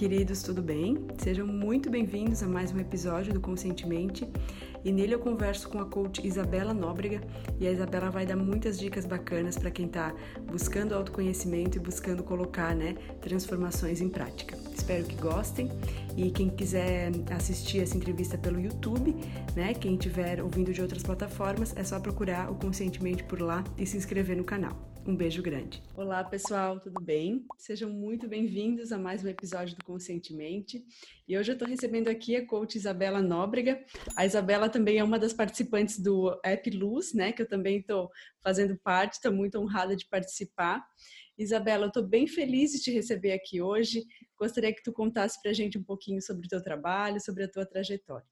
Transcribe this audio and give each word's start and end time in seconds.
queridos, 0.00 0.42
tudo 0.42 0.62
bem? 0.62 0.96
Sejam 1.18 1.46
muito 1.46 1.90
bem-vindos 1.90 2.42
a 2.42 2.48
mais 2.48 2.72
um 2.72 2.78
episódio 2.78 3.34
do 3.34 3.40
Conscientemente. 3.40 4.26
E 4.82 4.90
nele 4.90 5.14
eu 5.14 5.18
converso 5.18 5.68
com 5.68 5.78
a 5.78 5.84
coach 5.84 6.26
Isabela 6.26 6.72
Nóbrega 6.72 7.20
e 7.58 7.66
a 7.66 7.70
Isabela 7.70 8.08
vai 8.08 8.24
dar 8.24 8.34
muitas 8.34 8.78
dicas 8.78 9.04
bacanas 9.04 9.58
para 9.58 9.70
quem 9.70 9.84
está 9.84 10.14
buscando 10.50 10.94
autoconhecimento 10.94 11.76
e 11.76 11.80
buscando 11.82 12.22
colocar, 12.22 12.74
né, 12.74 12.94
transformações 13.20 14.00
em 14.00 14.08
prática. 14.08 14.56
Espero 14.74 15.04
que 15.04 15.16
gostem 15.16 15.70
e 16.16 16.30
quem 16.30 16.48
quiser 16.48 17.12
assistir 17.30 17.80
essa 17.80 17.94
entrevista 17.94 18.38
pelo 18.38 18.58
YouTube, 18.58 19.14
né, 19.54 19.74
quem 19.74 19.96
estiver 19.96 20.42
ouvindo 20.42 20.72
de 20.72 20.80
outras 20.80 21.02
plataformas, 21.02 21.76
é 21.76 21.84
só 21.84 22.00
procurar 22.00 22.50
o 22.50 22.54
Conscientemente 22.54 23.22
por 23.24 23.38
lá 23.38 23.62
e 23.76 23.84
se 23.84 23.98
inscrever 23.98 24.34
no 24.34 24.44
canal. 24.44 24.89
Um 25.10 25.16
beijo 25.16 25.42
grande. 25.42 25.82
Olá, 25.96 26.22
pessoal, 26.22 26.78
tudo 26.78 27.00
bem? 27.00 27.44
Sejam 27.58 27.90
muito 27.90 28.28
bem-vindos 28.28 28.92
a 28.92 28.96
mais 28.96 29.24
um 29.24 29.28
episódio 29.28 29.76
do 29.76 29.84
Conscientemente. 29.84 30.84
E 31.26 31.36
hoje 31.36 31.50
eu 31.50 31.54
estou 31.54 31.66
recebendo 31.66 32.06
aqui 32.06 32.36
a 32.36 32.46
coach 32.46 32.76
Isabela 32.76 33.20
Nóbrega. 33.20 33.84
A 34.14 34.24
Isabela 34.24 34.68
também 34.68 34.98
é 34.98 35.02
uma 35.02 35.18
das 35.18 35.32
participantes 35.32 35.98
do 35.98 36.40
App 36.44 36.70
Luz, 36.70 37.12
né? 37.12 37.32
Que 37.32 37.42
eu 37.42 37.48
também 37.48 37.78
estou 37.78 38.08
fazendo 38.40 38.78
parte, 38.84 39.14
estou 39.14 39.32
muito 39.32 39.58
honrada 39.58 39.96
de 39.96 40.06
participar. 40.06 40.80
Isabela, 41.36 41.86
eu 41.86 41.88
estou 41.88 42.06
bem 42.06 42.28
feliz 42.28 42.70
de 42.70 42.78
te 42.78 42.92
receber 42.92 43.32
aqui 43.32 43.60
hoje. 43.60 44.04
Gostaria 44.38 44.72
que 44.72 44.80
tu 44.84 44.92
contasse 44.92 45.42
para 45.42 45.50
a 45.50 45.54
gente 45.54 45.76
um 45.76 45.82
pouquinho 45.82 46.22
sobre 46.22 46.46
o 46.46 46.48
teu 46.48 46.62
trabalho, 46.62 47.20
sobre 47.20 47.42
a 47.42 47.50
tua 47.50 47.66
trajetória. 47.66 48.29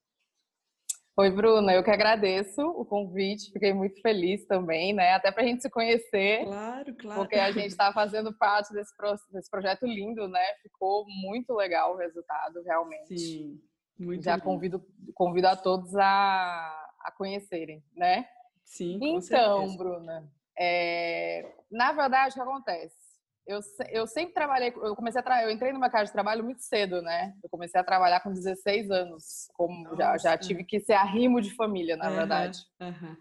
Oi, 1.18 1.30
Bruna, 1.30 1.72
eu 1.72 1.82
que 1.82 1.90
agradeço 1.90 2.62
o 2.62 2.84
convite, 2.84 3.50
fiquei 3.50 3.72
muito 3.72 4.00
feliz 4.00 4.46
também, 4.46 4.92
né? 4.92 5.14
Até 5.14 5.32
para 5.32 5.42
a 5.42 5.46
gente 5.46 5.62
se 5.62 5.68
conhecer. 5.68 6.44
Claro, 6.44 6.94
claro. 6.94 7.20
Porque 7.20 7.34
a 7.34 7.50
gente 7.50 7.66
está 7.66 7.92
fazendo 7.92 8.32
parte 8.32 8.72
desse, 8.72 8.94
desse 9.32 9.50
projeto 9.50 9.84
lindo, 9.84 10.28
né? 10.28 10.44
Ficou 10.62 11.04
muito 11.08 11.54
legal 11.54 11.94
o 11.94 11.96
resultado, 11.96 12.62
realmente. 12.62 13.18
Sim, 13.18 13.60
muito 13.98 14.22
Já 14.22 14.38
convido, 14.38 14.80
convido 15.12 15.48
a 15.48 15.56
todos 15.56 15.92
a, 15.96 16.88
a 17.00 17.10
conhecerem, 17.18 17.82
né? 17.96 18.28
Sim, 18.62 19.00
Então. 19.02 19.76
Bruna, 19.76 20.30
é, 20.56 21.52
na 21.68 21.90
verdade, 21.90 22.30
o 22.30 22.34
que 22.34 22.40
acontece? 22.48 23.07
Eu, 23.48 23.60
eu 23.90 24.06
sempre 24.06 24.34
trabalhei, 24.34 24.68
eu 24.68 24.94
comecei 24.94 25.22
a 25.24 25.42
eu 25.42 25.50
entrei 25.50 25.72
no 25.72 25.80
mercado 25.80 26.04
de 26.04 26.12
trabalho 26.12 26.44
muito 26.44 26.62
cedo, 26.62 27.00
né? 27.00 27.34
Eu 27.42 27.48
comecei 27.48 27.80
a 27.80 27.84
trabalhar 27.84 28.20
com 28.20 28.30
16 28.30 28.90
anos, 28.90 29.48
como 29.54 29.96
já, 29.96 30.18
já 30.18 30.36
tive 30.36 30.64
que 30.64 30.78
ser 30.78 30.92
arrimo 30.92 31.40
de 31.40 31.54
família, 31.56 31.96
na 31.96 32.10
uhum, 32.10 32.16
verdade. 32.16 32.58
Uhum. 32.78 33.16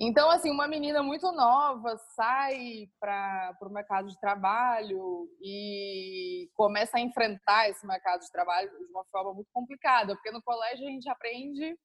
Então, 0.00 0.28
assim, 0.30 0.50
uma 0.50 0.66
menina 0.66 1.00
muito 1.00 1.30
nova 1.30 1.96
sai 2.16 2.88
para 2.98 3.56
o 3.62 3.70
mercado 3.70 4.08
de 4.08 4.18
trabalho 4.18 5.28
e 5.40 6.50
começa 6.54 6.96
a 6.96 7.00
enfrentar 7.00 7.70
esse 7.70 7.86
mercado 7.86 8.20
de 8.20 8.32
trabalho 8.32 8.68
de 8.68 8.90
uma 8.90 9.04
forma 9.12 9.32
muito 9.32 9.50
complicada, 9.52 10.16
porque 10.16 10.32
no 10.32 10.42
colégio 10.42 10.88
a 10.88 10.90
gente 10.90 11.08
aprende 11.08 11.78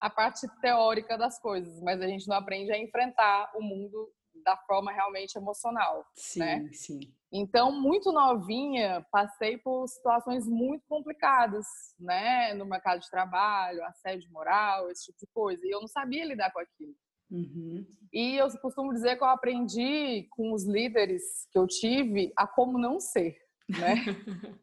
a 0.00 0.08
parte 0.08 0.46
teórica 0.60 1.18
das 1.18 1.40
coisas, 1.40 1.82
mas 1.82 2.00
a 2.00 2.06
gente 2.06 2.28
não 2.28 2.36
aprende 2.36 2.70
a 2.70 2.78
enfrentar 2.78 3.50
o 3.56 3.60
mundo 3.60 4.08
da 4.44 4.56
forma 4.58 4.92
realmente 4.92 5.36
emocional, 5.36 6.04
sim, 6.14 6.38
né? 6.38 6.68
Sim. 6.72 7.00
Então, 7.32 7.72
muito 7.72 8.12
novinha, 8.12 9.04
passei 9.10 9.58
por 9.58 9.88
situações 9.88 10.46
muito 10.46 10.84
complicadas, 10.86 11.66
né, 11.98 12.54
no 12.54 12.64
mercado 12.64 13.00
de 13.00 13.10
trabalho, 13.10 13.84
assédio 13.84 14.30
moral, 14.30 14.90
esse 14.90 15.06
tipo 15.06 15.18
de 15.18 15.26
coisa, 15.32 15.66
e 15.66 15.70
eu 15.70 15.80
não 15.80 15.88
sabia 15.88 16.24
lidar 16.24 16.52
com 16.52 16.60
aquilo. 16.60 16.94
Uhum. 17.30 17.84
E 18.12 18.36
eu 18.36 18.48
costumo 18.60 18.92
dizer 18.92 19.16
que 19.16 19.24
eu 19.24 19.28
aprendi 19.28 20.28
com 20.30 20.52
os 20.52 20.64
líderes 20.64 21.22
que 21.50 21.58
eu 21.58 21.66
tive 21.66 22.32
a 22.36 22.46
como 22.46 22.78
não 22.78 23.00
ser, 23.00 23.36
né? 23.68 23.94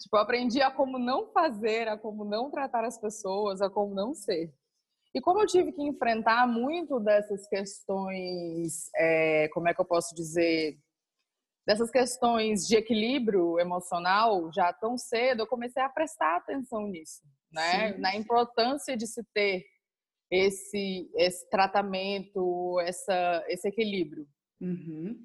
tipo, 0.00 0.16
eu 0.16 0.20
aprendi 0.20 0.60
a 0.60 0.70
como 0.70 0.98
não 0.98 1.28
fazer, 1.28 1.86
a 1.86 1.96
como 1.96 2.24
não 2.24 2.50
tratar 2.50 2.84
as 2.84 2.98
pessoas, 2.98 3.60
a 3.60 3.70
como 3.70 3.94
não 3.94 4.14
ser. 4.14 4.52
E 5.14 5.20
como 5.20 5.40
eu 5.40 5.46
tive 5.46 5.70
que 5.72 5.82
enfrentar 5.82 6.46
muito 6.46 6.98
dessas 6.98 7.46
questões, 7.46 8.90
é, 8.96 9.48
como 9.52 9.68
é 9.68 9.74
que 9.74 9.80
eu 9.80 9.84
posso 9.84 10.12
dizer, 10.14 10.76
dessas 11.64 11.90
questões 11.90 12.66
de 12.66 12.76
equilíbrio 12.76 13.60
emocional 13.60 14.50
já 14.52 14.72
tão 14.72 14.98
cedo, 14.98 15.42
eu 15.42 15.46
comecei 15.46 15.82
a 15.82 15.88
prestar 15.88 16.36
atenção 16.36 16.88
nisso, 16.88 17.22
né? 17.52 17.92
Sim. 17.92 18.00
Na 18.00 18.16
importância 18.16 18.96
de 18.96 19.06
se 19.06 19.22
ter 19.32 19.64
esse 20.30 21.08
esse 21.16 21.48
tratamento, 21.48 22.80
essa 22.80 23.44
esse 23.48 23.68
equilíbrio. 23.68 24.26
Uhum. 24.60 25.16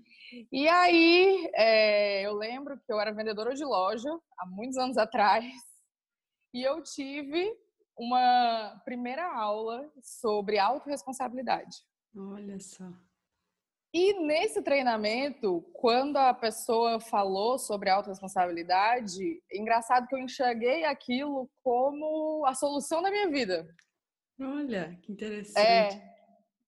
E 0.51 0.67
aí, 0.67 1.49
é, 1.55 2.21
eu 2.21 2.33
lembro 2.33 2.77
que 2.77 2.91
eu 2.91 2.99
era 2.99 3.13
vendedora 3.13 3.55
de 3.55 3.63
loja 3.63 4.09
há 4.37 4.45
muitos 4.45 4.77
anos 4.77 4.97
atrás 4.97 5.45
e 6.53 6.61
eu 6.63 6.81
tive 6.83 7.57
uma 7.99 8.81
primeira 8.85 9.29
aula 9.31 9.91
sobre 10.01 10.57
autorresponsabilidade. 10.57 11.77
Olha 12.15 12.59
só. 12.59 12.85
E 13.93 14.13
nesse 14.21 14.61
treinamento, 14.61 15.61
quando 15.73 16.17
a 16.17 16.33
pessoa 16.33 16.99
falou 16.99 17.57
sobre 17.57 17.89
autorresponsabilidade, 17.89 19.41
engraçado 19.51 20.07
que 20.07 20.15
eu 20.15 20.19
enxerguei 20.19 20.85
aquilo 20.85 21.49
como 21.63 22.45
a 22.45 22.53
solução 22.53 23.01
da 23.01 23.09
minha 23.09 23.29
vida. 23.29 23.67
Olha, 24.39 24.97
que 25.01 25.11
interessante. 25.11 25.97
É, 25.97 26.18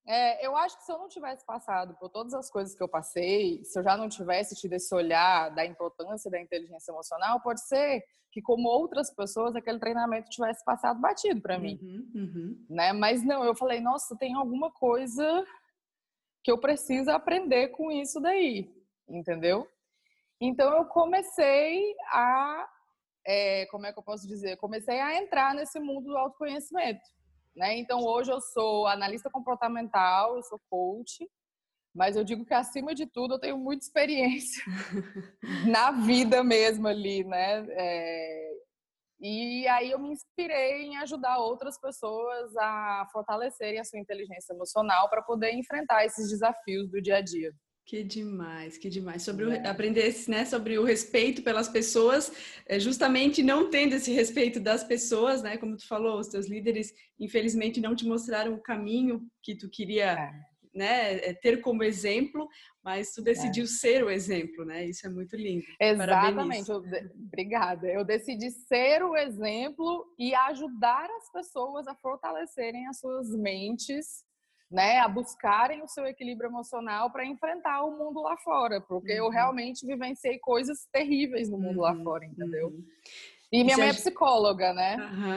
é, 0.06 0.44
eu 0.44 0.56
acho 0.56 0.76
que 0.78 0.84
se 0.84 0.92
eu 0.92 0.98
não 0.98 1.08
tivesse 1.08 1.44
passado 1.46 1.94
por 1.98 2.08
todas 2.08 2.34
as 2.34 2.50
coisas 2.50 2.74
que 2.74 2.82
eu 2.82 2.88
passei, 2.88 3.64
se 3.64 3.78
eu 3.78 3.82
já 3.82 3.96
não 3.96 4.08
tivesse 4.08 4.54
tido 4.56 4.72
esse 4.72 4.92
olhar 4.94 5.50
da 5.50 5.64
importância 5.64 6.30
da 6.30 6.40
inteligência 6.40 6.90
emocional, 6.90 7.40
pode 7.40 7.64
ser 7.66 8.02
que, 8.32 8.42
como 8.42 8.68
outras 8.68 9.14
pessoas, 9.14 9.54
aquele 9.54 9.78
treinamento 9.78 10.30
tivesse 10.30 10.64
passado 10.64 11.00
batido 11.00 11.40
para 11.40 11.58
mim. 11.58 11.78
Uhum, 11.82 12.10
uhum. 12.14 12.66
Né? 12.68 12.92
Mas 12.92 13.24
não, 13.24 13.44
eu 13.44 13.54
falei, 13.54 13.80
nossa, 13.80 14.16
tem 14.16 14.34
alguma 14.34 14.72
coisa 14.72 15.44
que 16.42 16.50
eu 16.50 16.58
preciso 16.58 17.10
aprender 17.10 17.68
com 17.68 17.92
isso 17.92 18.20
daí, 18.20 18.74
entendeu? 19.08 19.68
Então 20.40 20.76
eu 20.76 20.86
comecei 20.86 21.94
a, 22.10 22.68
é, 23.24 23.66
como 23.66 23.86
é 23.86 23.92
que 23.92 23.98
eu 23.98 24.02
posso 24.02 24.26
dizer? 24.26 24.56
Comecei 24.56 24.98
a 24.98 25.16
entrar 25.16 25.54
nesse 25.54 25.78
mundo 25.78 26.06
do 26.06 26.18
autoconhecimento. 26.18 27.00
Né? 27.54 27.78
Então, 27.78 28.00
hoje 28.00 28.32
eu 28.32 28.40
sou 28.40 28.86
analista 28.86 29.30
comportamental, 29.30 30.36
eu 30.36 30.42
sou 30.42 30.60
coach, 30.70 31.28
mas 31.94 32.16
eu 32.16 32.24
digo 32.24 32.44
que, 32.46 32.54
acima 32.54 32.94
de 32.94 33.06
tudo, 33.06 33.34
eu 33.34 33.38
tenho 33.38 33.58
muita 33.58 33.84
experiência 33.84 34.64
na 35.68 35.90
vida 35.90 36.42
mesmo 36.42 36.88
ali, 36.88 37.22
né? 37.24 37.66
É... 37.70 38.52
E 39.20 39.68
aí 39.68 39.90
eu 39.90 40.00
me 40.00 40.10
inspirei 40.10 40.82
em 40.82 40.96
ajudar 40.96 41.38
outras 41.38 41.78
pessoas 41.78 42.56
a 42.56 43.06
fortalecerem 43.12 43.78
a 43.78 43.84
sua 43.84 44.00
inteligência 44.00 44.52
emocional 44.52 45.08
para 45.08 45.22
poder 45.22 45.52
enfrentar 45.52 46.04
esses 46.04 46.28
desafios 46.28 46.90
do 46.90 47.00
dia 47.00 47.18
a 47.18 47.20
dia. 47.20 47.52
Que 47.84 48.04
demais, 48.04 48.78
que 48.78 48.88
demais. 48.88 49.22
Sobre 49.22 49.44
o, 49.44 49.68
aprender 49.68 50.14
né, 50.28 50.44
sobre 50.44 50.78
o 50.78 50.84
respeito 50.84 51.42
pelas 51.42 51.68
pessoas, 51.68 52.32
é, 52.66 52.78
justamente 52.78 53.42
não 53.42 53.70
tendo 53.70 53.94
esse 53.94 54.12
respeito 54.12 54.60
das 54.60 54.84
pessoas, 54.84 55.42
né? 55.42 55.56
Como 55.56 55.76
tu 55.76 55.86
falou, 55.86 56.18
os 56.18 56.28
teus 56.28 56.46
líderes, 56.48 56.94
infelizmente, 57.18 57.80
não 57.80 57.96
te 57.96 58.06
mostraram 58.06 58.54
o 58.54 58.62
caminho 58.62 59.26
que 59.42 59.56
tu 59.56 59.68
queria 59.68 60.12
é. 60.12 60.32
né, 60.72 61.14
é, 61.16 61.34
ter 61.34 61.60
como 61.60 61.82
exemplo, 61.82 62.48
mas 62.84 63.12
tu 63.12 63.20
decidiu 63.20 63.64
é. 63.64 63.68
ser 63.68 64.04
o 64.04 64.10
exemplo, 64.10 64.64
né? 64.64 64.86
Isso 64.86 65.04
é 65.04 65.10
muito 65.10 65.34
lindo. 65.34 65.64
Exatamente. 65.80 66.70
Eu, 66.70 66.82
obrigada. 67.26 67.88
Eu 67.88 68.04
decidi 68.04 68.50
ser 68.50 69.02
o 69.02 69.16
exemplo 69.16 70.06
e 70.16 70.32
ajudar 70.34 71.10
as 71.10 71.32
pessoas 71.32 71.88
a 71.88 71.96
fortalecerem 71.96 72.86
as 72.86 73.00
suas 73.00 73.28
mentes 73.36 74.24
né, 74.72 74.98
a 75.00 75.08
buscarem 75.08 75.82
o 75.82 75.88
seu 75.88 76.06
equilíbrio 76.06 76.48
emocional 76.48 77.10
para 77.10 77.26
enfrentar 77.26 77.84
o 77.84 77.96
mundo 77.96 78.22
lá 78.22 78.36
fora, 78.38 78.80
porque 78.80 79.12
uhum. 79.12 79.26
eu 79.26 79.28
realmente 79.28 79.86
vivenciei 79.86 80.38
coisas 80.38 80.88
terríveis 80.90 81.50
no 81.50 81.58
mundo 81.58 81.76
uhum. 81.76 81.82
lá 81.82 81.94
fora, 82.02 82.24
entendeu? 82.24 82.68
Uhum. 82.68 82.84
E 83.52 83.62
minha 83.62 83.76
mãe 83.76 83.90
é 83.90 83.92
psicóloga, 83.92 84.72
né? 84.72 84.96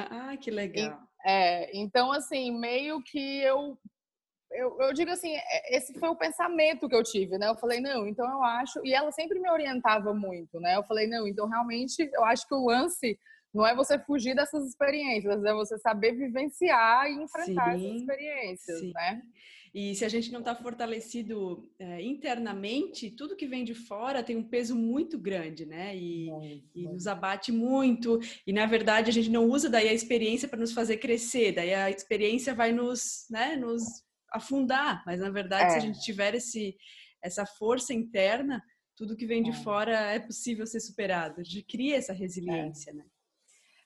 Ah, 0.10 0.38
que 0.38 0.50
legal. 0.50 0.98
E, 1.26 1.30
é, 1.30 1.78
então, 1.78 2.14
assim, 2.14 2.58
meio 2.58 3.04
que 3.04 3.42
eu, 3.42 3.78
eu, 4.52 4.78
eu 4.80 4.94
digo 4.94 5.12
assim, 5.12 5.36
é, 5.36 5.76
esse 5.76 5.94
foi 6.00 6.08
o 6.08 6.16
pensamento 6.16 6.88
que 6.88 6.96
eu 6.96 7.04
tive, 7.04 7.38
né? 7.38 7.50
Eu 7.50 7.58
falei, 7.58 7.82
não, 7.82 8.08
então 8.08 8.26
eu 8.26 8.42
acho, 8.42 8.80
e 8.86 8.94
ela 8.94 9.12
sempre 9.12 9.38
me 9.38 9.50
orientava 9.50 10.14
muito, 10.14 10.62
né? 10.62 10.78
Eu 10.78 10.84
falei, 10.84 11.08
não, 11.08 11.28
então 11.28 11.46
realmente 11.46 12.10
eu 12.14 12.24
acho 12.24 12.48
que 12.48 12.56
o 12.56 12.66
lance 12.66 13.20
não 13.56 13.66
é 13.66 13.74
você 13.74 13.98
fugir 13.98 14.36
dessas 14.36 14.68
experiências, 14.68 15.42
é 15.42 15.54
você 15.54 15.78
saber 15.80 16.14
vivenciar 16.14 17.08
e 17.08 17.24
enfrentar 17.24 17.78
sim, 17.78 17.86
essas 17.86 18.02
experiências, 18.02 18.80
sim. 18.82 18.92
né? 18.94 19.22
E 19.74 19.96
se 19.96 20.06
a 20.06 20.10
gente 20.10 20.32
não 20.32 20.40
está 20.40 20.54
fortalecido 20.56 21.70
é, 21.80 22.02
internamente, 22.02 23.12
tudo 23.12 23.36
que 23.36 23.48
vem 23.48 23.64
de 23.64 23.74
fora 23.74 24.24
tem 24.24 24.36
um 24.36 24.44
peso 24.44 24.76
muito 24.76 25.18
grande, 25.18 25.66
né? 25.66 25.96
E, 25.96 26.30
e 26.74 26.84
nos 26.84 27.08
abate 27.08 27.52
muito. 27.52 28.20
E 28.46 28.54
na 28.54 28.66
verdade 28.66 29.10
a 29.10 29.14
gente 29.14 29.30
não 29.30 29.46
usa 29.50 29.70
daí 29.70 29.88
a 29.88 29.94
experiência 29.94 30.48
para 30.48 30.60
nos 30.60 30.74
fazer 30.74 30.98
crescer. 30.98 31.54
Daí 31.54 31.74
a 31.74 31.90
experiência 31.90 32.54
vai 32.54 32.72
nos, 32.72 33.26
né, 33.30 33.56
nos 33.56 33.84
afundar. 34.32 35.04
Mas 35.06 35.20
na 35.20 35.30
verdade, 35.30 35.72
se 35.72 35.78
a 35.78 35.80
é. 35.80 35.82
gente 35.82 36.00
tiver 36.02 36.36
esse, 36.36 36.76
essa 37.22 37.46
força 37.46 37.94
interna, 37.94 38.62
tudo 38.96 39.16
que 39.16 39.26
vem 39.26 39.44
de 39.44 39.52
é. 39.52 39.54
fora 39.56 39.98
é 40.12 40.20
possível 40.20 40.66
ser 40.66 40.80
superado. 40.80 41.44
De 41.44 41.62
cria 41.64 41.98
essa 41.98 42.14
resiliência, 42.14 42.92
é. 42.92 42.94
né? 42.94 43.06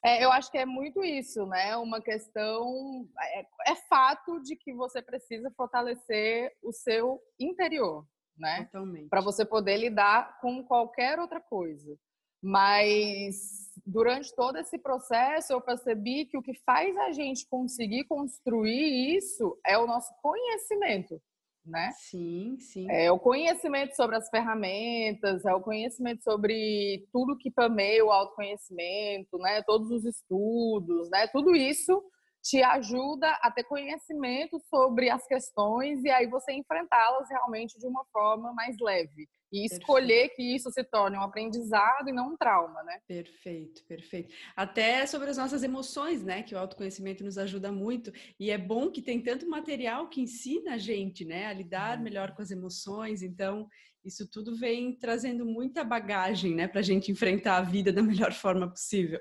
É, 0.03 0.23
eu 0.23 0.31
acho 0.31 0.49
que 0.49 0.57
é 0.57 0.65
muito 0.65 1.03
isso, 1.03 1.45
né? 1.45 1.75
Uma 1.75 2.01
questão. 2.01 3.07
É, 3.19 3.71
é, 3.71 3.75
fato 3.89 4.39
de 4.41 4.55
que 4.55 4.73
você 4.73 5.01
precisa 5.01 5.51
fortalecer 5.51 6.53
o 6.63 6.71
seu 6.71 7.21
interior, 7.39 8.05
né? 8.37 8.65
Totalmente. 8.65 9.09
Para 9.09 9.21
você 9.21 9.43
poder 9.43 9.77
lidar 9.77 10.39
com 10.39 10.63
qualquer 10.63 11.19
outra 11.19 11.41
coisa. 11.41 11.97
Mas 12.41 13.69
durante 13.85 14.33
todo 14.33 14.57
esse 14.57 14.79
processo 14.79 15.51
eu 15.51 15.59
percebi 15.59 16.25
que 16.25 16.37
o 16.37 16.41
que 16.41 16.53
faz 16.65 16.95
a 16.95 17.11
gente 17.11 17.45
conseguir 17.49 18.05
construir 18.05 19.17
isso 19.17 19.59
é 19.65 19.77
o 19.77 19.85
nosso 19.85 20.13
conhecimento 20.21 21.21
né? 21.69 21.91
Sim, 21.91 22.57
sim. 22.59 22.89
É 22.89 23.11
o 23.11 23.19
conhecimento 23.19 23.95
sobre 23.95 24.15
as 24.15 24.29
ferramentas, 24.29 25.45
é 25.45 25.53
o 25.53 25.61
conhecimento 25.61 26.23
sobre 26.23 27.07
tudo 27.11 27.37
que 27.37 27.51
permeia 27.51 28.05
o 28.05 28.11
autoconhecimento, 28.11 29.37
né? 29.37 29.61
Todos 29.63 29.89
os 29.91 30.05
estudos, 30.05 31.09
né? 31.09 31.27
Tudo 31.27 31.55
isso 31.55 32.03
te 32.41 32.63
ajuda 32.63 33.29
a 33.41 33.51
ter 33.51 33.63
conhecimento 33.65 34.59
sobre 34.69 35.09
as 35.09 35.25
questões 35.27 36.03
e 36.03 36.09
aí 36.09 36.27
você 36.27 36.53
enfrentá-las 36.53 37.29
realmente 37.29 37.77
de 37.77 37.85
uma 37.85 38.05
forma 38.11 38.53
mais 38.53 38.77
leve. 38.79 39.27
E 39.51 39.65
escolher 39.65 40.29
perfeito. 40.29 40.35
que 40.35 40.55
isso 40.55 40.71
se 40.71 40.83
torne 40.83 41.17
um 41.17 41.21
aprendizado 41.21 42.07
e 42.07 42.11
não 42.11 42.33
um 42.33 42.37
trauma, 42.37 42.83
né? 42.83 42.99
Perfeito, 43.07 43.83
perfeito. 43.85 44.33
Até 44.55 45.05
sobre 45.05 45.29
as 45.29 45.37
nossas 45.37 45.63
emoções, 45.63 46.23
né? 46.23 46.43
Que 46.43 46.53
o 46.53 46.57
autoconhecimento 46.57 47.23
nos 47.23 47.37
ajuda 47.37 47.71
muito. 47.71 48.11
E 48.39 48.51
é 48.51 48.57
bom 48.57 48.91
que 48.91 49.01
tem 49.01 49.21
tanto 49.21 49.49
material 49.49 50.07
que 50.07 50.21
ensina 50.21 50.75
a 50.75 50.77
gente, 50.77 51.25
né? 51.25 51.47
A 51.47 51.53
lidar 51.53 51.97
uhum. 51.97 52.03
melhor 52.03 52.35
com 52.35 52.41
as 52.41 52.51
emoções. 52.51 53.23
Então, 53.23 53.67
isso 54.03 54.29
tudo 54.29 54.55
vem 54.55 54.95
trazendo 54.97 55.45
muita 55.45 55.83
bagagem, 55.83 56.55
né? 56.55 56.67
Para 56.67 56.79
a 56.79 56.83
gente 56.83 57.11
enfrentar 57.11 57.57
a 57.57 57.61
vida 57.61 57.91
da 57.91 58.01
melhor 58.03 58.33
forma 58.33 58.69
possível. 58.69 59.19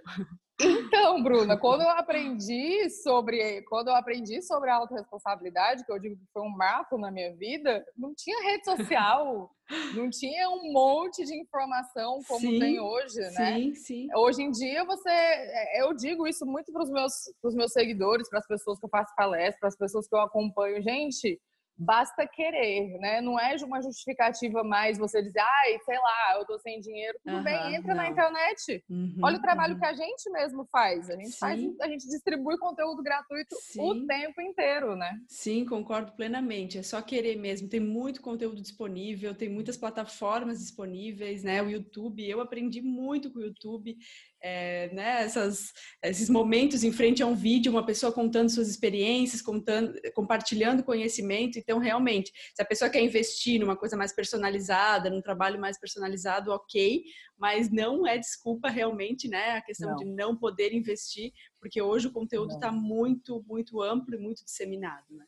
Então, 0.61 1.23
Bruna, 1.23 1.57
quando 1.57 1.83
eu 1.83 1.91
aprendi 1.91 2.91
sobre 2.91 3.63
quando 3.63 3.89
eu 3.89 3.95
aprendi 3.95 4.43
sobre 4.43 4.69
a 4.71 4.75
autorresponsabilidade, 4.75 5.85
que 5.85 5.93
eu 5.93 5.99
digo 5.99 6.17
que 6.17 6.27
foi 6.33 6.43
um 6.43 6.51
marco 6.51 6.99
na 6.99 7.11
minha 7.11 7.33
vida, 7.37 7.85
não 7.97 8.13
tinha 8.13 8.43
rede 8.43 8.65
social, 8.65 9.51
não 9.95 10.11
tinha 10.11 10.51
um 10.51 10.73
monte 10.73 11.25
de 11.25 11.35
informação 11.37 12.21
como 12.27 12.41
sim, 12.41 12.59
tem 12.59 12.81
hoje, 12.81 13.21
né? 13.21 13.55
Sim, 13.55 13.75
sim. 13.75 14.09
Hoje 14.17 14.43
em 14.43 14.51
dia 14.51 14.85
você, 14.85 15.11
é, 15.11 15.83
eu 15.83 15.95
digo 15.95 16.27
isso 16.27 16.45
muito 16.45 16.73
para 16.73 16.83
os 16.83 16.91
meus, 16.91 17.13
meus 17.55 17.73
seguidores, 17.73 18.29
para 18.29 18.41
as 18.41 18.47
pessoas 18.47 18.81
que 18.81 18.85
eu 18.85 18.91
faço 18.91 19.15
palestra, 19.15 19.61
para 19.61 19.69
as 19.69 19.77
pessoas 19.77 20.09
que 20.09 20.15
eu 20.15 20.21
acompanho, 20.21 20.83
gente 20.83 21.41
basta 21.79 22.27
querer, 22.27 22.99
né? 22.99 23.21
Não 23.21 23.39
é 23.39 23.55
uma 23.65 23.81
justificativa 23.81 24.65
mais 24.65 24.99
você 24.99 25.23
dizer, 25.23 25.41
ai, 25.41 25.79
sei 25.85 25.97
lá, 25.97 26.37
eu 26.39 26.45
tô 26.45 26.59
sem 26.59 26.81
dinheiro. 26.81 27.19
Tudo 27.25 27.37
uhum, 27.37 27.45
bem, 27.45 27.77
entra 27.77 27.95
não. 27.95 28.03
na 28.03 28.11
internet. 28.11 28.85
Uhum, 28.91 29.19
Olha 29.23 29.39
o 29.39 29.41
trabalho 29.41 29.75
uhum. 29.75 29.81
que 29.81 29.87
a 29.87 29.93
gente 29.93 30.31
mesmo 30.31 30.67
faz. 30.73 31.09
A 31.09 31.17
gente 31.17 31.31
Sim. 31.31 31.39
faz, 31.39 31.81
a 31.81 31.89
gente 31.89 32.09
distribui 32.09 32.59
conteúdo 32.59 33.03
gratuito 33.03 33.55
Sim. 33.61 33.81
o 33.81 34.07
tempo 34.07 34.41
inteiro, 34.41 34.97
né? 34.97 35.21
Sim, 35.29 35.65
concordo 35.65 36.13
plenamente. 36.13 36.79
É 36.79 36.83
só 36.83 37.01
querer 37.01 37.37
mesmo. 37.37 37.69
Tem 37.69 37.81
muito 37.81 38.21
conteúdo 38.21 38.61
disponível, 38.61 39.35
tem 39.35 39.49
muitas 39.49 39.77
plataformas 39.77 40.59
disponíveis, 40.59 41.45
né? 41.45 41.63
O 41.63 41.71
YouTube, 41.71 42.29
eu 42.29 42.41
aprendi 42.41 42.83
muito 42.83 43.31
com 43.31 43.39
o 43.39 43.43
YouTube 43.43 43.97
é, 44.40 44.93
né, 44.93 45.23
essas, 45.23 45.73
esses 46.02 46.31
momentos 46.31 46.85
em 46.85 46.93
frente 46.93 47.23
a 47.23 47.26
um 47.26 47.35
vídeo, 47.35 47.73
uma 47.73 47.85
pessoa 47.85 48.12
contando 48.12 48.49
suas 48.49 48.69
experiências, 48.69 49.43
contando, 49.43 49.99
compartilhando 50.14 50.85
conhecimento. 50.85 51.58
Então, 51.58 51.79
realmente, 51.79 52.32
se 52.55 52.62
a 52.62 52.64
pessoa 52.64 52.90
quer 52.90 53.02
investir 53.02 53.61
numa 53.61 53.76
coisa 53.76 53.96
mais 53.96 54.12
personalizada, 54.12 55.11
num 55.11 55.23
trabalho 55.23 55.61
mais 55.61 55.79
personalizado, 55.79 56.52
ok, 56.52 57.02
mas 57.37 57.70
não 57.70 58.06
é 58.06 58.19
desculpa 58.19 58.69
realmente, 58.69 59.29
né, 59.29 59.52
a 59.52 59.62
questão 59.62 59.90
não. 59.90 59.96
de 59.96 60.05
não 60.05 60.37
poder 60.37 60.73
investir, 60.73 61.32
porque 61.61 61.81
hoje 61.82 62.06
o 62.06 62.12
conteúdo 62.12 62.55
está 62.55 62.70
muito, 62.70 63.44
muito 63.46 63.82
amplo 63.82 64.14
e 64.14 64.19
muito 64.19 64.44
disseminado. 64.44 65.06
Né? 65.11 65.25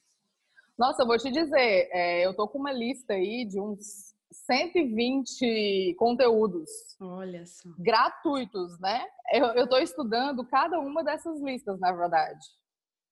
Nossa, 0.79 1.03
eu 1.03 1.07
vou 1.07 1.19
te 1.19 1.31
dizer, 1.31 1.89
é, 1.93 2.27
eu 2.27 2.35
tô 2.35 2.49
com 2.49 2.59
uma 2.59 2.73
lista 2.73 3.15
aí 3.15 3.45
de 3.45 3.61
uns 3.61 4.10
120 4.33 5.95
conteúdos. 5.99 6.71
Olha 7.01 7.45
só. 7.47 7.69
Gratuitos, 7.79 8.79
né? 8.81 9.05
Eu 9.33 9.65
estou 9.65 9.79
estudando 9.79 10.47
cada 10.47 10.79
uma 10.79 11.03
dessas 11.03 11.41
listas, 11.41 11.79
na 11.81 11.93
verdade. 11.93 12.45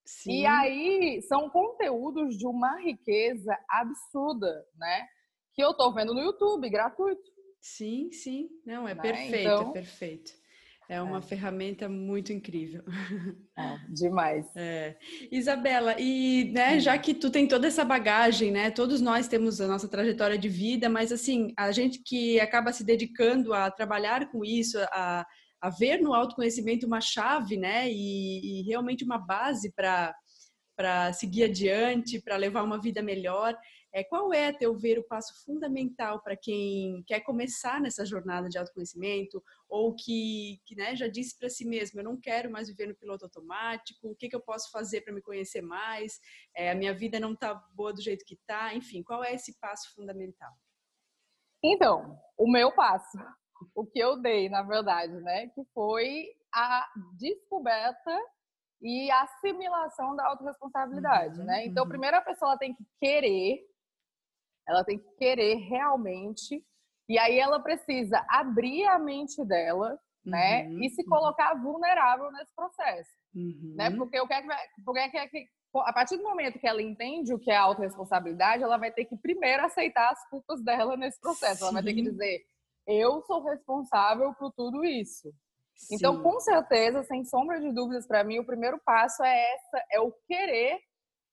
Sim. 0.05 0.41
E 0.41 0.47
aí 0.47 1.23
são 1.23 1.51
conteúdos 1.51 2.37
de 2.39 2.47
uma 2.47 2.81
riqueza 2.81 3.57
absurda, 3.69 4.65
né? 4.77 5.07
Que 5.53 5.63
eu 5.63 5.73
estou 5.73 5.93
vendo 5.93 6.15
no 6.15 6.21
YouTube, 6.21 6.71
gratuito. 6.71 7.31
Sim, 7.61 8.11
sim. 8.13 8.49
Não, 8.65 8.89
é 8.89 8.95
né? 8.95 9.03
perfeito, 9.03 9.35
é 9.35 9.43
então, 9.43 9.71
é 9.71 9.73
perfeito. 9.73 10.33
É 10.89 11.03
uma 11.03 11.19
é. 11.19 11.23
ferramenta 11.23 11.89
muito 11.89 12.33
incrível. 12.33 12.83
É, 13.59 13.77
demais. 13.93 14.47
É. 14.55 14.97
Isabela, 15.33 15.97
e 15.99 16.53
né, 16.53 16.79
já 16.79 16.97
que 16.97 17.13
tu 17.13 17.29
tem 17.29 17.45
toda 17.45 17.67
essa 17.67 17.85
bagagem, 17.85 18.53
né? 18.53 18.71
Todos 18.71 19.01
nós 19.01 19.27
temos 19.27 19.61
a 19.61 19.67
nossa 19.67 19.89
trajetória 19.89 20.39
de 20.39 20.49
vida, 20.49 20.89
mas 20.89 21.11
assim, 21.11 21.53
a 21.59 21.73
gente 21.73 22.01
que 22.05 22.39
acaba 22.39 22.73
se 22.73 22.85
dedicando 22.85 23.53
a 23.53 23.69
trabalhar 23.69 24.31
com 24.31 24.45
isso, 24.45 24.79
a, 24.93 25.27
a 25.61 25.71
ver 25.71 26.01
no 26.01 26.15
autoconhecimento 26.15 26.87
uma 26.87 27.01
chave, 27.01 27.57
né? 27.57 27.91
E, 27.91 28.61
e 28.61 28.63
realmente 28.63 29.05
uma 29.05 29.19
base 29.19 29.73
para 29.75 30.15
para 30.77 31.13
seguir 31.13 31.43
adiante, 31.43 32.23
para 32.23 32.37
levar 32.37 32.63
uma 32.63 32.81
vida 32.81 33.03
melhor. 33.03 33.53
É, 33.93 34.05
qual 34.05 34.33
é, 34.33 34.49
a 34.49 34.53
teu 34.53 34.77
ver, 34.77 34.99
o 34.99 35.05
passo 35.05 35.45
fundamental 35.45 36.21
para 36.21 36.37
quem 36.37 37.03
quer 37.07 37.21
começar 37.21 37.81
nessa 37.81 38.05
jornada 38.05 38.49
de 38.49 38.59
autoconhecimento 38.59 39.43
ou 39.69 39.95
que, 39.95 40.61
que 40.67 40.75
né, 40.75 40.95
já 40.95 41.09
disse 41.09 41.39
para 41.39 41.49
si 41.49 41.65
mesmo, 41.65 41.99
eu 41.99 42.05
não 42.05 42.21
quero 42.21 42.51
mais 42.51 42.69
viver 42.69 42.87
no 42.87 42.95
piloto 42.95 43.25
automático, 43.25 44.09
o 44.09 44.15
que, 44.15 44.29
que 44.29 44.37
eu 44.37 44.41
posso 44.41 44.71
fazer 44.71 45.01
para 45.01 45.15
me 45.15 45.23
conhecer 45.23 45.63
mais, 45.63 46.21
é, 46.55 46.71
a 46.71 46.75
minha 46.75 46.93
vida 46.93 47.19
não 47.19 47.33
está 47.33 47.55
boa 47.55 47.93
do 47.93 48.03
jeito 48.03 48.25
que 48.27 48.35
está, 48.35 48.75
enfim, 48.75 49.03
qual 49.03 49.25
é 49.25 49.35
esse 49.35 49.59
passo 49.59 49.95
fundamental? 49.95 50.53
Então, 51.65 52.19
o 52.37 52.51
meu 52.51 52.71
passo, 52.73 53.19
o 53.75 53.87
que 53.87 53.99
eu 53.99 54.21
dei, 54.21 54.49
na 54.49 54.63
verdade, 54.63 55.15
né, 55.15 55.49
que 55.49 55.65
foi 55.73 56.29
a 56.53 56.87
descoberta 57.17 58.17
e 58.81 59.11
assimilação 59.11 60.15
da 60.15 60.27
autorresponsabilidade, 60.27 61.41
uhum, 61.41 61.47
né? 61.47 61.67
Então, 61.67 61.83
uhum. 61.83 61.89
primeiro 61.89 62.17
a 62.17 62.21
pessoa 62.21 62.57
tem 62.57 62.75
que 62.75 62.85
querer 63.01 63.67
ela 64.69 64.85
tem 64.85 64.99
que 64.99 65.11
querer 65.17 65.55
realmente. 65.55 66.63
E 67.09 67.19
aí 67.19 67.39
ela 67.39 67.59
precisa 67.59 68.25
abrir 68.29 68.85
a 68.85 68.99
mente 68.99 69.43
dela, 69.45 69.99
né? 70.25 70.69
Uhum, 70.69 70.83
e 70.83 70.91
se 70.91 71.03
uhum. 71.03 71.09
colocar 71.09 71.55
vulnerável 71.55 72.31
nesse 72.33 72.55
processo. 72.55 73.11
Uhum. 73.35 73.75
Né? 73.77 73.91
Porque 73.91 74.21
o 74.21 74.27
que 74.27 74.35
é 74.35 74.43
que, 74.43 74.49
porque 74.85 75.01
é 75.01 75.27
que, 75.27 75.47
a 75.75 75.93
partir 75.93 76.19
do 76.19 76.23
momento 76.23 76.59
que 76.59 76.67
ela 76.67 76.83
entende 76.83 77.33
o 77.33 77.39
que 77.39 77.51
é 77.51 77.57
autorresponsabilidade, 77.57 78.63
ela 78.63 78.77
vai 78.77 78.93
ter 78.93 79.07
que 79.07 79.17
primeiro 79.17 79.65
aceitar 79.65 80.11
as 80.11 80.29
culpas 80.29 80.63
dela 80.63 80.97
nesse 80.97 81.19
processo. 81.19 81.61
Sim. 81.61 81.65
Ela 81.65 81.73
vai 81.73 81.83
ter 81.83 81.95
que 81.95 82.03
dizer: 82.03 82.45
eu 82.87 83.23
sou 83.23 83.43
responsável 83.43 84.35
por 84.35 84.53
tudo 84.53 84.85
isso. 84.85 85.33
Sim. 85.75 85.95
Então, 85.95 86.23
com 86.23 86.39
certeza, 86.41 87.05
sem 87.05 87.25
sombra 87.25 87.61
de 87.61 87.73
dúvidas, 87.73 88.07
para 88.07 88.25
mim, 88.25 88.39
o 88.39 88.45
primeiro 88.45 88.79
passo 88.85 89.23
é 89.23 89.55
essa, 89.55 89.85
é 89.93 90.01
o 90.01 90.13
querer 90.27 90.79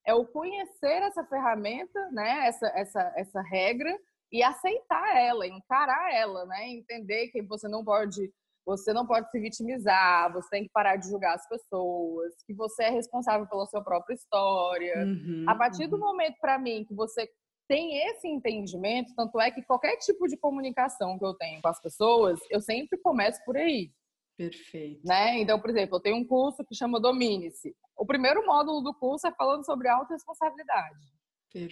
é 0.06 0.14
o 0.14 0.24
conhecer 0.24 1.02
essa 1.02 1.24
ferramenta, 1.24 2.10
né? 2.12 2.46
Essa, 2.46 2.66
essa, 2.68 3.12
essa 3.16 3.42
regra 3.42 3.94
e 4.32 4.42
aceitar 4.42 5.16
ela, 5.16 5.46
encarar 5.46 6.14
ela, 6.14 6.46
né? 6.46 6.68
Entender 6.68 7.28
que 7.28 7.42
você 7.42 7.68
não 7.68 7.84
pode 7.84 8.32
você 8.66 8.92
não 8.92 9.06
pode 9.06 9.30
se 9.30 9.38
vitimizar, 9.38 10.32
você 10.32 10.48
tem 10.50 10.64
que 10.64 10.70
parar 10.70 10.96
de 10.96 11.06
julgar 11.06 11.36
as 11.36 11.48
pessoas, 11.48 12.34
que 12.44 12.52
você 12.52 12.82
é 12.82 12.90
responsável 12.90 13.46
pela 13.46 13.64
sua 13.66 13.80
própria 13.80 14.14
história. 14.14 15.04
Uhum, 15.04 15.44
a 15.46 15.54
partir 15.54 15.84
uhum. 15.84 15.90
do 15.90 15.98
momento, 15.98 16.36
para 16.40 16.58
mim, 16.58 16.84
que 16.84 16.92
você 16.92 17.30
tem 17.68 17.96
esse 18.08 18.26
entendimento, 18.26 19.14
tanto 19.14 19.40
é 19.40 19.52
que 19.52 19.62
qualquer 19.62 19.96
tipo 19.98 20.26
de 20.26 20.36
comunicação 20.36 21.16
que 21.16 21.24
eu 21.24 21.34
tenho 21.34 21.62
com 21.62 21.68
as 21.68 21.80
pessoas, 21.80 22.40
eu 22.50 22.60
sempre 22.60 22.98
começo 22.98 23.40
por 23.44 23.56
aí. 23.56 23.92
Perfeito. 24.36 25.00
Né? 25.04 25.38
Então, 25.38 25.60
por 25.60 25.70
exemplo, 25.70 25.96
eu 25.96 26.00
tenho 26.00 26.16
um 26.16 26.26
curso 26.26 26.64
que 26.64 26.74
chama 26.74 27.00
Domine-se. 27.00 27.72
O 27.96 28.04
primeiro 28.04 28.44
módulo 28.46 28.82
do 28.82 28.94
curso 28.94 29.26
é 29.26 29.32
falando 29.32 29.64
sobre 29.64 29.88
autorresponsabilidade. 29.88 31.16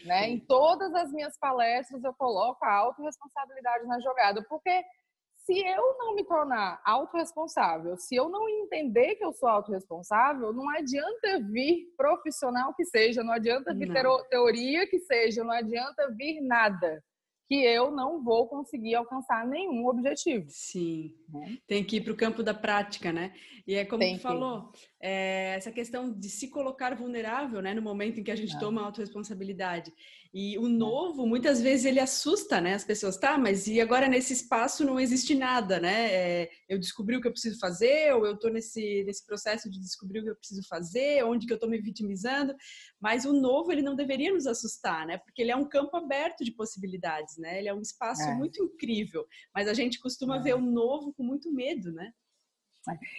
Né? 0.07 0.31
Em 0.31 0.41
todas 0.41 0.95
as 0.95 1.13
minhas 1.13 1.39
palestras 1.39 2.03
eu 2.03 2.15
coloco 2.15 2.65
a 2.65 2.73
autorresponsabilidade 2.73 3.87
na 3.87 4.01
jogada, 4.01 4.43
porque 4.49 4.83
se 5.37 5.59
eu 5.59 5.99
não 5.99 6.15
me 6.15 6.25
tornar 6.25 6.81
autorresponsável, 6.87 7.99
se 7.99 8.15
eu 8.15 8.31
não 8.31 8.49
entender 8.49 9.17
que 9.17 9.25
eu 9.25 9.33
sou 9.35 9.47
autorresponsável, 9.47 10.55
não 10.55 10.71
adianta 10.71 11.39
vir 11.43 11.93
profissional 11.99 12.73
que 12.73 12.87
seja, 12.87 13.23
não 13.23 13.35
adianta 13.35 13.75
vir 13.75 13.89
não. 13.89 14.25
teoria 14.29 14.89
que 14.89 15.01
seja, 15.01 15.45
não 15.45 15.53
adianta 15.53 16.11
vir 16.17 16.41
nada 16.41 17.03
que 17.47 17.55
eu 17.55 17.91
não 17.91 18.23
vou 18.23 18.49
conseguir 18.49 18.95
alcançar 18.95 19.47
nenhum 19.47 19.87
objetivo. 19.87 20.47
Sim, 20.49 21.15
né? 21.29 21.59
tem 21.67 21.85
que 21.85 21.97
ir 21.97 22.01
para 22.01 22.13
o 22.13 22.17
campo 22.17 22.43
da 22.43 22.55
prática, 22.55 23.13
né? 23.13 23.35
E 23.67 23.75
é 23.75 23.85
como 23.85 24.01
tem 24.01 24.17
tu 24.17 24.23
falou, 24.23 24.71
é, 25.01 25.55
essa 25.57 25.71
questão 25.71 26.11
de 26.13 26.29
se 26.29 26.49
colocar 26.49 26.95
vulnerável, 26.95 27.61
né, 27.61 27.75
no 27.75 27.83
momento 27.83 28.21
em 28.21 28.23
que 28.23 28.31
a 28.31 28.37
gente 28.37 28.57
é. 28.57 28.59
toma 28.59 28.83
autorresponsabilidade. 28.83 29.93
E 30.37 30.59
o 30.59 30.69
novo, 30.69 31.29
muitas 31.29 31.61
vezes, 31.61 31.87
ele 31.87 32.01
assusta, 32.01 32.61
né? 32.61 32.75
As 32.75 32.83
pessoas, 32.83 33.17
tá, 33.17 33.39
mas 33.39 33.69
e 33.69 33.81
agora 33.81 34.09
nesse 34.09 34.33
espaço 34.33 34.85
não 34.85 34.99
existe 34.99 35.33
nada, 35.33 35.79
né? 35.79 36.13
É, 36.13 36.51
eu 36.69 36.77
descobri 36.77 37.17
o 37.17 37.21
que 37.21 37.29
eu 37.29 37.33
preciso 37.33 37.57
fazer, 37.61 38.13
ou 38.13 38.27
eu 38.27 38.37
tô 38.37 38.49
nesse, 38.49 39.05
nesse 39.05 39.25
processo 39.25 39.71
de 39.71 39.79
descobrir 39.79 40.19
o 40.19 40.25
que 40.25 40.31
eu 40.31 40.37
preciso 40.37 40.67
fazer, 40.67 41.25
onde 41.25 41.47
que 41.47 41.53
eu 41.53 41.59
tô 41.59 41.69
me 41.69 41.81
vitimizando. 41.81 42.53
Mas 43.01 43.25
o 43.25 43.33
novo, 43.33 43.71
ele 43.71 43.81
não 43.81 43.95
deveria 43.95 44.35
nos 44.35 44.49
assustar, 44.49 45.07
né? 45.07 45.19
Porque 45.19 45.41
ele 45.41 45.53
é 45.53 45.57
um 45.57 45.69
campo 45.69 45.97
aberto 45.97 46.45
de 46.45 46.51
possibilidades, 46.51 47.39
né? 47.39 47.61
Ele 47.61 47.69
é 47.69 47.75
um 47.75 47.81
espaço 47.81 48.25
é. 48.25 48.35
muito 48.35 48.61
incrível. 48.61 49.25
Mas 49.55 49.69
a 49.69 49.73
gente 49.73 50.01
costuma 50.01 50.39
é. 50.39 50.43
ver 50.43 50.57
o 50.57 50.61
novo 50.61 51.15
com 51.15 51.23
muito 51.23 51.53
medo, 51.53 51.93
né? 51.93 52.11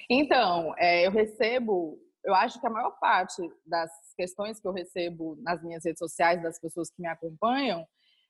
Então, 0.10 0.76
é, 0.78 1.08
eu 1.08 1.12
recebo 1.12 1.98
eu 2.26 2.34
acho 2.36 2.60
que 2.60 2.68
a 2.68 2.70
maior 2.70 2.92
parte 3.00 3.42
das 3.66 3.92
questões 4.16 4.60
que 4.60 4.68
eu 4.68 4.74
recebo 4.74 5.38
nas 5.42 5.64
minhas 5.64 5.86
redes 5.86 6.00
sociais, 6.00 6.42
das 6.42 6.60
pessoas 6.60 6.90
que 6.90 7.02
me 7.02 7.08
acompanham, 7.08 7.86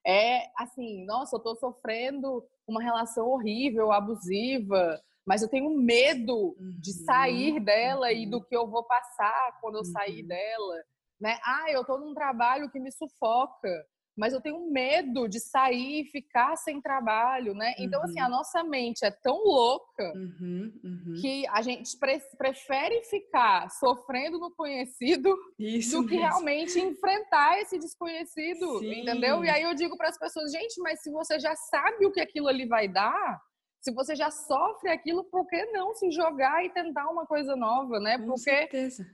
é 0.05 0.51
assim: 0.57 1.05
nossa, 1.05 1.35
eu 1.35 1.37
estou 1.37 1.55
sofrendo 1.55 2.45
uma 2.67 2.83
relação 2.83 3.27
horrível, 3.27 3.91
abusiva, 3.91 5.01
mas 5.25 5.41
eu 5.41 5.49
tenho 5.49 5.69
medo 5.71 6.55
uhum. 6.59 6.75
de 6.79 6.93
sair 6.93 7.59
dela 7.59 8.07
uhum. 8.07 8.13
e 8.13 8.29
do 8.29 8.43
que 8.43 8.55
eu 8.55 8.67
vou 8.67 8.83
passar 8.83 9.57
quando 9.61 9.75
eu 9.75 9.81
uhum. 9.81 9.91
sair 9.91 10.23
dela. 10.23 10.75
Né? 11.19 11.39
Ah, 11.43 11.71
eu 11.71 11.81
estou 11.81 11.97
num 11.97 12.13
trabalho 12.13 12.69
que 12.69 12.79
me 12.79 12.91
sufoca 12.91 13.69
mas 14.15 14.34
eu 14.34 14.41
tenho 14.41 14.72
medo 14.72 15.27
de 15.27 15.39
sair 15.39 16.01
e 16.01 16.05
ficar 16.05 16.55
sem 16.55 16.81
trabalho, 16.81 17.53
né? 17.53 17.74
Então, 17.77 18.00
uhum. 18.00 18.05
assim, 18.05 18.19
a 18.19 18.25
uhum. 18.25 18.31
nossa 18.31 18.63
mente 18.63 19.03
é 19.03 19.12
tão 19.12 19.43
louca 19.43 20.13
uhum, 20.15 20.72
uhum. 20.84 21.13
que 21.22 21.45
a 21.48 21.62
gente 21.62 21.98
pre 21.98 22.19
prefere 22.38 23.03
ficar 23.03 23.69
sofrendo 23.72 24.39
no 24.39 24.51
conhecido 24.51 25.36
Isso 25.60 26.01
do 26.01 26.07
que 26.07 26.15
mesmo. 26.15 26.27
realmente 26.27 26.79
enfrentar 26.79 27.60
esse 27.60 27.77
desconhecido, 27.77 28.79
Sim. 28.79 29.01
entendeu? 29.01 29.43
E 29.43 29.50
aí 29.50 29.63
eu 29.63 29.74
digo 29.74 29.98
para 29.98 30.10
as 30.10 30.17
pessoas, 30.17 30.51
gente, 30.51 30.79
mas 30.81 31.01
se 31.01 31.12
você 31.12 31.39
já 31.39 31.55
sabe 31.55 32.05
o 32.05 32.12
que 32.12 32.22
aquilo 32.22 32.48
ali 32.48 32.65
vai 32.65 32.88
dar, 32.88 33.41
se 33.81 33.93
você 33.93 34.15
já 34.15 34.31
sofre 34.31 34.89
aquilo, 34.89 35.25
por 35.25 35.45
que 35.48 35.65
não 35.67 35.93
se 35.93 36.10
jogar 36.10 36.63
e 36.63 36.69
tentar 36.69 37.10
uma 37.10 37.25
coisa 37.25 37.55
nova, 37.55 38.00
né? 38.00 38.17
Com 38.17 38.27
Porque 38.27 38.39
certeza 38.39 39.05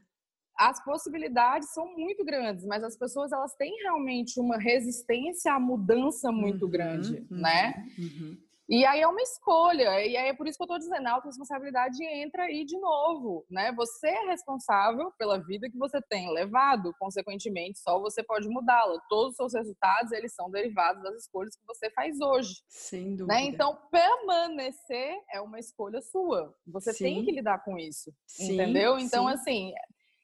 as 0.58 0.84
possibilidades 0.84 1.72
são 1.74 1.86
muito 1.96 2.24
grandes, 2.24 2.66
mas 2.66 2.84
as 2.84 2.98
pessoas 2.98 3.32
elas 3.32 3.56
têm 3.56 3.76
realmente 3.82 4.40
uma 4.40 4.58
resistência 4.58 5.54
à 5.54 5.60
mudança 5.60 6.32
muito 6.32 6.66
uhum, 6.66 6.72
grande, 6.72 7.28
uhum, 7.32 7.38
né? 7.42 7.86
Uhum. 7.98 8.38
E 8.72 8.86
aí 8.86 9.02
é 9.02 9.08
uma 9.08 9.22
escolha, 9.22 10.06
e 10.06 10.16
aí 10.16 10.30
é 10.30 10.34
por 10.34 10.48
isso 10.48 10.58
que 10.58 10.64
eu 10.64 10.66
estou 10.66 10.80
dizendo, 10.80 11.06
a 11.06 11.20
responsabilidade 11.20 12.02
entra 12.06 12.44
aí 12.44 12.64
de 12.64 12.80
novo, 12.80 13.46
né? 13.50 13.74
Você 13.74 14.08
é 14.08 14.28
responsável 14.28 15.12
pela 15.18 15.44
vida 15.44 15.70
que 15.70 15.78
você 15.78 16.02
tem 16.04 16.32
levado, 16.32 16.94
consequentemente, 16.98 17.80
só 17.80 18.00
você 18.00 18.24
pode 18.24 18.48
mudá-la. 18.48 18.98
Todos 19.10 19.32
os 19.32 19.36
seus 19.36 19.54
resultados, 19.54 20.14
eles 20.14 20.34
são 20.34 20.50
derivados 20.50 21.04
das 21.04 21.16
escolhas 21.16 21.54
que 21.54 21.66
você 21.68 21.92
faz 21.92 22.22
hoje. 22.22 22.54
Sem 22.70 23.10
né? 23.10 23.16
dúvida. 23.18 23.34
Né? 23.34 23.44
Então, 23.44 23.78
permanecer 23.92 25.18
é 25.34 25.42
uma 25.42 25.60
escolha 25.60 26.00
sua. 26.02 26.56
Você 26.68 26.94
Sim. 26.94 27.04
tem 27.04 27.26
que 27.26 27.32
lidar 27.34 27.66
com 27.66 27.78
isso, 27.78 28.10
Sim, 28.26 28.54
entendeu? 28.54 28.98
Então, 28.98 29.28
Sim. 29.28 29.34
assim, 29.34 29.74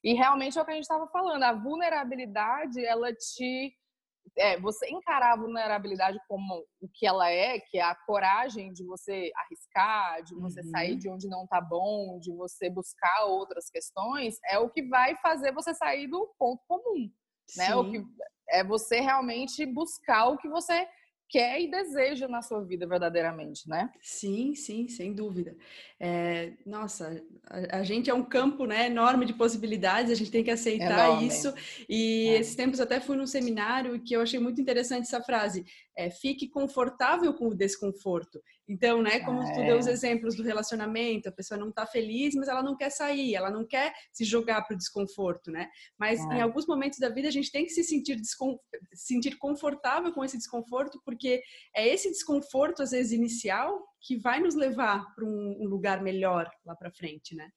e 0.03 0.13
realmente 0.13 0.57
é 0.57 0.61
o 0.61 0.65
que 0.65 0.71
a 0.71 0.73
gente 0.75 0.83
estava 0.83 1.07
falando, 1.07 1.43
a 1.43 1.53
vulnerabilidade, 1.53 2.83
ela 2.83 3.13
te. 3.13 3.73
É, 4.37 4.59
você 4.59 4.89
encarar 4.89 5.33
a 5.33 5.37
vulnerabilidade 5.37 6.19
como 6.27 6.65
o 6.81 6.89
que 6.93 7.07
ela 7.07 7.31
é, 7.31 7.59
que 7.59 7.77
é 7.77 7.81
a 7.81 7.95
coragem 7.95 8.73
de 8.73 8.83
você 8.83 9.31
arriscar, 9.35 10.21
de 10.21 10.35
você 10.35 10.59
uhum. 10.61 10.69
sair 10.69 10.95
de 10.97 11.09
onde 11.09 11.29
não 11.29 11.47
tá 11.47 11.61
bom, 11.61 12.19
de 12.19 12.31
você 12.35 12.69
buscar 12.69 13.23
outras 13.25 13.69
questões, 13.69 14.37
é 14.49 14.59
o 14.59 14.69
que 14.69 14.83
vai 14.83 15.15
fazer 15.21 15.53
você 15.53 15.73
sair 15.73 16.07
do 16.07 16.27
ponto 16.37 16.61
comum. 16.67 17.09
Né? 17.55 17.73
O 17.73 17.89
que 17.89 18.03
é 18.49 18.65
você 18.65 18.99
realmente 18.99 19.65
buscar 19.65 20.27
o 20.27 20.37
que 20.37 20.49
você 20.49 20.87
quer 21.29 21.62
e 21.62 21.69
deseja 21.69 22.27
na 22.27 22.41
sua 22.41 22.63
vida 22.63 22.88
verdadeiramente, 22.88 23.67
né? 23.67 23.89
Sim, 24.01 24.55
sim, 24.55 24.88
sem 24.88 25.13
dúvida. 25.13 25.55
É, 26.00 26.53
nossa, 26.65 27.24
a, 27.46 27.79
a, 27.79 27.84
gente 27.84 28.10
é 28.10 28.13
um 28.13 28.24
campo 28.24 28.65
né, 28.65 28.88
enorme 28.88 29.25
de 29.25 29.34
possibilidades, 29.34 30.12
a 30.12 30.15
gente 30.15 30.31
tem 30.31 30.43
que 30.43 30.51
aceitar 30.51 31.10
enorme. 31.10 31.27
isso. 31.27 31.53
E 31.89 32.29
é. 32.29 32.39
esses 32.39 32.55
tempos 32.55 32.79
até 32.79 33.00
fui 33.00 33.17
num 33.17 33.27
seminário 33.27 34.00
que 34.01 34.15
eu 34.15 34.22
achei 34.22 34.39
muito 34.39 34.62
interessante 34.62 35.03
essa 35.03 35.22
frase: 35.22 35.65
é, 35.97 36.11
fique 36.11 36.47
confortável 36.47 37.33
com 37.33 37.47
o 37.47 37.55
desconforto. 37.55 38.39
Então, 38.67 39.01
né, 39.01 39.19
como 39.21 39.41
é. 39.41 39.53
tu 39.53 39.61
deu 39.65 39.79
os 39.79 39.87
exemplos 39.87 40.35
do 40.35 40.43
relacionamento, 40.43 41.27
a 41.27 41.31
pessoa 41.31 41.59
não 41.59 41.69
está 41.69 41.87
feliz, 41.87 42.35
mas 42.35 42.47
ela 42.47 42.61
não 42.61 42.77
quer 42.77 42.91
sair, 42.91 43.33
ela 43.33 43.49
não 43.49 43.65
quer 43.65 43.93
se 44.13 44.23
jogar 44.23 44.61
para 44.61 44.75
o 44.75 44.77
desconforto, 44.77 45.51
né? 45.51 45.67
Mas 45.97 46.19
é. 46.19 46.35
em 46.35 46.41
alguns 46.41 46.67
momentos 46.67 46.99
da 46.99 47.09
vida 47.09 47.27
a 47.27 47.31
gente 47.31 47.51
tem 47.51 47.65
que 47.65 47.71
se 47.71 47.83
sentir, 47.83 48.21
sentir 48.93 49.37
confortável 49.37 50.13
com 50.13 50.23
esse 50.23 50.37
desconforto, 50.37 51.01
porque 51.03 51.41
é 51.75 51.87
esse 51.87 52.11
desconforto, 52.11 52.83
às 52.83 52.91
vezes, 52.91 53.11
inicial, 53.11 53.83
que 53.99 54.17
vai 54.17 54.39
nos 54.39 54.53
levar 54.53 55.15
para 55.15 55.25
um, 55.25 55.57
um 55.59 55.67
lugar 55.67 56.03
melhor 56.03 56.47
lá 56.63 56.75
para 56.75 56.91
frente, 56.91 57.35
né? 57.35 57.49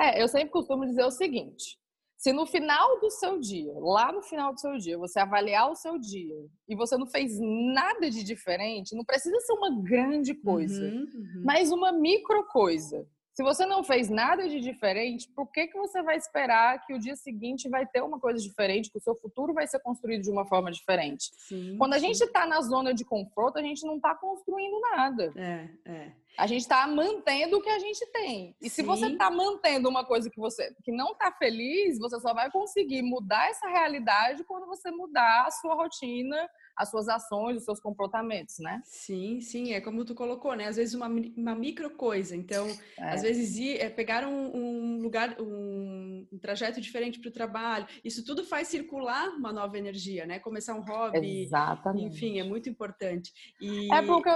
É, 0.00 0.22
eu 0.22 0.28
sempre 0.28 0.50
costumo 0.50 0.86
dizer 0.86 1.02
o 1.02 1.10
seguinte: 1.10 1.76
se 2.18 2.32
no 2.32 2.44
final 2.46 2.98
do 2.98 3.10
seu 3.12 3.38
dia, 3.38 3.72
lá 3.78 4.10
no 4.10 4.22
final 4.22 4.52
do 4.52 4.58
seu 4.58 4.76
dia, 4.76 4.98
você 4.98 5.20
avaliar 5.20 5.70
o 5.70 5.76
seu 5.76 5.96
dia 5.96 6.34
e 6.68 6.74
você 6.74 6.96
não 6.96 7.06
fez 7.06 7.38
nada 7.40 8.10
de 8.10 8.24
diferente, 8.24 8.96
não 8.96 9.04
precisa 9.04 9.38
ser 9.38 9.52
uma 9.52 9.80
grande 9.80 10.34
coisa, 10.34 10.84
uhum, 10.84 11.08
uhum. 11.14 11.42
mas 11.44 11.70
uma 11.70 11.92
micro 11.92 12.44
coisa. 12.48 13.06
Se 13.32 13.42
você 13.44 13.64
não 13.64 13.84
fez 13.84 14.10
nada 14.10 14.48
de 14.48 14.58
diferente, 14.58 15.30
por 15.32 15.46
que, 15.52 15.68
que 15.68 15.78
você 15.78 16.02
vai 16.02 16.16
esperar 16.16 16.84
que 16.84 16.92
o 16.92 16.98
dia 16.98 17.14
seguinte 17.14 17.68
vai 17.68 17.86
ter 17.86 18.02
uma 18.02 18.18
coisa 18.18 18.42
diferente, 18.42 18.90
que 18.90 18.98
o 18.98 19.00
seu 19.00 19.14
futuro 19.14 19.54
vai 19.54 19.64
ser 19.64 19.78
construído 19.78 20.22
de 20.22 20.30
uma 20.30 20.44
forma 20.44 20.72
diferente? 20.72 21.30
Sim, 21.36 21.76
Quando 21.78 21.92
a 21.92 22.00
sim. 22.00 22.06
gente 22.08 22.24
está 22.24 22.44
na 22.44 22.60
zona 22.62 22.92
de 22.92 23.04
conforto, 23.04 23.56
a 23.56 23.62
gente 23.62 23.86
não 23.86 23.94
está 23.94 24.12
construindo 24.16 24.80
nada. 24.80 25.32
É, 25.36 25.68
é. 25.84 26.12
A 26.36 26.46
gente 26.46 26.60
está 26.60 26.86
mantendo 26.86 27.56
o 27.56 27.62
que 27.62 27.68
a 27.68 27.78
gente 27.78 28.04
tem. 28.12 28.54
E 28.60 28.70
se 28.70 28.82
você 28.82 29.06
está 29.06 29.30
mantendo 29.30 29.88
uma 29.88 30.04
coisa 30.04 30.30
que 30.30 30.38
você 30.38 30.72
que 30.84 30.92
não 30.92 31.12
está 31.12 31.32
feliz, 31.32 31.98
você 31.98 32.20
só 32.20 32.32
vai 32.32 32.50
conseguir 32.50 33.02
mudar 33.02 33.50
essa 33.50 33.68
realidade 33.68 34.44
quando 34.44 34.66
você 34.66 34.90
mudar 34.90 35.46
a 35.46 35.50
sua 35.50 35.74
rotina, 35.74 36.48
as 36.76 36.90
suas 36.90 37.08
ações, 37.08 37.56
os 37.56 37.64
seus 37.64 37.80
comportamentos, 37.80 38.60
né? 38.60 38.80
Sim, 38.84 39.40
sim, 39.40 39.72
é 39.72 39.80
como 39.80 40.04
tu 40.04 40.14
colocou, 40.14 40.54
né? 40.54 40.68
Às 40.68 40.76
vezes 40.76 40.94
uma, 40.94 41.08
uma 41.08 41.54
micro 41.56 41.90
coisa. 41.90 42.36
Então, 42.36 42.68
é. 42.96 43.10
às 43.10 43.22
vezes 43.22 43.56
ir, 43.56 43.80
é, 43.80 43.90
pegar 43.90 44.24
um, 44.24 44.56
um 44.56 45.02
lugar, 45.02 45.40
um, 45.40 46.26
um, 46.32 46.38
trajeto 46.38 46.80
diferente 46.80 47.18
para 47.18 47.28
o 47.28 47.32
trabalho, 47.32 47.86
isso 48.04 48.24
tudo 48.24 48.44
faz 48.44 48.68
circular 48.68 49.28
uma 49.30 49.52
nova 49.52 49.76
energia, 49.76 50.24
né? 50.24 50.38
Começar 50.38 50.74
um 50.74 50.82
hobby. 50.82 51.42
Exatamente. 51.42 52.06
Enfim, 52.06 52.38
é 52.38 52.44
muito 52.44 52.68
importante. 52.68 53.32
E... 53.60 53.92
É 53.92 54.00
porque 54.02 54.30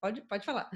Pode, 0.00 0.20
pode 0.22 0.44
falar. 0.44 0.70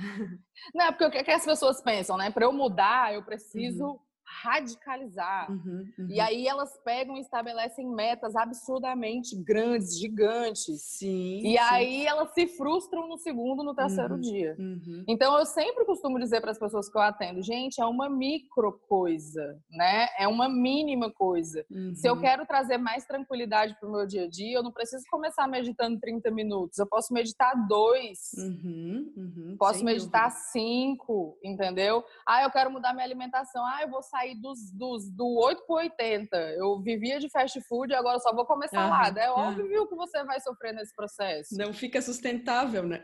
Não, 0.74 0.86
é 0.86 0.92
porque 0.92 1.04
o 1.04 1.24
que 1.24 1.30
as 1.30 1.44
pessoas 1.44 1.82
pensam, 1.82 2.16
né? 2.16 2.30
Para 2.30 2.46
eu 2.46 2.52
mudar, 2.52 3.14
eu 3.14 3.22
preciso 3.22 3.84
uhum 3.84 4.00
radicalizar. 4.42 5.50
Uhum, 5.50 5.84
uhum. 5.98 6.06
E 6.08 6.20
aí 6.20 6.46
elas 6.46 6.78
pegam 6.84 7.16
e 7.16 7.20
estabelecem 7.20 7.86
metas 7.88 8.36
absurdamente 8.36 9.36
grandes, 9.36 9.98
gigantes. 9.98 10.82
Sim. 10.82 11.38
E 11.38 11.52
sim. 11.52 11.58
aí 11.58 12.06
elas 12.06 12.32
se 12.32 12.46
frustram 12.46 13.08
no 13.08 13.18
segundo, 13.18 13.64
no 13.64 13.74
terceiro 13.74 14.14
uhum, 14.14 14.20
dia. 14.20 14.56
Uhum. 14.58 15.04
Então 15.08 15.36
eu 15.38 15.44
sempre 15.44 15.84
costumo 15.84 16.18
dizer 16.18 16.40
para 16.40 16.52
as 16.52 16.58
pessoas 16.58 16.88
que 16.88 16.96
eu 16.96 17.02
atendo, 17.02 17.42
gente, 17.42 17.80
é 17.80 17.84
uma 17.84 18.08
micro 18.08 18.80
coisa, 18.88 19.60
né? 19.70 20.06
É 20.18 20.28
uma 20.28 20.48
mínima 20.48 21.10
coisa. 21.10 21.64
Se 21.94 22.08
eu 22.08 22.14
uhum. 22.14 22.20
quero 22.20 22.46
trazer 22.46 22.78
mais 22.78 23.04
tranquilidade 23.04 23.76
para 23.78 23.88
o 23.88 23.92
meu 23.92 24.06
dia 24.06 24.24
a 24.24 24.28
dia, 24.28 24.58
eu 24.58 24.62
não 24.62 24.72
preciso 24.72 25.04
começar 25.10 25.48
meditando 25.48 25.98
30 25.98 26.30
minutos. 26.30 26.78
Eu 26.78 26.86
posso 26.86 27.12
meditar 27.12 27.52
dois. 27.66 28.30
Uhum, 28.36 29.56
posso 29.58 29.84
meditar 29.84 30.28
dúvida. 30.28 30.44
cinco, 30.52 31.38
entendeu? 31.42 32.04
Ah, 32.26 32.42
eu 32.44 32.50
quero 32.50 32.70
mudar 32.70 32.92
minha 32.92 33.04
alimentação. 33.04 33.64
Ah, 33.64 33.80
eu 33.82 33.90
vou 33.90 34.02
sair 34.02 34.19
sair 34.20 34.34
dos, 34.36 34.70
dos, 34.72 35.10
do 35.10 35.26
8 35.26 35.62
para 35.66 35.76
80. 35.76 36.36
Eu 36.52 36.80
vivia 36.80 37.18
de 37.18 37.28
fast 37.30 37.60
food 37.62 37.92
e 37.92 37.96
agora 37.96 38.18
só 38.18 38.34
vou 38.34 38.44
comer 38.44 38.68
salada. 38.68 39.20
É 39.20 39.30
óbvio 39.30 39.88
que 39.88 39.94
você 39.94 40.22
vai 40.24 40.40
sofrer 40.40 40.74
nesse 40.74 40.94
processo. 40.94 41.56
Não 41.56 41.72
fica 41.72 42.00
sustentável, 42.02 42.82
né? 42.82 43.00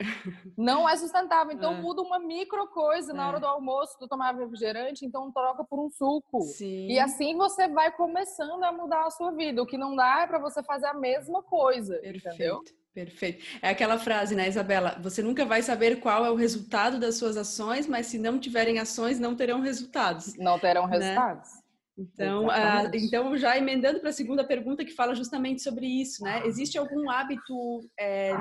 Não 0.56 0.88
é 0.88 0.96
sustentável. 0.96 1.52
Então 1.52 1.75
é. 1.75 1.80
muda 1.80 2.02
uma 2.02 2.18
micro 2.18 2.68
coisa 2.68 3.12
na 3.12 3.28
hora 3.28 3.38
é. 3.38 3.40
do 3.40 3.46
almoço, 3.46 3.96
tu 3.99 4.06
tomar 4.06 4.35
refrigerante, 4.35 5.04
então 5.04 5.32
troca 5.32 5.64
por 5.64 5.85
um 5.85 5.90
suco. 5.90 6.42
Sim. 6.42 6.88
E 6.88 6.99
assim 6.99 7.37
você 7.37 7.68
vai 7.68 7.90
começando 7.92 8.62
a 8.62 8.73
mudar 8.73 9.06
a 9.06 9.11
sua 9.11 9.32
vida. 9.32 9.62
O 9.62 9.66
que 9.66 9.78
não 9.78 9.96
dá 9.96 10.23
é 10.23 10.26
para 10.26 10.38
você 10.38 10.62
fazer 10.62 10.87
a 10.87 10.94
mesma 10.94 11.42
coisa, 11.42 11.94
Perfeito. 11.99 12.28
entendeu? 12.28 12.62
Perfeito. 12.97 13.45
É 13.61 13.69
aquela 13.69 13.99
frase, 13.99 14.35
né, 14.35 14.49
Isabela? 14.49 14.99
Você 15.03 15.23
nunca 15.23 15.45
vai 15.45 15.61
saber 15.61 16.00
qual 16.00 16.25
é 16.25 16.31
o 16.31 16.35
resultado 16.35 16.99
das 16.99 17.17
suas 17.17 17.37
ações, 17.37 17.87
mas 17.87 18.07
se 18.07 18.17
não 18.17 18.38
tiverem 18.38 18.79
ações, 18.79 19.21
não 19.21 19.37
terão 19.37 19.61
resultados. 19.61 20.35
Não 20.38 20.59
terão 20.59 20.87
né? 20.87 20.97
resultados. 20.97 21.50
Né? 21.57 21.61
Então, 21.99 22.50
ah, 22.50 22.91
então, 22.95 23.37
já 23.37 23.59
emendando 23.59 24.00
para 24.00 24.09
a 24.09 24.15
segunda 24.15 24.43
pergunta 24.45 24.83
que 24.83 24.95
fala 24.95 25.15
justamente 25.15 25.62
sobre 25.62 25.87
isso, 25.87 26.25
né? 26.25 26.47
Existe 26.47 26.79
algum 26.79 27.11
hábito 27.11 27.87
é, 27.99 28.33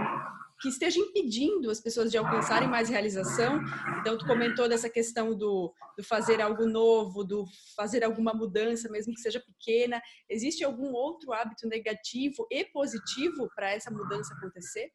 que 0.61 0.69
esteja 0.69 0.99
impedindo 0.99 1.69
as 1.69 1.79
pessoas 1.79 2.11
de 2.11 2.17
alcançarem 2.17 2.67
mais 2.67 2.89
realização. 2.89 3.59
Então, 3.99 4.17
tu 4.17 4.25
comentou 4.25 4.69
dessa 4.69 4.89
questão 4.89 5.35
do, 5.35 5.73
do 5.97 6.03
fazer 6.03 6.41
algo 6.41 6.65
novo, 6.65 7.23
do 7.23 7.45
fazer 7.75 8.03
alguma 8.03 8.33
mudança, 8.33 8.89
mesmo 8.89 9.13
que 9.13 9.21
seja 9.21 9.39
pequena. 9.39 10.01
Existe 10.29 10.63
algum 10.63 10.93
outro 10.93 11.33
hábito 11.33 11.67
negativo 11.67 12.47
e 12.49 12.63
positivo 12.65 13.49
para 13.55 13.71
essa 13.71 13.91
mudança 13.91 14.33
acontecer? 14.33 14.91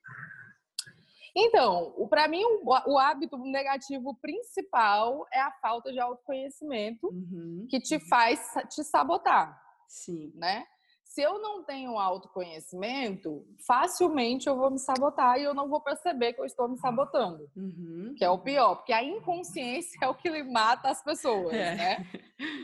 Então, 1.36 1.94
para 2.08 2.26
mim, 2.26 2.42
o, 2.64 2.98
hábito 2.98 3.38
negativo 3.38 4.18
principal 4.20 5.26
é 5.32 5.40
a 5.40 5.52
falta 5.52 5.92
de 5.92 6.00
autoconhecimento 6.00 7.06
uhum. 7.06 7.66
que 7.68 7.80
te 7.80 8.00
faz 8.08 8.40
te 8.68 8.82
sabotar. 8.82 9.60
Sim. 9.88 10.32
Né? 10.34 10.64
Se 11.10 11.20
eu 11.22 11.40
não 11.40 11.64
tenho 11.64 11.98
autoconhecimento, 11.98 13.44
facilmente 13.66 14.48
eu 14.48 14.56
vou 14.56 14.70
me 14.70 14.78
sabotar 14.78 15.40
e 15.40 15.42
eu 15.42 15.52
não 15.52 15.68
vou 15.68 15.80
perceber 15.80 16.34
que 16.34 16.40
eu 16.40 16.44
estou 16.44 16.68
me 16.68 16.78
sabotando. 16.78 17.50
Uhum. 17.56 18.14
Que 18.16 18.24
é 18.24 18.30
o 18.30 18.38
pior, 18.38 18.76
porque 18.76 18.92
a 18.92 19.02
inconsciência 19.02 19.98
é 20.00 20.06
o 20.06 20.14
que 20.14 20.30
mata 20.44 20.88
as 20.88 21.02
pessoas, 21.02 21.52
é. 21.52 21.74
né? 21.74 22.06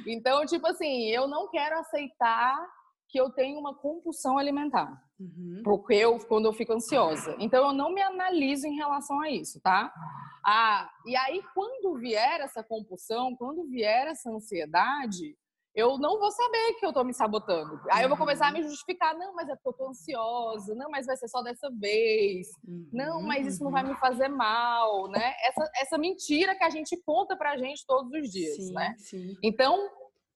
Então, 0.06 0.46
tipo 0.46 0.64
assim, 0.68 1.08
eu 1.08 1.26
não 1.26 1.50
quero 1.50 1.76
aceitar 1.80 2.56
que 3.08 3.20
eu 3.20 3.30
tenho 3.30 3.58
uma 3.58 3.74
compulsão 3.74 4.38
alimentar. 4.38 4.96
Uhum. 5.18 5.62
Porque 5.64 5.94
eu, 5.94 6.16
quando 6.26 6.44
eu 6.44 6.52
fico 6.52 6.72
ansiosa. 6.72 7.34
Então, 7.40 7.66
eu 7.66 7.72
não 7.72 7.92
me 7.92 8.00
analiso 8.00 8.68
em 8.68 8.76
relação 8.76 9.20
a 9.22 9.28
isso, 9.28 9.60
tá? 9.60 9.92
Ah, 10.46 10.88
e 11.04 11.16
aí, 11.16 11.42
quando 11.52 11.98
vier 11.98 12.40
essa 12.40 12.62
compulsão, 12.62 13.34
quando 13.34 13.64
vier 13.64 14.06
essa 14.06 14.30
ansiedade, 14.30 15.36
eu 15.76 15.98
não 15.98 16.18
vou 16.18 16.30
saber 16.32 16.72
que 16.80 16.86
eu 16.86 16.92
tô 16.92 17.04
me 17.04 17.12
sabotando. 17.12 17.78
Aí 17.90 18.02
eu 18.02 18.08
vou 18.08 18.16
começar 18.16 18.48
a 18.48 18.50
me 18.50 18.62
uhum. 18.62 18.68
justificar, 18.70 19.14
não, 19.14 19.34
mas 19.34 19.46
é 19.46 19.54
porque 19.54 19.68
eu 19.68 19.72
tô 19.74 19.90
ansiosa, 19.90 20.74
não, 20.74 20.90
mas 20.90 21.04
vai 21.04 21.18
ser 21.18 21.28
só 21.28 21.42
dessa 21.42 21.70
vez, 21.70 22.48
não, 22.90 23.20
mas 23.20 23.46
isso 23.46 23.62
não 23.62 23.70
vai 23.70 23.82
uhum. 23.82 23.90
me 23.90 23.96
fazer 23.96 24.28
mal, 24.28 25.06
né? 25.08 25.34
Essa, 25.42 25.70
essa 25.76 25.98
mentira 25.98 26.56
que 26.56 26.64
a 26.64 26.70
gente 26.70 26.96
conta 27.04 27.36
pra 27.36 27.58
gente 27.58 27.84
todos 27.86 28.10
os 28.10 28.30
dias, 28.30 28.56
sim, 28.56 28.72
né? 28.72 28.94
Sim. 28.96 29.36
Então, 29.42 29.90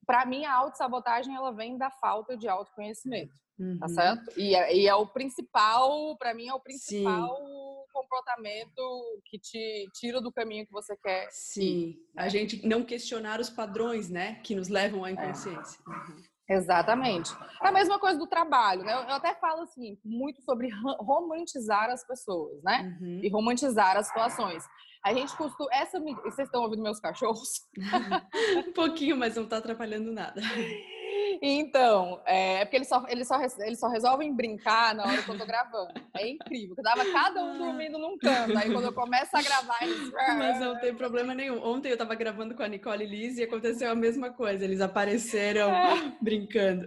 para 0.06 0.26
mim, 0.26 0.44
a 0.44 0.54
autossabotagem 0.54 1.34
ela 1.34 1.52
vem 1.52 1.78
da 1.78 1.90
falta 1.90 2.36
de 2.36 2.46
autoconhecimento, 2.46 3.32
tá 3.32 3.64
uhum. 3.64 3.78
tá 3.78 3.88
certo? 3.88 4.38
E 4.38 4.54
é, 4.54 4.76
e 4.76 4.86
é 4.86 4.94
o 4.94 5.06
principal, 5.06 6.18
para 6.18 6.34
mim, 6.34 6.48
é 6.48 6.54
o 6.54 6.60
principal 6.60 7.34
Sim. 7.38 7.79
Comportamento 7.92 9.20
que 9.26 9.38
te 9.38 9.88
tira 9.94 10.20
do 10.20 10.32
caminho 10.32 10.66
que 10.66 10.72
você 10.72 10.96
quer. 10.96 11.28
Sim, 11.30 11.62
ir, 11.62 11.96
né? 12.14 12.22
a 12.22 12.28
gente 12.28 12.66
não 12.66 12.84
questionar 12.84 13.40
os 13.40 13.50
padrões, 13.50 14.08
né, 14.08 14.40
que 14.44 14.54
nos 14.54 14.68
levam 14.68 15.04
à 15.04 15.10
é. 15.10 15.12
inconsciência. 15.12 15.80
É. 15.86 15.90
Uhum. 15.90 16.22
Exatamente. 16.50 17.32
É 17.62 17.68
a 17.68 17.72
mesma 17.72 17.96
coisa 18.00 18.18
do 18.18 18.26
trabalho, 18.26 18.82
né? 18.82 18.92
Eu 18.92 19.14
até 19.14 19.32
falo 19.36 19.62
assim, 19.62 19.96
muito 20.04 20.42
sobre 20.42 20.68
romantizar 20.98 21.88
as 21.90 22.04
pessoas, 22.04 22.60
né? 22.64 22.98
Uhum. 23.00 23.20
E 23.22 23.28
romantizar 23.28 23.96
as 23.96 24.08
situações. 24.08 24.64
A 25.04 25.14
gente 25.14 25.34
costuma. 25.36 25.68
Essa, 25.72 26.00
vocês 26.00 26.48
estão 26.48 26.62
ouvindo 26.62 26.82
meus 26.82 26.98
cachorros? 26.98 27.68
um 28.66 28.72
pouquinho, 28.72 29.16
mas 29.16 29.36
não 29.36 29.44
está 29.44 29.58
atrapalhando 29.58 30.12
nada. 30.12 30.40
Então, 31.42 32.20
é, 32.26 32.60
é 32.60 32.64
porque 32.64 32.76
eles 32.76 32.88
só, 32.88 33.04
eles, 33.08 33.28
só, 33.28 33.40
eles 33.60 33.78
só 33.78 33.88
resolvem 33.88 34.34
brincar 34.34 34.94
na 34.94 35.04
hora 35.04 35.22
que 35.22 35.28
eu 35.28 35.38
tô 35.38 35.46
gravando. 35.46 35.92
É 36.16 36.28
incrível. 36.28 36.74
Eu 36.76 36.84
dava 36.84 37.04
cada 37.12 37.42
um 37.42 37.58
dormindo 37.58 37.98
num 37.98 38.18
canto. 38.18 38.56
Aí 38.56 38.70
quando 38.72 38.84
eu 38.84 38.92
começo 38.92 39.36
a 39.36 39.42
gravar, 39.42 39.78
eles. 39.82 40.10
Mas 40.38 40.60
não 40.60 40.78
tem 40.78 40.94
problema 40.94 41.34
nenhum. 41.34 41.62
Ontem 41.64 41.90
eu 41.90 41.96
tava 41.96 42.14
gravando 42.14 42.54
com 42.54 42.62
a 42.62 42.68
Nicole 42.68 43.04
e 43.04 43.08
Liz 43.08 43.38
e 43.38 43.42
aconteceu 43.42 43.90
a 43.90 43.94
mesma 43.94 44.30
coisa. 44.30 44.64
Eles 44.64 44.80
apareceram 44.80 45.70
é. 45.70 46.16
brincando. 46.20 46.86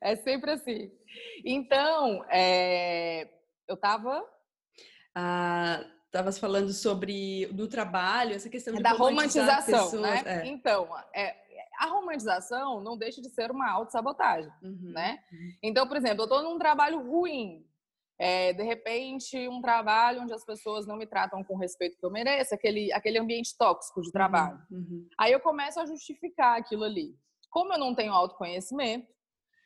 É 0.00 0.16
sempre 0.16 0.52
assim. 0.52 0.90
Então, 1.44 2.24
é, 2.30 3.28
eu 3.66 3.76
tava. 3.76 4.22
Ah, 5.14 5.84
estavas 6.16 6.38
falando 6.38 6.72
sobre 6.72 7.46
do 7.52 7.68
trabalho, 7.68 8.34
essa 8.34 8.48
questão 8.48 8.74
é 8.74 8.76
de 8.78 8.82
da 8.82 8.92
romantização, 8.92 10.00
né? 10.00 10.22
É. 10.24 10.46
Então, 10.46 10.88
é, 11.14 11.36
a 11.78 11.86
romantização 11.86 12.80
não 12.80 12.96
deixa 12.96 13.20
de 13.20 13.28
ser 13.30 13.50
uma 13.50 13.70
autossabotagem, 13.70 14.50
uhum, 14.62 14.92
né? 14.92 15.18
Uhum. 15.32 15.50
Então, 15.62 15.86
por 15.86 15.96
exemplo, 15.96 16.22
eu 16.22 16.24
estou 16.24 16.42
num 16.42 16.58
trabalho 16.58 17.00
ruim, 17.00 17.64
é, 18.18 18.52
de 18.52 18.62
repente, 18.62 19.48
um 19.48 19.60
trabalho 19.60 20.22
onde 20.22 20.32
as 20.32 20.44
pessoas 20.44 20.86
não 20.86 20.96
me 20.96 21.06
tratam 21.06 21.44
com 21.44 21.54
o 21.54 21.58
respeito 21.58 21.98
que 21.98 22.04
eu 22.04 22.10
mereço, 22.10 22.54
aquele, 22.54 22.92
aquele 22.92 23.18
ambiente 23.18 23.56
tóxico 23.58 24.00
de 24.00 24.10
trabalho. 24.10 24.58
Uhum, 24.70 24.78
uhum. 24.78 25.08
Aí 25.18 25.32
eu 25.32 25.40
começo 25.40 25.78
a 25.78 25.86
justificar 25.86 26.58
aquilo 26.58 26.84
ali. 26.84 27.14
Como 27.50 27.72
eu 27.72 27.78
não 27.78 27.94
tenho 27.94 28.12
autoconhecimento, 28.12 29.06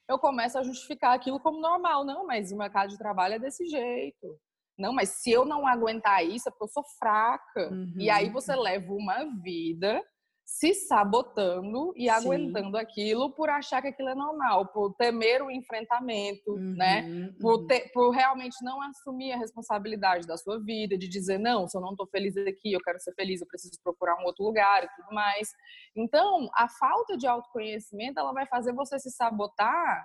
eu 0.08 0.18
começo 0.18 0.58
a 0.58 0.62
justificar 0.62 1.14
aquilo 1.14 1.38
como 1.38 1.60
normal. 1.60 2.04
Não, 2.04 2.26
mas 2.26 2.50
o 2.50 2.56
mercado 2.56 2.90
de 2.90 2.98
trabalho 2.98 3.34
é 3.34 3.38
desse 3.38 3.66
jeito. 3.66 4.38
Não, 4.76 4.92
mas 4.92 5.10
se 5.10 5.30
eu 5.30 5.44
não 5.44 5.66
aguentar 5.66 6.24
isso, 6.24 6.48
é 6.48 6.50
porque 6.50 6.64
eu 6.64 6.68
sou 6.68 6.84
fraca. 6.98 7.70
Uhum. 7.70 7.94
E 7.98 8.10
aí 8.10 8.30
você 8.30 8.56
leva 8.56 8.92
uma 8.92 9.24
vida 9.40 10.02
se 10.50 10.74
sabotando 10.74 11.92
e 11.94 12.02
Sim. 12.02 12.08
aguentando 12.08 12.76
aquilo 12.76 13.30
por 13.30 13.48
achar 13.48 13.80
que 13.80 13.86
aquilo 13.86 14.08
é 14.08 14.16
normal, 14.16 14.66
por 14.66 14.92
temer 14.94 15.40
o 15.42 15.50
enfrentamento, 15.50 16.50
uhum, 16.50 16.74
né? 16.76 17.32
Por, 17.40 17.60
uhum. 17.60 17.66
ter, 17.68 17.92
por, 17.92 18.10
realmente 18.10 18.56
não 18.60 18.82
assumir 18.82 19.32
a 19.32 19.38
responsabilidade 19.38 20.26
da 20.26 20.36
sua 20.36 20.58
vida, 20.58 20.98
de 20.98 21.08
dizer, 21.08 21.38
não, 21.38 21.68
se 21.68 21.76
eu 21.76 21.80
não 21.80 21.92
estou 21.92 22.06
feliz 22.08 22.36
aqui, 22.36 22.72
eu 22.72 22.80
quero 22.80 22.98
ser 22.98 23.14
feliz, 23.14 23.40
eu 23.40 23.46
preciso 23.46 23.80
procurar 23.82 24.16
um 24.20 24.24
outro 24.24 24.44
lugar 24.44 24.82
e 24.82 24.88
tudo 24.96 25.14
mais. 25.14 25.48
Então, 25.96 26.50
a 26.52 26.68
falta 26.68 27.16
de 27.16 27.28
autoconhecimento, 27.28 28.18
ela 28.18 28.32
vai 28.32 28.46
fazer 28.46 28.72
você 28.72 28.98
se 28.98 29.10
sabotar 29.12 30.04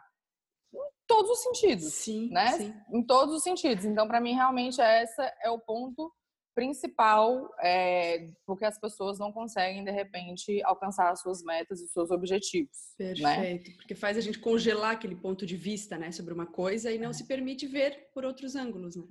todos 1.08 1.32
os 1.32 1.42
sentidos, 1.42 1.92
sim, 1.92 2.30
né? 2.30 2.52
Sim. 2.52 2.74
Em 2.94 3.04
todos 3.04 3.34
os 3.34 3.42
sentidos. 3.42 3.84
Então, 3.84 4.08
para 4.08 4.22
mim, 4.22 4.34
realmente, 4.34 4.80
essa 4.80 5.24
é 5.42 5.50
o 5.50 5.60
ponto 5.60 6.14
principal, 6.56 7.54
é, 7.62 8.30
porque 8.46 8.64
as 8.64 8.80
pessoas 8.80 9.20
não 9.20 9.32
conseguem, 9.32 9.84
de 9.84 9.92
repente, 9.92 10.64
alcançar 10.64 11.12
as 11.12 11.22
suas 11.22 11.44
metas 11.44 11.82
e 11.82 11.84
os 11.84 11.92
seus 11.92 12.10
objetivos. 12.10 12.94
Né? 12.98 13.14
Perfeito, 13.14 13.70
né? 13.70 13.76
porque 13.76 13.94
faz 13.94 14.18
a 14.18 14.22
gente 14.22 14.40
congelar 14.40 14.94
aquele 14.94 15.16
ponto 15.16 15.46
de 15.46 15.58
vista, 15.58 15.98
né, 15.98 16.12
sobre 16.12 16.34
uma 16.34 16.46
coisa 16.46 16.92
e 16.92 16.98
não 16.98 17.10
é. 17.10 17.14
se 17.14 17.28
permite 17.28 17.68
ver 17.68 18.10
por 18.14 18.24
outros 18.24 18.56
ângulos, 18.56 18.96
né? 18.96 19.06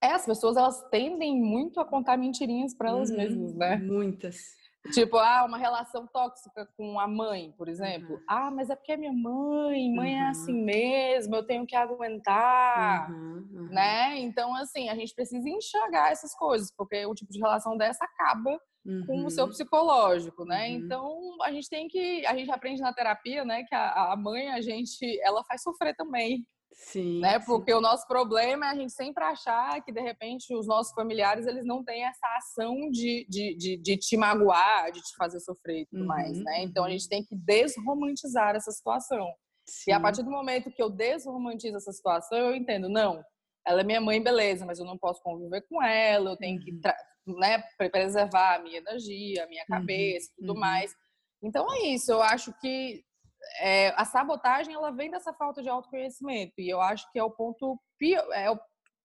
É. 0.00 0.06
é. 0.06 0.12
as 0.12 0.24
pessoas, 0.24 0.56
elas 0.56 0.80
tendem 0.90 1.36
muito 1.36 1.80
a 1.80 1.84
contar 1.84 2.16
mentirinhas 2.16 2.72
para 2.72 2.90
elas 2.90 3.10
uhum, 3.10 3.16
mesmas, 3.16 3.54
né? 3.54 3.76
Muitas. 3.76 4.59
Tipo, 4.92 5.18
ah, 5.18 5.44
uma 5.44 5.58
relação 5.58 6.06
tóxica 6.06 6.66
com 6.76 6.98
a 6.98 7.06
mãe, 7.06 7.52
por 7.56 7.68
exemplo. 7.68 8.16
Uhum. 8.16 8.24
Ah, 8.26 8.50
mas 8.50 8.70
é 8.70 8.76
porque 8.76 8.92
é 8.92 8.96
minha 8.96 9.12
mãe, 9.12 9.92
mãe 9.94 10.14
uhum. 10.14 10.20
é 10.20 10.28
assim 10.28 10.54
mesmo, 10.54 11.36
eu 11.36 11.46
tenho 11.46 11.66
que 11.66 11.76
aguentar, 11.76 13.10
uhum. 13.10 13.68
né? 13.70 14.18
Então, 14.18 14.54
assim, 14.54 14.88
a 14.88 14.94
gente 14.94 15.14
precisa 15.14 15.48
enxergar 15.48 16.10
essas 16.10 16.34
coisas, 16.34 16.72
porque 16.74 17.04
o 17.04 17.14
tipo 17.14 17.30
de 17.30 17.38
relação 17.38 17.76
dessa 17.76 18.04
acaba 18.04 18.58
com 19.06 19.26
o 19.26 19.30
seu 19.30 19.44
uhum. 19.44 19.50
psicológico, 19.50 20.44
né? 20.44 20.68
Uhum. 20.68 20.74
Então, 20.76 21.42
a 21.42 21.52
gente 21.52 21.68
tem 21.68 21.86
que, 21.86 22.24
a 22.26 22.34
gente 22.34 22.50
aprende 22.50 22.80
na 22.80 22.94
terapia, 22.94 23.44
né, 23.44 23.62
que 23.64 23.74
a, 23.74 24.12
a 24.12 24.16
mãe, 24.16 24.48
a 24.48 24.60
gente, 24.62 25.20
ela 25.22 25.44
faz 25.44 25.62
sofrer 25.62 25.94
também. 25.94 26.46
Sim. 26.72 27.20
Né? 27.20 27.38
Porque 27.40 27.72
sim. 27.72 27.78
o 27.78 27.80
nosso 27.80 28.06
problema 28.06 28.66
é 28.66 28.70
a 28.70 28.74
gente 28.74 28.92
sempre 28.92 29.22
achar 29.24 29.82
que, 29.84 29.92
de 29.92 30.00
repente, 30.00 30.54
os 30.54 30.66
nossos 30.66 30.92
familiares 30.92 31.46
eles 31.46 31.64
não 31.64 31.84
têm 31.84 32.04
essa 32.04 32.26
ação 32.36 32.90
de, 32.90 33.26
de, 33.28 33.54
de, 33.56 33.76
de 33.76 33.96
te 33.96 34.16
magoar, 34.16 34.90
de 34.90 35.00
te 35.00 35.14
fazer 35.16 35.40
sofrer 35.40 35.82
e 35.82 35.86
tudo 35.86 36.02
uhum, 36.02 36.06
mais, 36.06 36.38
né? 36.38 36.62
Então, 36.62 36.84
a 36.84 36.86
uhum. 36.86 36.92
gente 36.92 37.08
tem 37.08 37.24
que 37.24 37.34
desromantizar 37.34 38.54
essa 38.54 38.70
situação. 38.70 39.32
Sim. 39.68 39.90
E 39.90 39.92
a 39.92 40.00
partir 40.00 40.22
do 40.22 40.30
momento 40.30 40.70
que 40.70 40.82
eu 40.82 40.90
desromantizo 40.90 41.76
essa 41.76 41.92
situação, 41.92 42.38
eu 42.38 42.56
entendo, 42.56 42.88
não, 42.88 43.22
ela 43.66 43.82
é 43.82 43.84
minha 43.84 44.00
mãe, 44.00 44.22
beleza, 44.22 44.66
mas 44.66 44.78
eu 44.78 44.84
não 44.84 44.98
posso 44.98 45.22
conviver 45.22 45.62
com 45.68 45.82
ela, 45.82 46.30
eu 46.30 46.36
tenho 46.36 46.58
que 46.60 46.72
uhum. 46.72 47.38
né, 47.38 47.62
preservar 47.90 48.56
a 48.56 48.58
minha 48.62 48.78
energia, 48.78 49.44
a 49.44 49.46
minha 49.46 49.64
uhum, 49.68 49.76
cabeça 49.76 50.30
e 50.32 50.40
tudo 50.40 50.54
uhum. 50.54 50.60
mais. 50.60 50.92
Então 51.42 51.72
é 51.72 51.86
isso, 51.88 52.10
eu 52.10 52.20
acho 52.20 52.52
que 52.60 53.02
é, 53.60 53.88
a 53.96 54.04
sabotagem 54.04 54.74
ela 54.74 54.90
vem 54.90 55.10
dessa 55.10 55.32
falta 55.32 55.62
de 55.62 55.68
autoconhecimento 55.68 56.54
e 56.58 56.68
eu 56.68 56.80
acho 56.80 57.10
que 57.12 57.18
é 57.18 57.24
o 57.24 57.30
ponto 57.30 57.80
pior, 57.98 58.26
é, 58.32 58.46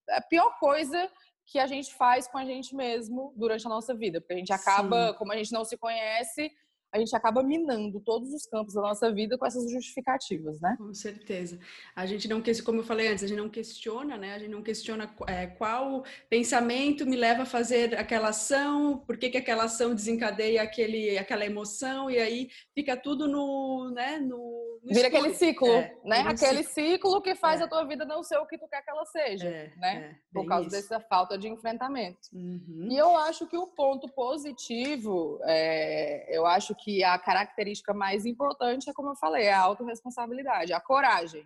é 0.10 0.18
a 0.18 0.22
pior 0.22 0.58
coisa 0.60 1.10
que 1.46 1.60
a 1.60 1.68
gente 1.68 1.94
faz 1.94 2.28
com 2.28 2.38
a 2.38 2.46
gente 2.46 2.76
mesmo 2.76 3.34
durante 3.36 3.66
a 3.66 3.70
nossa 3.70 3.94
vida, 3.94 4.20
porque 4.20 4.34
a 4.34 4.38
gente 4.38 4.54
acaba, 4.54 5.10
Sim. 5.10 5.18
como 5.18 5.32
a 5.32 5.38
gente 5.38 5.52
não 5.52 5.64
se 5.64 5.78
conhece, 5.78 6.52
a 6.92 7.00
gente 7.00 7.16
acaba 7.16 7.44
minando 7.44 8.00
todos 8.00 8.34
os 8.34 8.46
campos 8.46 8.74
da 8.74 8.82
nossa 8.82 9.12
vida 9.12 9.38
com 9.38 9.46
essas 9.46 9.70
justificativas, 9.70 10.60
né? 10.62 10.76
Com 10.78 10.94
certeza. 10.94 11.60
A 11.96 12.06
gente 12.06 12.28
não, 12.28 12.42
como 12.64 12.80
eu 12.80 12.84
falei 12.84 13.10
antes, 13.10 13.24
a 13.24 13.28
gente 13.28 13.38
não 13.38 13.50
questiona, 13.50 14.16
né? 14.16 14.34
A 14.34 14.40
gente 14.40 14.52
não 14.52 14.62
questiona 14.62 15.14
é, 15.28 15.48
qual 15.48 16.04
pensamento 16.30 17.06
me 17.06 17.18
leva 17.18 17.44
a 17.44 17.46
fazer 17.46 17.98
aquela 18.00 18.30
ação, 18.30 18.98
por 19.06 19.18
que, 19.18 19.30
que 19.30 19.38
aquela 19.38 19.66
ação 19.66 19.94
desencadeia 19.94 20.62
aquele, 20.62 21.18
aquela 21.18 21.46
emoção, 21.46 22.10
e 22.10 22.18
aí 22.18 22.50
fica 22.74 22.96
tudo 22.96 23.28
no, 23.28 23.92
né, 23.92 24.20
no, 24.20 24.80
no 24.82 24.94
Vira 24.94 25.08
aquele 25.08 25.34
ciclo, 25.34 25.68
é, 25.68 25.96
né? 26.04 26.22
Aquele 26.22 26.64
ciclo. 26.64 27.12
ciclo. 27.12 27.22
que 27.22 27.36
faz 27.36 27.60
é. 27.60 27.66
a 27.66 27.68
tua 27.68 27.84
vida 27.84 28.06
não 28.06 28.24
ser 28.24 28.38
o 28.38 28.46
que 28.46 28.58
tu 28.58 28.68
quer 28.68 28.82
que 28.82 28.90
ela 28.90 29.06
seja, 29.06 29.48
é, 29.48 29.74
né? 29.78 29.96
É, 29.98 30.16
por 30.34 30.46
causa 30.46 30.68
isso. 30.68 30.76
dessa 30.90 31.00
falta 31.00 31.38
de 31.38 31.48
enfrentamento. 31.50 32.30
Uhum. 32.34 32.88
E 32.90 32.98
eu 32.98 33.18
acho 33.18 33.48
que 33.48 33.58
o 33.58 33.68
ponto 33.68 34.08
positivo, 34.08 35.40
é, 35.44 36.26
eu 36.30 36.46
acho 36.46 36.74
que 36.76 36.85
que 36.86 37.04
a 37.04 37.18
característica 37.18 37.96
mais 37.96 38.28
importante 38.28 38.88
é, 38.88 38.94
como 38.94 39.10
eu 39.10 39.16
falei, 39.16 39.46
é 39.46 39.54
a 39.54 39.62
autorresponsabilidade, 39.62 40.72
a 40.72 40.80
coragem. 40.80 41.44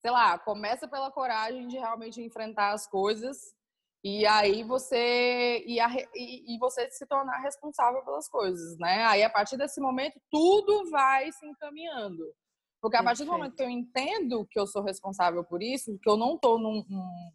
Sei 0.00 0.10
lá, 0.10 0.38
começa 0.38 0.88
pela 0.88 1.10
coragem 1.12 1.68
de 1.68 1.76
realmente 1.76 2.22
enfrentar 2.22 2.72
as 2.72 2.86
coisas 2.86 3.36
E 4.02 4.26
aí 4.26 4.62
você 4.64 5.62
e, 5.66 5.78
a, 5.80 5.88
e, 6.14 6.54
e, 6.54 6.58
você 6.58 6.90
se 6.90 7.06
tornar 7.06 7.38
responsável 7.42 8.02
pelas 8.04 8.28
coisas, 8.28 8.78
né? 8.78 9.04
Aí 9.04 9.22
a 9.22 9.30
partir 9.30 9.58
desse 9.58 9.80
momento 9.80 10.18
tudo 10.30 10.88
vai 10.90 11.30
se 11.32 11.44
encaminhando. 11.46 12.24
Porque 12.80 12.96
a 12.96 13.02
partir 13.02 13.24
do 13.24 13.32
momento 13.32 13.56
que 13.56 13.62
eu 13.62 13.68
entendo 13.68 14.46
que 14.48 14.58
eu 14.58 14.66
sou 14.66 14.82
responsável 14.82 15.42
por 15.42 15.62
isso, 15.62 15.98
que 16.00 16.08
eu 16.08 16.16
não 16.16 16.36
estou 16.36 16.58
num, 16.58 16.84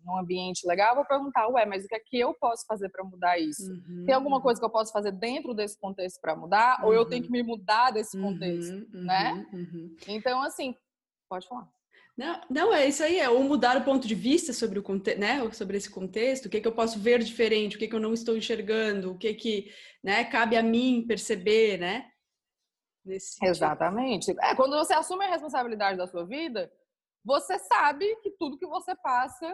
num, 0.06 0.18
ambiente 0.18 0.66
legal, 0.66 0.92
eu 0.92 0.96
vou 0.98 1.06
perguntar, 1.06 1.48
ué, 1.50 1.66
mas 1.66 1.84
o 1.84 1.88
que 1.88 1.96
é 1.96 2.00
que 2.00 2.18
eu 2.18 2.34
posso 2.34 2.66
fazer 2.66 2.90
para 2.90 3.04
mudar 3.04 3.38
isso? 3.38 3.70
Uhum, 3.70 4.06
Tem 4.06 4.16
alguma 4.16 4.38
uhum. 4.38 4.42
coisa 4.42 4.60
que 4.60 4.66
eu 4.66 4.70
posso 4.70 4.94
fazer 4.94 5.12
dentro 5.12 5.54
desse 5.54 5.78
contexto 5.78 6.20
para 6.22 6.36
mudar? 6.36 6.80
Uhum. 6.80 6.88
Ou 6.88 6.94
eu 6.94 7.06
tenho 7.06 7.24
que 7.24 7.32
me 7.32 7.44
mudar 7.44 7.92
desse 7.92 8.18
uhum, 8.18 8.34
contexto, 8.34 8.88
uhum, 8.94 9.04
né? 9.04 9.46
Uhum. 9.52 9.96
Então, 10.08 10.42
assim, 10.42 10.76
pode 11.28 11.48
falar. 11.48 11.68
Não, 12.16 12.42
não, 12.50 12.74
é 12.74 12.88
isso 12.88 13.04
aí, 13.04 13.20
é 13.20 13.28
ou 13.28 13.44
mudar 13.44 13.76
o 13.76 13.84
ponto 13.84 14.08
de 14.08 14.14
vista 14.14 14.54
sobre 14.54 14.80
o 14.80 14.84
né, 15.18 15.52
sobre 15.52 15.78
esse 15.78 15.90
contexto, 15.90 16.46
o 16.46 16.50
que, 16.50 16.62
que 16.62 16.68
eu 16.68 16.72
posso 16.72 17.00
ver 17.00 17.24
diferente, 17.24 17.76
o 17.76 17.80
que, 17.80 17.88
que 17.88 17.96
eu 17.96 18.00
não 18.00 18.14
estou 18.14 18.38
enxergando, 18.38 19.12
o 19.12 19.18
que, 19.18 19.34
que 19.34 19.72
né, 20.04 20.24
cabe 20.24 20.56
a 20.56 20.62
mim 20.62 21.04
perceber, 21.08 21.80
né? 21.80 22.13
Exatamente. 23.44 24.32
É, 24.40 24.56
quando 24.56 24.78
você 24.78 24.94
assume 24.94 25.26
a 25.26 25.30
responsabilidade 25.30 25.98
da 25.98 26.08
sua 26.08 26.26
vida, 26.26 26.72
você 27.24 27.58
sabe 27.60 28.06
que 28.18 28.32
tudo 28.32 28.58
que 28.58 28.66
você 28.68 28.96
passa 28.96 29.54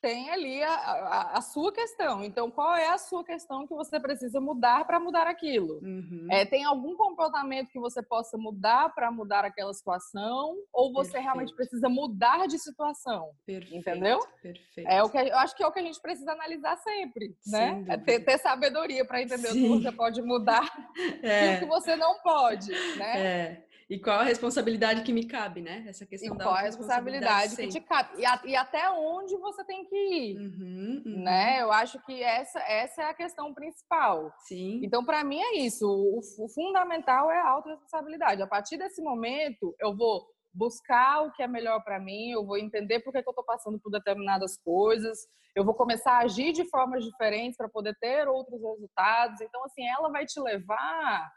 tem 0.00 0.30
ali 0.30 0.62
a, 0.62 0.72
a, 0.72 1.38
a, 1.38 1.40
sua 1.40 1.72
questão. 1.72 2.22
Então, 2.24 2.50
qual 2.50 2.74
é 2.76 2.88
a 2.88 2.98
sua 2.98 3.24
questão 3.24 3.66
que 3.66 3.74
você 3.74 3.98
precisa 3.98 4.40
mudar 4.40 4.86
para 4.86 5.00
mudar 5.00 5.26
aquilo? 5.26 5.80
Uhum. 5.82 6.26
É, 6.30 6.44
tem 6.44 6.64
algum 6.64 6.96
comportamento 6.96 7.70
que 7.70 7.80
você 7.80 8.02
possa 8.02 8.36
mudar 8.36 8.94
para 8.94 9.10
mudar 9.10 9.44
aquela 9.44 9.72
situação? 9.74 10.56
Ou 10.72 10.92
você 10.92 11.12
Perfeito. 11.12 11.24
realmente 11.24 11.54
precisa 11.54 11.88
mudar 11.88 12.46
de 12.46 12.58
situação? 12.58 13.30
Perfeito. 13.44 13.76
Entendeu? 13.76 14.20
Perfeito. 14.42 14.88
É 14.88 15.02
o 15.02 15.08
que 15.08 15.18
eu 15.18 15.36
acho 15.38 15.56
que 15.56 15.62
é 15.62 15.66
o 15.66 15.72
que 15.72 15.80
a 15.80 15.84
gente 15.84 16.00
precisa 16.00 16.32
analisar 16.32 16.76
sempre, 16.78 17.36
né? 17.46 17.84
É 17.88 17.96
ter, 17.96 18.20
ter, 18.20 18.38
sabedoria 18.38 19.04
para 19.04 19.20
entender 19.20 19.48
Sim. 19.48 19.66
o 19.66 19.78
que 19.78 19.82
você 19.82 19.92
pode 19.92 20.22
mudar 20.22 20.68
é. 21.22 21.54
e 21.54 21.56
o 21.56 21.58
que 21.60 21.66
você 21.66 21.96
não 21.96 22.18
pode, 22.20 22.70
né? 22.96 23.20
É. 23.20 23.67
E 23.90 23.98
qual 23.98 24.20
a 24.20 24.22
responsabilidade 24.22 25.02
que 25.02 25.12
me 25.14 25.26
cabe, 25.26 25.62
né? 25.62 25.84
Essa 25.88 26.04
questão 26.04 26.34
e 26.34 26.38
da 26.38 26.44
qual 26.44 26.56
a 26.56 26.60
responsabilidade 26.60 27.56
que 27.56 27.68
te 27.68 27.80
cabe. 27.80 28.20
E, 28.20 28.26
a, 28.26 28.40
e, 28.44 28.54
até 28.54 28.90
onde 28.90 29.34
você 29.38 29.64
tem 29.64 29.86
que 29.86 29.96
ir, 29.96 30.38
uhum, 30.38 31.02
uhum. 31.06 31.22
né? 31.22 31.62
Eu 31.62 31.72
acho 31.72 31.98
que 32.04 32.22
essa, 32.22 32.60
essa 32.60 33.02
é 33.02 33.04
a 33.06 33.14
questão 33.14 33.54
principal. 33.54 34.30
Sim. 34.40 34.80
Então, 34.84 35.02
para 35.02 35.24
mim 35.24 35.40
é 35.40 35.56
isso. 35.56 35.86
O, 35.88 36.20
o 36.44 36.48
fundamental 36.50 37.30
é 37.30 37.40
a 37.40 37.48
autorresponsabilidade. 37.48 38.42
A 38.42 38.46
partir 38.46 38.76
desse 38.76 39.00
momento, 39.00 39.74
eu 39.80 39.96
vou 39.96 40.26
buscar 40.52 41.22
o 41.22 41.32
que 41.32 41.42
é 41.42 41.46
melhor 41.46 41.82
para 41.82 41.98
mim, 41.98 42.30
eu 42.30 42.44
vou 42.44 42.58
entender 42.58 43.00
por 43.00 43.12
que, 43.12 43.22
que 43.22 43.28
eu 43.28 43.32
estou 43.32 43.44
passando 43.44 43.78
por 43.78 43.90
determinadas 43.90 44.58
coisas, 44.58 45.18
eu 45.54 45.64
vou 45.64 45.74
começar 45.74 46.12
a 46.12 46.24
agir 46.24 46.52
de 46.52 46.64
formas 46.68 47.04
diferentes 47.04 47.56
para 47.56 47.68
poder 47.68 47.96
ter 48.00 48.28
outros 48.28 48.60
resultados. 48.60 49.40
Então, 49.40 49.64
assim, 49.64 49.86
ela 49.88 50.10
vai 50.10 50.26
te 50.26 50.38
levar 50.40 51.30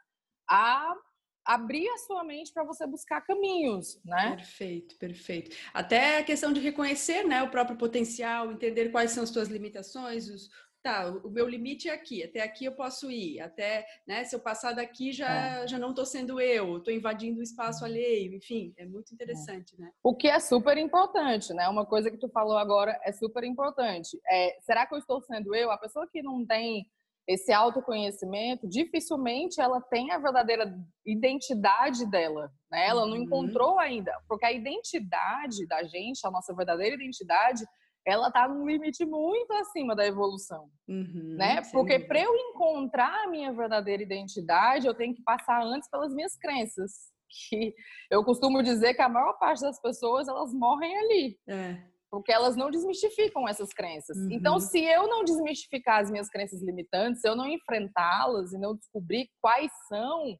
a 0.50 0.96
abrir 1.46 1.88
a 1.90 1.98
sua 1.98 2.24
mente 2.24 2.54
para 2.54 2.64
você 2.64 2.86
buscar 2.86 3.22
caminhos, 3.22 4.00
né? 4.06 4.36
Perfeito, 4.36 4.96
perfeito. 4.98 5.56
Até 5.74 6.20
a 6.20 6.24
questão 6.24 6.54
de 6.54 6.60
reconhecer, 6.60 7.24
né, 7.24 7.42
o 7.44 7.50
próprio 7.50 7.78
potencial, 7.78 8.52
entender 8.52 8.90
quais 8.90 9.12
são 9.12 9.24
as 9.24 9.30
suas 9.30 9.50
limitações, 9.50 10.30
os, 10.30 10.50
tá, 10.82 11.10
o 11.24 11.30
meu 11.30 11.48
limite 11.48 11.90
é 11.90 11.94
aqui, 11.94 12.24
até 12.24 12.42
aqui 12.42 12.66
eu 12.66 12.74
posso 12.74 13.10
ir, 13.12 13.40
até, 13.40 13.86
né, 14.08 14.24
se 14.24 14.36
eu 14.36 14.40
passar 14.40 14.74
daqui 14.74 15.12
já, 15.12 15.62
é. 15.64 15.68
já 15.68 15.78
não 15.78 15.90
estou 15.90 16.06
sendo 16.06 16.40
eu, 16.40 16.78
estou 16.78 16.94
invadindo 16.94 17.40
o 17.40 17.44
espaço 17.44 17.86
alheio, 17.86 18.34
enfim, 18.34 18.74
é 18.78 18.86
muito 18.86 19.14
interessante, 19.14 19.76
é. 19.78 19.82
né? 19.82 19.92
O 20.04 20.16
que 20.16 20.28
é 20.28 20.40
super 20.40 20.78
importante, 20.78 21.54
né? 21.54 21.68
Uma 21.70 21.86
coisa 21.86 22.10
que 22.10 22.18
tu 22.18 22.30
falou 22.30 22.58
agora 22.58 23.00
é 23.04 23.12
super 23.12 23.44
importante. 23.44 24.20
É, 24.30 24.58
será 24.62 24.86
que 24.86 24.94
eu 24.94 25.00
estou 25.00 25.22
sendo 25.22 25.56
eu? 25.56 25.72
A 25.72 25.78
pessoa 25.78 26.08
que 26.12 26.22
não 26.22 26.46
tem 26.46 26.88
esse 27.32 27.52
autoconhecimento, 27.52 28.68
dificilmente 28.68 29.62
ela 29.62 29.82
tem 29.82 30.12
a 30.12 30.18
verdadeira 30.18 30.74
identidade 31.06 32.10
dela, 32.10 32.52
né? 32.70 32.88
Ela 32.88 33.06
não 33.06 33.16
uhum. 33.16 33.24
encontrou 33.24 33.80
ainda, 33.80 34.14
porque 34.28 34.46
a 34.46 34.52
identidade 34.52 35.66
da 35.68 35.84
gente, 35.84 36.26
a 36.26 36.32
nossa 36.32 36.54
verdadeira 36.54 36.96
identidade, 36.96 37.64
ela 38.06 38.28
está 38.28 38.48
num 38.48 38.66
limite 38.66 39.06
muito 39.06 39.54
acima 39.54 39.96
da 39.96 40.06
evolução, 40.06 40.70
uhum, 40.90 41.36
né? 41.38 41.62
Porque 41.72 42.00
para 42.00 42.20
eu 42.20 42.36
encontrar 42.36 43.24
a 43.24 43.30
minha 43.30 43.54
verdadeira 43.54 44.04
identidade, 44.04 44.88
eu 44.88 44.94
tenho 44.94 45.14
que 45.14 45.24
passar 45.24 45.64
antes 45.64 45.90
pelas 45.90 46.14
minhas 46.14 46.36
crenças, 46.36 46.92
que 47.50 47.74
eu 48.10 48.26
costumo 48.26 48.62
dizer 48.62 48.94
que 48.94 49.02
a 49.02 49.08
maior 49.08 49.34
parte 49.40 49.62
das 49.62 49.80
pessoas 49.80 50.28
elas 50.28 50.54
morrem 50.54 50.98
ali. 50.98 51.40
É 51.48 51.92
porque 52.12 52.32
elas 52.32 52.58
não 52.58 52.70
desmistificam 52.70 53.48
essas 53.48 53.70
crenças. 53.70 54.18
Uhum. 54.18 54.32
Então, 54.32 54.60
se 54.60 54.84
eu 54.84 55.08
não 55.08 55.24
desmistificar 55.24 56.02
as 56.02 56.12
minhas 56.12 56.30
crenças 56.30 56.62
limitantes, 56.62 57.22
se 57.22 57.28
eu 57.30 57.36
não 57.36 57.48
enfrentá-las 57.48 58.52
e 58.52 58.58
não 58.58 58.76
descobrir 58.76 59.30
quais 59.40 59.72
são, 59.88 60.38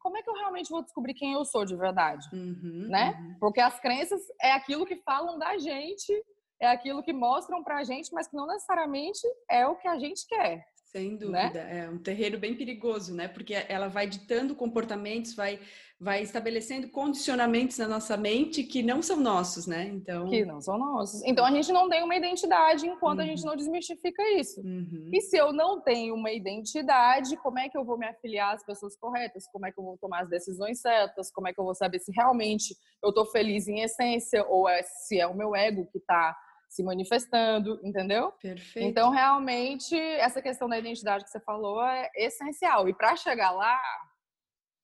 como 0.00 0.18
é 0.18 0.22
que 0.22 0.28
eu 0.28 0.34
realmente 0.34 0.68
vou 0.68 0.82
descobrir 0.82 1.14
quem 1.14 1.32
eu 1.32 1.44
sou 1.44 1.64
de 1.64 1.76
verdade? 1.76 2.28
Uhum, 2.32 2.88
né? 2.88 3.16
Uhum. 3.16 3.36
Porque 3.38 3.60
as 3.60 3.78
crenças 3.78 4.20
é 4.42 4.50
aquilo 4.50 4.84
que 4.84 4.96
falam 4.96 5.38
da 5.38 5.56
gente, 5.56 6.12
é 6.60 6.66
aquilo 6.66 7.02
que 7.02 7.12
mostram 7.12 7.62
pra 7.62 7.84
gente, 7.84 8.12
mas 8.12 8.26
que 8.26 8.36
não 8.36 8.46
necessariamente 8.46 9.20
é 9.48 9.64
o 9.66 9.76
que 9.76 9.86
a 9.86 9.98
gente 9.98 10.26
quer. 10.26 10.64
Sem 10.92 11.12
né? 11.12 11.16
dúvida, 11.16 11.64
né? 11.64 11.84
é 11.86 11.90
um 11.90 11.96
terreno 11.96 12.38
bem 12.38 12.54
perigoso, 12.54 13.14
né? 13.14 13.26
Porque 13.26 13.54
ela 13.66 13.88
vai 13.88 14.06
ditando 14.06 14.54
comportamentos, 14.54 15.34
vai 15.34 15.58
vai 16.02 16.20
estabelecendo 16.20 16.88
condicionamentos 16.88 17.78
na 17.78 17.86
nossa 17.86 18.16
mente 18.16 18.64
que 18.64 18.82
não 18.82 19.00
são 19.00 19.20
nossos, 19.20 19.68
né? 19.68 19.86
Então 19.86 20.28
que 20.28 20.44
não 20.44 20.60
são 20.60 20.76
nossos. 20.76 21.22
Então 21.22 21.46
a 21.46 21.50
gente 21.52 21.70
não 21.70 21.88
tem 21.88 22.02
uma 22.02 22.16
identidade 22.16 22.88
enquanto 22.88 23.18
uhum. 23.18 23.24
a 23.24 23.26
gente 23.28 23.42
uhum. 23.42 23.50
não 23.50 23.56
desmistifica 23.56 24.20
isso. 24.32 24.60
Uhum. 24.62 25.10
E 25.12 25.20
se 25.20 25.36
eu 25.36 25.52
não 25.52 25.80
tenho 25.80 26.16
uma 26.16 26.32
identidade, 26.32 27.36
como 27.36 27.60
é 27.60 27.68
que 27.68 27.78
eu 27.78 27.84
vou 27.84 27.96
me 27.96 28.04
afiliar 28.04 28.52
às 28.52 28.64
pessoas 28.64 28.96
corretas? 28.96 29.46
Como 29.46 29.64
é 29.64 29.70
que 29.70 29.78
eu 29.78 29.84
vou 29.84 29.96
tomar 29.96 30.24
as 30.24 30.28
decisões 30.28 30.80
certas? 30.80 31.30
Como 31.30 31.46
é 31.46 31.54
que 31.54 31.60
eu 31.60 31.64
vou 31.64 31.74
saber 31.74 32.00
se 32.00 32.10
realmente 32.10 32.74
eu 33.00 33.10
estou 33.10 33.24
feliz 33.24 33.68
em 33.68 33.82
essência 33.82 34.44
ou 34.48 34.68
é, 34.68 34.82
se 34.82 35.20
é 35.20 35.26
o 35.26 35.36
meu 35.36 35.54
ego 35.54 35.86
que 35.86 35.98
está 35.98 36.36
se 36.72 36.82
manifestando, 36.82 37.78
entendeu? 37.84 38.32
Perfeito. 38.40 38.88
Então, 38.88 39.10
realmente, 39.10 39.94
essa 39.94 40.40
questão 40.40 40.66
da 40.66 40.78
identidade 40.78 41.22
que 41.22 41.28
você 41.28 41.38
falou 41.40 41.84
é 41.84 42.10
essencial. 42.16 42.88
E 42.88 42.94
para 42.94 43.14
chegar 43.14 43.50
lá, 43.50 43.78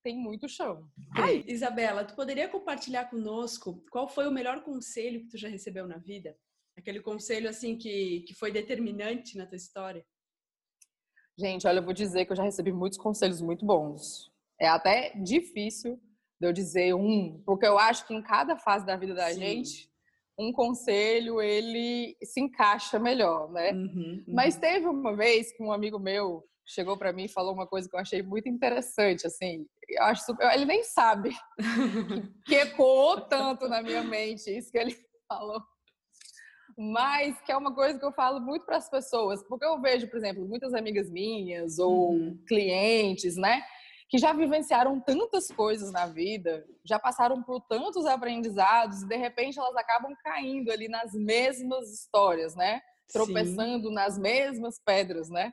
tem 0.04 0.14
muito 0.14 0.46
chão. 0.46 0.86
Ai, 1.16 1.42
Isabela, 1.46 2.04
tu 2.04 2.14
poderia 2.14 2.46
compartilhar 2.46 3.06
conosco 3.06 3.82
qual 3.90 4.06
foi 4.06 4.28
o 4.28 4.30
melhor 4.30 4.62
conselho 4.62 5.22
que 5.22 5.30
tu 5.30 5.38
já 5.38 5.48
recebeu 5.48 5.88
na 5.88 5.96
vida? 5.96 6.36
Aquele 6.76 7.00
conselho 7.00 7.48
assim 7.48 7.78
que, 7.78 8.20
que 8.28 8.34
foi 8.34 8.52
determinante 8.52 9.38
na 9.38 9.46
tua 9.46 9.56
história? 9.56 10.04
Gente, 11.38 11.66
olha, 11.66 11.78
eu 11.78 11.84
vou 11.84 11.94
dizer 11.94 12.26
que 12.26 12.32
eu 12.32 12.36
já 12.36 12.42
recebi 12.42 12.70
muitos 12.70 12.98
conselhos 12.98 13.40
muito 13.40 13.64
bons. 13.64 14.30
É 14.60 14.68
até 14.68 15.14
difícil 15.22 15.98
de 16.38 16.46
eu 16.46 16.52
dizer 16.52 16.94
um, 16.94 17.42
porque 17.46 17.66
eu 17.66 17.78
acho 17.78 18.06
que 18.06 18.12
em 18.12 18.22
cada 18.22 18.58
fase 18.58 18.84
da 18.84 18.94
vida 18.94 19.14
da 19.14 19.32
Sim. 19.32 19.40
gente, 19.40 19.87
um 20.38 20.52
conselho 20.52 21.40
ele 21.42 22.16
se 22.22 22.40
encaixa 22.40 22.98
melhor, 22.98 23.50
né? 23.50 23.72
Uhum, 23.72 23.84
uhum. 23.84 24.24
Mas 24.28 24.56
teve 24.56 24.86
uma 24.86 25.16
vez 25.16 25.52
que 25.52 25.62
um 25.62 25.72
amigo 25.72 25.98
meu 25.98 26.44
chegou 26.64 26.96
para 26.96 27.12
mim 27.12 27.24
e 27.24 27.28
falou 27.28 27.54
uma 27.54 27.66
coisa 27.66 27.88
que 27.88 27.96
eu 27.96 28.00
achei 28.00 28.22
muito 28.22 28.48
interessante, 28.48 29.26
assim. 29.26 29.66
Eu 29.88 30.04
acho 30.04 30.24
super... 30.24 30.52
ele 30.52 30.66
nem 30.66 30.84
sabe 30.84 31.34
que 32.46 32.54
ecoou 32.54 33.22
tanto 33.22 33.68
na 33.68 33.82
minha 33.82 34.04
mente 34.04 34.50
isso 34.50 34.70
que 34.70 34.78
ele 34.78 34.94
falou. 35.26 35.60
Mas 36.76 37.40
que 37.40 37.50
é 37.50 37.56
uma 37.56 37.74
coisa 37.74 37.98
que 37.98 38.04
eu 38.04 38.12
falo 38.12 38.40
muito 38.40 38.64
para 38.64 38.76
as 38.76 38.88
pessoas, 38.88 39.42
porque 39.48 39.64
eu 39.64 39.80
vejo, 39.80 40.06
por 40.08 40.18
exemplo, 40.18 40.46
muitas 40.46 40.72
amigas 40.74 41.10
minhas 41.10 41.78
ou 41.80 42.12
uhum. 42.12 42.38
clientes, 42.46 43.36
né, 43.36 43.64
que 44.08 44.16
já 44.18 44.32
vivenciaram 44.32 44.98
tantas 44.98 45.48
coisas 45.50 45.92
na 45.92 46.06
vida, 46.06 46.64
já 46.84 46.98
passaram 46.98 47.42
por 47.42 47.60
tantos 47.60 48.06
aprendizados 48.06 49.02
e 49.02 49.06
de 49.06 49.16
repente 49.16 49.58
elas 49.58 49.76
acabam 49.76 50.14
caindo 50.22 50.70
ali 50.70 50.88
nas 50.88 51.12
mesmas 51.12 51.92
histórias, 51.92 52.54
né? 52.56 52.80
Tropeçando 53.12 53.88
Sim. 53.88 53.94
nas 53.94 54.18
mesmas 54.18 54.80
pedras, 54.84 55.28
né? 55.28 55.52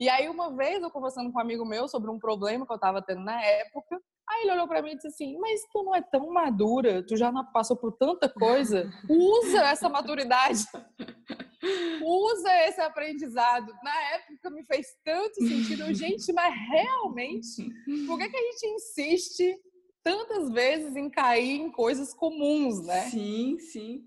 E 0.00 0.08
aí, 0.08 0.28
uma 0.28 0.54
vez, 0.54 0.80
eu 0.80 0.90
conversando 0.90 1.32
com 1.32 1.38
um 1.38 1.42
amigo 1.42 1.64
meu 1.64 1.88
sobre 1.88 2.10
um 2.10 2.18
problema 2.18 2.64
que 2.64 2.72
eu 2.72 2.76
estava 2.76 3.02
tendo 3.02 3.22
na 3.22 3.42
época, 3.42 4.00
aí 4.28 4.42
ele 4.42 4.52
olhou 4.52 4.68
para 4.68 4.80
mim 4.80 4.92
e 4.92 4.94
disse 4.94 5.08
assim: 5.08 5.36
Mas 5.38 5.60
tu 5.72 5.82
não 5.82 5.94
é 5.94 6.00
tão 6.00 6.30
madura, 6.30 7.04
tu 7.04 7.16
já 7.16 7.32
passou 7.52 7.76
por 7.76 7.92
tanta 7.92 8.28
coisa, 8.28 8.88
usa 9.10 9.62
essa 9.64 9.88
maturidade. 9.88 10.64
Usa 12.02 12.54
esse 12.66 12.80
aprendizado. 12.80 13.72
Na 13.82 14.02
época 14.12 14.50
me 14.50 14.64
fez 14.64 14.96
tanto 15.04 15.34
sentido. 15.34 15.92
gente, 15.94 16.32
mas 16.32 16.54
realmente, 16.70 17.68
por 18.06 18.18
que, 18.18 18.28
que 18.28 18.36
a 18.36 18.52
gente 18.52 18.66
insiste 18.66 19.58
tantas 20.02 20.50
vezes 20.50 20.96
em 20.96 21.10
cair 21.10 21.60
em 21.60 21.70
coisas 21.70 22.14
comuns, 22.14 22.84
né? 22.86 23.02
Sim, 23.02 23.58
sim. 23.58 24.06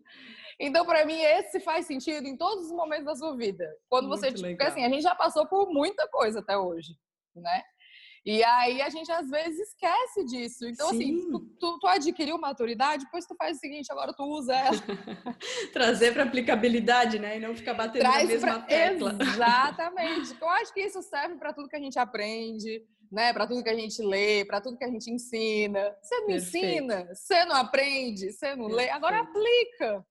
Então, 0.60 0.86
para 0.86 1.06
mim, 1.06 1.20
esse 1.20 1.60
faz 1.60 1.88
sentido 1.88 2.28
em 2.28 2.38
todos 2.38 2.68
os 2.68 2.72
momentos 2.72 3.06
da 3.06 3.16
sua 3.16 3.36
vida. 3.36 3.68
Quando 3.90 4.08
Muito 4.08 4.20
você, 4.20 4.32
tipo, 4.32 4.48
porque 4.48 4.64
assim, 4.64 4.84
a 4.84 4.90
gente 4.90 5.02
já 5.02 5.16
passou 5.16 5.48
por 5.48 5.72
muita 5.72 6.08
coisa 6.08 6.40
até 6.40 6.58
hoje, 6.58 6.96
né? 7.36 7.64
E 8.24 8.44
aí 8.44 8.82
a 8.82 8.90
gente 8.90 9.12
às 9.12 9.28
vezes 9.28 9.70
esquece 9.70 10.24
disso. 10.26 10.68
Então, 10.68 10.90
assim, 10.90 11.00
Sim. 11.00 11.18
assim, 11.18 11.32
tu, 11.32 11.40
tu, 11.60 11.80
tu, 11.80 11.88
adquiriu 11.88 12.38
maturidade, 12.38 13.06
depois 13.06 13.26
tu 13.26 13.36
faz 13.36 13.58
o 13.58 13.60
seguinte, 13.60 13.92
agora 13.92 14.14
tu 14.14 14.24
usa 14.24 14.54
ela. 14.54 14.78
Trazer 15.74 16.14
para 16.14 16.24
aplicabilidade, 16.24 17.18
né? 17.18 17.38
E 17.38 17.40
não 17.40 17.56
ficar 17.56 17.74
batendo 17.74 18.02
Traz 18.02 18.24
na 18.24 18.30
mesma 18.30 18.60
pra... 18.60 18.62
tecla. 18.62 19.18
Exatamente. 19.20 20.36
Eu 20.40 20.50
acho 20.50 20.74
que 20.74 20.82
isso 20.82 21.02
serve 21.02 21.36
para 21.36 21.52
tudo 21.52 21.68
que 21.68 21.76
a 21.76 21.80
gente 21.80 21.98
aprende 21.98 22.86
né? 23.12 23.34
Para 23.34 23.46
tudo 23.46 23.64
que 23.64 23.70
a 23.70 23.76
gente 23.76 24.02
lê, 24.02 24.46
para 24.46 24.62
tudo 24.62 24.78
que 24.78 24.84
a 24.84 24.90
gente 24.90 25.12
ensina. 25.12 25.94
Você 26.02 26.16
não 26.20 26.28
Perfeito. 26.28 26.66
ensina, 26.66 27.10
você 27.14 27.46
não 27.46 27.56
aprende, 27.56 28.32
você 28.32 28.56
não 28.56 28.68
Perfeito. 28.68 28.76
lê, 28.76 28.90
agora 28.90 29.20
aplica. 29.20 30.06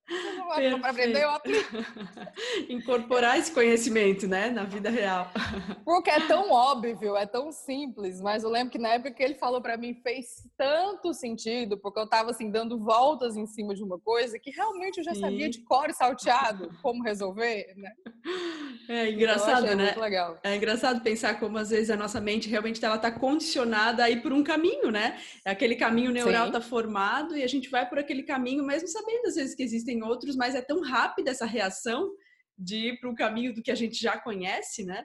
Para 0.79 0.89
aprender, 0.89 1.23
eu 1.23 1.31
aplico. 1.31 1.69
Incorporar 2.69 3.39
esse 3.39 3.51
conhecimento, 3.51 4.27
né, 4.27 4.49
na 4.49 4.63
vida 4.63 4.89
real. 4.89 5.31
Porque 5.83 6.09
é 6.09 6.19
tão 6.27 6.51
óbvio, 6.51 7.15
é 7.15 7.25
tão 7.25 7.51
simples, 7.51 8.21
mas 8.21 8.43
eu 8.43 8.49
lembro 8.49 8.71
que 8.71 8.77
na 8.77 8.89
época 8.89 9.11
que 9.11 9.23
ele 9.23 9.35
falou 9.35 9.61
para 9.61 9.77
mim 9.77 9.93
fez 9.95 10.47
tanto 10.57 11.13
sentido, 11.13 11.77
porque 11.77 11.99
eu 11.99 12.03
estava 12.03 12.31
assim 12.31 12.51
dando 12.51 12.77
voltas 12.77 13.35
em 13.35 13.45
cima 13.47 13.73
de 13.73 13.83
uma 13.83 13.99
coisa 13.99 14.37
que 14.37 14.51
realmente 14.51 14.99
eu 14.99 15.03
já 15.03 15.13
Sim. 15.13 15.21
sabia 15.21 15.49
de 15.49 15.63
cor 15.63 15.89
e 15.89 15.93
salteado 15.93 16.69
como 16.81 17.03
resolver, 17.03 17.73
né? 17.75 17.91
É 18.89 19.09
engraçado, 19.09 19.73
né? 19.75 19.95
É 20.43 20.55
engraçado 20.55 21.01
pensar 21.01 21.39
como 21.39 21.57
às 21.57 21.69
vezes 21.69 21.89
a 21.89 21.95
nossa 21.95 22.19
mente 22.19 22.49
realmente 22.49 22.75
está 22.75 22.90
ela 22.91 22.97
está 22.97 23.11
condicionada 23.11 24.03
a 24.03 24.09
ir 24.09 24.21
por 24.21 24.31
um 24.31 24.43
caminho, 24.43 24.91
né? 24.91 25.19
Aquele 25.45 25.75
caminho 25.75 26.11
neural 26.11 26.47
está 26.47 26.61
formado 26.61 27.35
e 27.35 27.43
a 27.43 27.47
gente 27.47 27.69
vai 27.69 27.87
por 27.87 27.97
aquele 27.97 28.23
caminho, 28.23 28.63
mesmo 28.63 28.87
sabendo 28.87 29.27
às 29.27 29.35
vezes 29.35 29.55
que 29.55 29.63
existem 29.63 30.03
outros, 30.03 30.35
mas 30.35 30.55
é 30.55 30.61
tão 30.61 30.81
rápida 30.81 31.31
essa 31.31 31.45
reação 31.45 32.11
de 32.57 32.89
ir 32.89 32.99
para 32.99 33.09
o 33.09 33.15
caminho 33.15 33.53
do 33.53 33.61
que 33.61 33.71
a 33.71 33.75
gente 33.75 33.99
já 33.99 34.19
conhece, 34.19 34.83
né? 34.85 35.03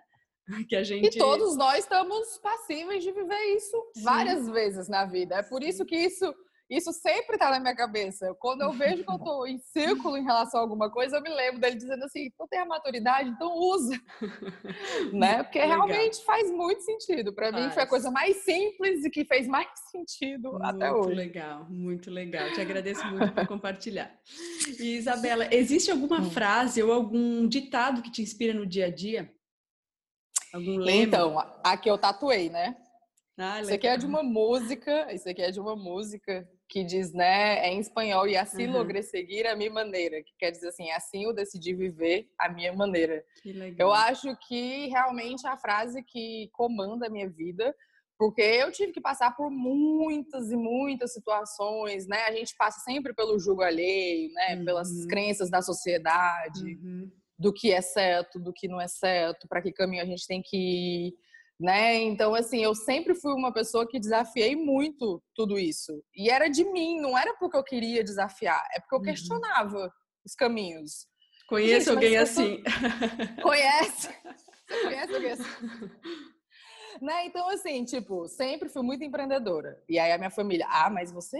Que 0.69 0.77
a 0.77 0.83
gente... 0.85 1.17
E 1.17 1.19
todos 1.19 1.57
nós 1.57 1.79
estamos 1.81 2.39
passíveis 2.39 3.03
de 3.03 3.11
viver 3.11 3.57
isso 3.57 3.77
Sim. 3.95 4.03
várias 4.03 4.49
vezes 4.49 4.89
na 4.89 5.05
vida. 5.05 5.37
É 5.37 5.43
por 5.43 5.63
isso 5.63 5.85
que 5.85 5.97
isso 5.97 6.33
isso 6.69 6.93
sempre 6.93 7.39
tá 7.39 7.51
na 7.51 7.61
minha 7.61 7.77
cabeça. 7.77 8.35
Quando 8.41 8.63
eu 8.63 8.73
vejo 8.73 9.05
que 9.05 9.11
eu 9.11 9.19
tô 9.19 9.47
em 9.47 9.57
círculo 9.59 10.17
em 10.17 10.25
relação 10.25 10.59
a 10.59 10.63
alguma 10.65 10.91
coisa, 10.91 11.17
eu 11.17 11.23
me 11.23 11.31
lembro 11.31 11.61
dele 11.61 11.77
dizendo 11.77 12.05
assim: 12.05 12.29
tu 12.37 12.47
tem 12.49 12.59
a 12.59 12.67
maturidade, 12.67 13.29
então 13.29 13.53
usa. 13.55 13.95
né? 15.13 15.45
Porque 15.45 15.61
Legal. 15.61 15.87
realmente 15.87 16.25
faz 16.25 16.51
muito 16.51 16.83
sentido. 16.83 17.33
Para 17.33 17.53
mim 17.53 17.71
foi 17.71 17.85
a 17.85 17.87
coisa 17.87 18.11
mais 18.11 18.39
simples 18.39 19.05
e 19.05 19.11
que 19.11 19.25
fez 19.25 19.47
mais 19.47 19.69
sentido 19.93 20.53
muito 20.53 20.65
até 20.65 20.91
hoje. 20.91 21.07
Muito 21.07 21.17
legal, 21.17 21.67
muito 21.71 22.11
legal. 22.11 22.53
Te 22.53 22.61
agradeço 22.61 23.07
muito 23.07 23.33
por 23.33 23.47
compartilhar. 23.47 24.13
E, 24.81 24.97
Isabela, 24.97 25.47
existe 25.55 25.91
alguma 25.91 26.21
hum. 26.21 26.31
frase 26.31 26.83
ou 26.83 26.93
algum 26.93 27.47
ditado 27.47 28.03
que 28.03 28.11
te 28.11 28.23
inspira 28.23 28.53
no 28.53 28.67
dia 28.67 28.87
a 28.87 28.91
dia? 28.91 29.33
Algum 30.53 30.79
lema? 30.79 31.03
Então, 31.03 31.39
a 31.63 31.77
que 31.77 31.89
eu 31.89 31.97
tatuei, 31.97 32.51
né? 32.51 32.77
Ah, 33.39 33.61
isso 33.61 33.73
aqui 33.73 33.87
é 33.87 33.99
de 33.99 34.07
uma 34.07 34.23
música, 34.23 35.13
isso 35.13 35.29
aqui 35.29 35.43
é 35.43 35.51
de 35.51 35.61
uma 35.61 35.77
música 35.77 36.49
que 36.69 36.85
diz, 36.85 37.13
né, 37.13 37.67
é 37.67 37.73
em 37.73 37.81
espanhol, 37.81 38.27
e 38.27 38.37
assim 38.37 38.67
uhum. 38.67 38.73
logrei 38.73 39.03
seguir 39.03 39.47
a 39.47 39.55
minha 39.55 39.71
maneira, 39.71 40.23
que 40.23 40.33
quer 40.39 40.51
dizer 40.51 40.69
assim, 40.69 40.91
assim 40.91 41.25
eu 41.25 41.33
decidi 41.33 41.75
viver 41.75 42.29
a 42.39 42.49
minha 42.49 42.73
maneira. 42.73 43.25
Eu 43.79 43.93
acho 43.93 44.37
que 44.49 44.89
realmente 44.89 45.47
é 45.47 45.51
a 45.51 45.57
frase 45.57 46.03
que 46.03 46.49
comanda 46.53 47.07
a 47.07 47.11
minha 47.11 47.29
vida, 47.29 47.75
porque 48.19 48.41
eu 48.41 48.73
tive 48.73 48.93
que 48.93 49.01
passar 49.01 49.37
por 49.37 49.51
muitas 49.51 50.51
e 50.51 50.57
muitas 50.57 51.13
situações, 51.13 52.07
né? 52.07 52.25
A 52.25 52.33
gente 52.33 52.57
passa 52.57 52.81
sempre 52.81 53.15
pelo 53.15 53.39
julgo 53.39 53.63
alheio, 53.63 54.33
né? 54.33 54.57
Uhum. 54.57 54.65
Pelas 54.65 55.07
crenças 55.07 55.51
da 55.51 55.61
sociedade, 55.61 56.65
uhum. 56.65 57.11
do 57.39 57.53
que 57.53 57.73
é 57.73 57.83
certo, 57.83 58.41
do 58.41 58.53
que 58.53 58.69
não 58.69 58.81
é 58.81 58.89
certo, 58.89 59.47
para 59.47 59.61
que 59.61 59.73
caminho 59.73 60.03
a 60.03 60.07
gente 60.07 60.27
tem 60.27 60.43
que 60.43 60.57
ir 60.57 61.15
né? 61.59 61.95
Então, 61.97 62.35
assim, 62.35 62.63
eu 62.63 62.75
sempre 62.75 63.15
fui 63.15 63.33
uma 63.33 63.53
pessoa 63.53 63.89
que 63.89 63.99
desafiei 63.99 64.55
muito 64.55 65.23
tudo 65.35 65.59
isso. 65.59 66.03
E 66.15 66.31
era 66.31 66.49
de 66.49 66.65
mim, 66.65 67.01
não 67.01 67.17
era 67.17 67.35
porque 67.39 67.57
eu 67.57 67.65
queria 67.65 68.05
desafiar, 68.05 68.63
é 68.75 68.81
porque 68.81 68.95
eu 68.95 68.99
uhum. 68.99 69.05
questionava 69.05 69.91
os 70.25 70.35
caminhos. 70.35 71.07
Conheço 71.49 71.87
Gente, 71.87 71.95
alguém 71.95 72.17
assim. 72.17 72.63
Conhece? 73.43 74.09
Você 74.67 74.83
conhece 74.83 75.15
alguém 75.15 75.31
assim? 75.31 75.45
Né? 77.01 77.27
Então, 77.27 77.49
assim, 77.51 77.85
tipo, 77.85 78.29
sempre 78.29 78.69
fui 78.69 78.83
muito 78.83 79.05
empreendedora. 79.05 79.83
E 79.89 79.99
aí 79.99 80.13
a 80.13 80.19
minha 80.19 80.31
família, 80.31 80.67
ah, 80.69 80.91
mas 80.91 81.13
você 81.13 81.39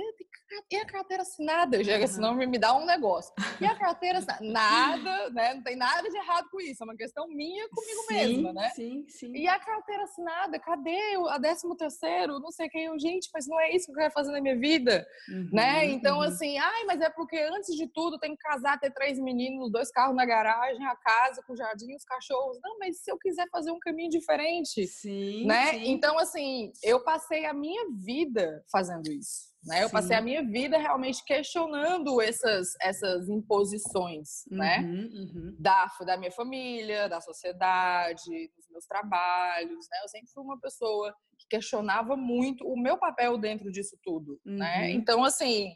tem 0.69 0.81
a 0.81 0.87
carteira 0.87 1.23
assinada? 1.23 1.77
Eu 1.77 1.85
chego 1.85 2.05
assim, 2.05 2.21
não 2.21 2.35
me 2.35 2.59
dá 2.59 2.75
um 2.77 2.87
negócio. 2.87 3.33
E 3.61 3.67
a 3.67 3.75
carteira 3.75 4.19
assinada? 4.19 4.47
Nada, 4.57 5.31
né? 5.31 5.55
Não 5.55 5.63
tem 5.63 5.77
nada 5.77 6.09
de 6.09 6.17
errado 6.17 6.49
com 6.51 6.61
isso. 6.61 6.83
É 6.83 6.85
uma 6.85 6.97
questão 6.97 7.27
minha 7.29 7.69
comigo 7.69 8.01
sim, 8.09 8.15
mesma, 8.15 8.53
né? 8.53 8.71
Sim, 8.71 9.05
sim. 9.09 9.33
E 9.33 9.49
a 9.49 9.59
carteira 9.59 10.05
assinada? 10.05 10.59
Cadê 10.59 10.99
a 11.29 11.39
décimo 11.39 11.77
terceiro? 11.77 12.39
Não 12.39 12.51
sei 12.51 12.69
quem. 12.69 12.85
Eu, 12.85 12.99
gente, 12.99 13.29
mas 13.33 13.47
não 13.47 13.61
é 13.61 13.75
isso 13.75 13.87
que 13.87 13.93
eu 13.93 13.97
quero 13.97 14.13
fazer 14.13 14.33
na 14.33 14.41
minha 14.41 14.57
vida, 14.57 15.07
uhum, 15.29 15.51
né? 15.53 15.85
Então, 15.87 16.17
uhum. 16.17 16.23
assim, 16.23 16.57
ai, 16.59 16.85
mas 16.85 17.01
é 17.01 17.11
porque 17.11 17.37
antes 17.39 17.75
de 17.75 17.87
tudo 17.89 18.19
tem 18.19 18.37
que 18.37 18.43
casar, 18.43 18.79
ter 18.79 18.93
três 18.93 19.19
meninos, 19.19 19.71
dois 19.71 19.91
carros 19.91 20.17
na 20.17 20.25
garagem, 20.25 20.85
a 20.87 20.97
casa 20.97 21.43
com 21.47 21.53
o 21.53 21.57
jardim, 21.57 21.95
os 21.95 22.05
cachorros. 22.05 22.59
Não, 22.63 22.79
mas 22.79 22.99
se 23.01 23.11
eu 23.11 23.19
quiser 23.19 23.49
fazer 23.51 23.71
um 23.71 23.79
caminho 23.81 24.11
diferente, 24.11 24.87
sim 24.87 25.46
né? 25.47 25.73
Sim. 25.73 25.91
Então, 25.91 26.19
assim, 26.19 26.73
eu 26.83 27.03
passei 27.03 27.47
a 27.47 27.55
minha 27.55 27.87
vida 27.93 28.65
fazendo 28.71 29.11
isso. 29.11 29.55
Né? 29.67 29.83
Eu 29.83 29.91
passei 29.91 30.15
a 30.15 30.21
minha 30.21 30.45
vida 30.45 30.79
realmente 30.79 31.25
questionando 31.25 32.21
essas, 32.21 32.69
essas 32.81 33.29
imposições, 33.29 34.45
né? 34.49 34.79
uhum, 34.79 34.93
né? 34.93 35.09
Uhum. 35.13 35.57
Da, 35.59 35.87
da 36.07 36.17
minha 36.17 36.31
família, 36.31 37.09
da 37.09 37.21
sociedade, 37.21 38.51
dos 38.57 38.69
meus 38.71 38.87
trabalhos, 38.87 39.89
né? 39.91 39.99
Eu 40.05 40.09
sempre 40.09 40.31
fui 40.33 40.45
uma 40.45 40.61
pessoa 40.61 41.13
que 41.37 41.49
questionava 41.49 42.17
muito 42.17 42.65
o 42.65 42.81
meu 42.81 42.97
papel 42.97 43.37
dentro 43.37 43.73
disso 43.73 43.99
tudo, 44.05 44.41
né? 44.45 44.53
uhum. 44.53 44.59
né? 44.59 44.91
Então, 44.93 45.25
assim, 45.25 45.73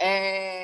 é, 0.00 0.57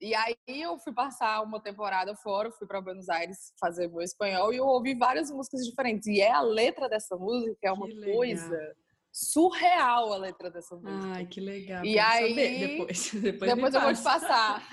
e 0.00 0.14
aí 0.14 0.36
eu 0.46 0.78
fui 0.78 0.92
passar 0.92 1.42
uma 1.42 1.60
temporada 1.60 2.14
fora, 2.16 2.50
fui 2.50 2.66
para 2.66 2.80
Buenos 2.80 3.08
Aires 3.08 3.52
fazer 3.60 3.88
meu 3.88 4.00
espanhol 4.00 4.52
e 4.52 4.56
eu 4.56 4.66
ouvi 4.66 4.94
várias 4.94 5.30
músicas 5.30 5.60
diferentes. 5.66 6.06
E 6.06 6.20
é 6.20 6.32
a 6.32 6.40
letra 6.40 6.88
dessa 6.88 7.16
música 7.16 7.58
é 7.62 7.72
uma 7.72 7.86
coisa 7.86 8.74
surreal 9.12 10.12
a 10.12 10.16
letra 10.16 10.50
dessa 10.50 10.74
música. 10.76 11.12
Ai, 11.14 11.26
que 11.26 11.40
legal. 11.40 11.84
E 11.84 11.98
aí 11.98 12.34
depois, 12.34 13.12
depois, 13.20 13.54
depois 13.54 13.74
eu 13.74 13.80
vou 13.80 13.92
te 13.92 14.02
passar. 14.02 14.66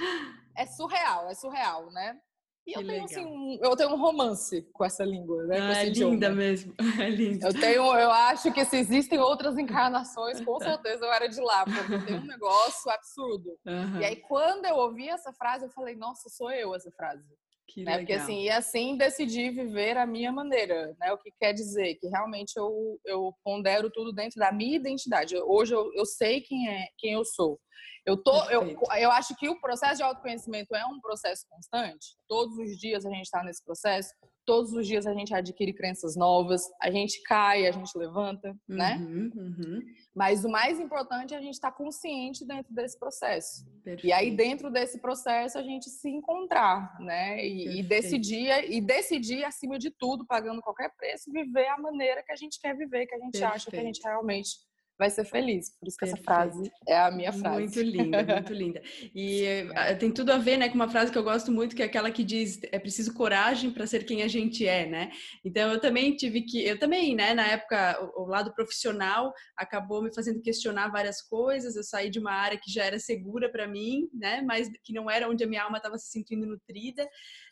É 0.56 0.66
surreal, 0.66 1.30
é 1.30 1.36
surreal, 1.36 1.92
né? 1.92 2.20
E 2.68 2.74
eu 2.74 2.86
tenho, 2.86 3.06
assim, 3.06 3.26
um, 3.26 3.58
eu 3.62 3.76
tenho 3.78 3.92
um 3.92 3.98
romance 3.98 4.62
com 4.74 4.84
essa 4.84 5.06
língua, 5.06 5.46
né? 5.46 5.58
Ah, 5.58 5.86
é 5.86 5.90
linda 5.90 6.30
mesmo. 6.30 6.76
É 7.02 7.10
linda. 7.10 7.48
Eu 7.48 7.54
tenho, 7.54 7.84
eu 7.96 8.12
acho 8.12 8.52
que 8.52 8.66
se 8.66 8.76
existem 8.76 9.20
outras 9.20 9.58
encarnações, 9.58 10.42
com 10.42 10.60
certeza 10.60 11.06
eu 11.06 11.14
era 11.14 11.30
de 11.30 11.40
lá, 11.40 11.64
porque 11.64 12.06
tenho 12.06 12.20
um 12.20 12.26
negócio 12.28 12.92
absurdo. 12.92 13.58
Uhum. 13.66 14.02
E 14.02 14.06
aí, 14.06 14.16
quando 14.18 14.66
eu 14.66 14.76
ouvi 14.76 15.08
essa 15.08 15.32
frase, 15.32 15.66
eu 15.66 15.70
falei, 15.70 15.96
nossa, 15.96 16.28
sou 16.28 16.52
eu 16.52 16.76
essa 16.76 16.92
frase. 16.92 17.24
Que 17.68 17.84
né? 17.84 17.98
Porque 17.98 18.14
assim, 18.14 18.44
e 18.44 18.50
assim 18.50 18.96
decidi 18.96 19.50
viver 19.50 19.98
a 19.98 20.06
minha 20.06 20.32
maneira, 20.32 20.96
né? 21.00 21.12
O 21.12 21.18
que 21.18 21.32
quer 21.38 21.54
dizer 21.54 21.96
que 21.96 22.08
realmente 22.08 22.54
eu, 22.56 23.00
eu 23.06 23.34
pondero 23.44 23.90
tudo 23.92 24.14
dentro 24.14 24.40
da 24.40 24.52
minha 24.52 24.78
identidade. 24.78 25.36
Hoje 25.38 25.76
eu, 25.76 25.92
eu 25.94 26.06
sei 26.06 26.42
quem 26.42 26.70
é 26.70 26.88
quem 26.98 27.14
eu 27.14 27.26
sou. 27.26 27.60
Eu, 28.06 28.16
tô, 28.16 28.50
eu, 28.50 28.78
eu 28.98 29.12
acho 29.12 29.36
que 29.36 29.50
o 29.50 29.60
processo 29.60 29.98
de 29.98 30.04
autoconhecimento 30.04 30.74
é 30.74 30.86
um 30.86 31.00
processo 31.02 31.46
constante. 31.50 32.16
Todos 32.26 32.58
os 32.58 32.78
dias 32.78 33.06
a 33.06 33.10
gente 33.10 33.26
está 33.26 33.44
nesse 33.44 33.64
processo. 33.64 34.14
Todos 34.48 34.72
os 34.72 34.88
dias 34.88 35.06
a 35.06 35.14
gente 35.14 35.34
adquire 35.34 35.74
crenças 35.74 36.16
novas. 36.16 36.64
A 36.82 36.90
gente 36.90 37.22
cai, 37.24 37.68
a 37.68 37.72
gente 37.72 37.98
levanta, 37.98 38.58
né? 38.66 38.96
uhum, 38.96 39.24
né? 39.24 39.32
Uhum. 39.36 39.82
Mas 40.16 40.46
o 40.46 40.50
mais 40.50 40.80
importante 40.80 41.34
é 41.34 41.38
a 41.38 41.42
gente 41.42 41.56
estar 41.56 41.70
tá 41.70 41.78
consciente 41.78 42.46
dentro 42.46 42.74
desse 42.74 42.98
processo. 42.98 43.66
Perfeito. 43.84 44.08
E 44.08 44.14
aí 44.14 44.32
dentro 44.32 44.72
desse 44.72 45.00
processo 45.02 45.58
a 45.58 45.64
gente 45.64 45.90
se 45.90 46.10
encontrar, 46.10 46.98
né? 47.02 47.46
E, 47.46 47.80
e 47.80 47.84
decidir 47.84 48.72
e 48.72 48.80
decidir 48.80 49.44
acima 49.44 49.78
de 49.78 49.92
tudo, 49.92 50.26
pagando 50.26 50.62
qualquer 50.62 50.96
preço, 50.96 51.30
viver 51.30 51.68
a 51.68 51.78
maneira 51.78 52.24
que 52.24 52.32
a 52.32 52.38
gente 52.38 52.58
quer 52.60 52.74
viver, 52.74 53.06
que 53.06 53.16
a 53.16 53.20
gente 53.20 53.34
Perfeito. 53.34 53.54
acha 53.54 53.70
que 53.70 53.78
a 53.78 53.84
gente 53.84 54.02
realmente 54.02 54.67
vai 54.98 55.10
ser 55.10 55.26
feliz. 55.26 55.70
Por 55.80 55.88
isso 55.88 55.98
que 55.98 56.06
Perfeito. 56.06 56.30
essa 56.30 56.50
frase 56.50 56.72
é 56.88 56.98
a 56.98 57.12
minha 57.12 57.32
frase. 57.32 57.60
Muito 57.60 57.82
linda, 57.82 58.24
muito 58.24 58.54
linda. 58.54 58.82
E 59.14 59.44
eh, 59.44 59.96
tem 59.96 60.12
tudo 60.12 60.32
a 60.32 60.38
ver, 60.38 60.58
né, 60.58 60.70
com 60.70 60.76
uma 60.76 60.90
frase 60.90 61.12
que 61.12 61.18
eu 61.18 61.24
gosto 61.24 61.52
muito, 61.52 61.76
que 61.76 61.82
é 61.82 61.86
aquela 61.86 62.12
que 62.12 62.24
diz: 62.24 62.60
é 62.72 62.80
preciso 62.80 63.14
coragem 63.14 63.72
para 63.72 63.86
ser 63.86 64.06
quem 64.06 64.24
a 64.24 64.28
gente 64.28 64.68
é, 64.68 64.86
né? 64.88 65.12
Então 65.46 65.72
eu 65.72 65.80
também 65.80 66.16
tive 66.16 66.42
que, 66.42 66.66
eu 66.66 66.80
também, 66.80 67.16
né, 67.16 67.34
na 67.34 67.48
época, 67.48 68.12
o, 68.16 68.24
o 68.24 68.26
lado 68.28 68.54
profissional 68.54 69.34
acabou 69.56 70.02
me 70.02 70.14
fazendo 70.14 70.42
questionar 70.42 70.90
várias 70.90 71.22
coisas. 71.22 71.76
Eu 71.76 71.84
saí 71.84 72.10
de 72.10 72.20
uma 72.20 72.32
área 72.32 72.60
que 72.62 72.72
já 72.72 72.84
era 72.84 73.00
segura 73.00 73.52
para 73.52 73.68
mim, 73.68 74.10
né, 74.14 74.42
mas 74.42 74.70
que 74.84 74.94
não 74.94 75.10
era 75.10 75.30
onde 75.30 75.44
a 75.44 75.48
minha 75.48 75.64
alma 75.64 75.78
estava 75.78 75.98
se 75.98 76.10
sentindo 76.10 76.46
nutrida. 76.46 77.08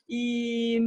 E, 0.10 0.80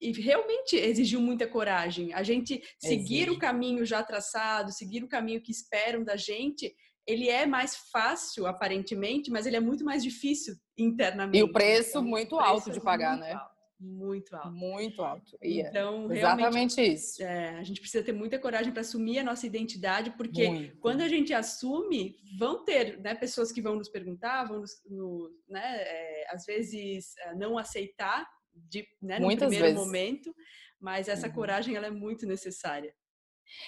e 0.00 0.12
realmente 0.12 0.76
exigiu 0.76 1.20
muita 1.20 1.46
coragem. 1.46 2.12
A 2.14 2.22
gente 2.22 2.62
seguir 2.78 3.22
Exige. 3.22 3.30
o 3.30 3.38
caminho 3.38 3.84
já 3.84 4.02
traçado, 4.02 4.72
seguir 4.72 5.02
o 5.02 5.08
caminho 5.08 5.40
que 5.40 5.50
esperam 5.50 6.04
da 6.04 6.16
gente, 6.16 6.74
ele 7.06 7.28
é 7.28 7.46
mais 7.46 7.74
fácil 7.90 8.46
aparentemente, 8.46 9.30
mas 9.30 9.46
ele 9.46 9.56
é 9.56 9.60
muito 9.60 9.84
mais 9.84 10.02
difícil 10.02 10.54
internamente. 10.76 11.38
E 11.38 11.42
o 11.42 11.50
preço 11.50 11.90
então, 11.90 12.04
muito 12.04 12.34
o 12.34 12.38
preço 12.38 12.50
alto 12.50 12.70
de 12.70 12.78
é 12.78 12.82
pagar, 12.82 13.16
né? 13.16 13.32
Alto. 13.32 13.54
muito 13.80 14.36
alto. 14.36 14.50
Muito 14.52 15.02
alto. 15.02 15.38
Então, 15.42 16.12
exatamente 16.12 16.80
isso. 16.82 17.22
É, 17.22 17.56
a 17.56 17.62
gente 17.62 17.80
precisa 17.80 18.04
ter 18.04 18.12
muita 18.12 18.38
coragem 18.38 18.72
para 18.72 18.82
assumir 18.82 19.20
a 19.20 19.24
nossa 19.24 19.46
identidade, 19.46 20.10
porque 20.18 20.48
muito. 20.48 20.76
quando 20.80 21.00
a 21.00 21.08
gente 21.08 21.32
assume, 21.32 22.14
vão 22.38 22.62
ter 22.62 23.00
né, 23.00 23.14
pessoas 23.14 23.50
que 23.50 23.62
vão 23.62 23.74
nos 23.76 23.88
perguntar, 23.88 24.44
vão 24.44 24.60
nos, 24.60 24.72
no, 24.86 25.30
né, 25.48 25.76
é, 25.80 26.26
às 26.30 26.44
vezes 26.44 27.16
é, 27.20 27.34
não 27.34 27.56
aceitar 27.56 28.28
de, 28.68 28.86
né, 29.00 29.18
no 29.18 29.26
Muitas 29.26 29.48
primeiro 29.48 29.74
vezes. 29.74 29.86
momento, 29.86 30.34
mas 30.80 31.08
essa 31.08 31.26
uhum. 31.26 31.34
coragem 31.34 31.76
ela 31.76 31.86
é 31.86 31.90
muito 31.90 32.26
necessária. 32.26 32.94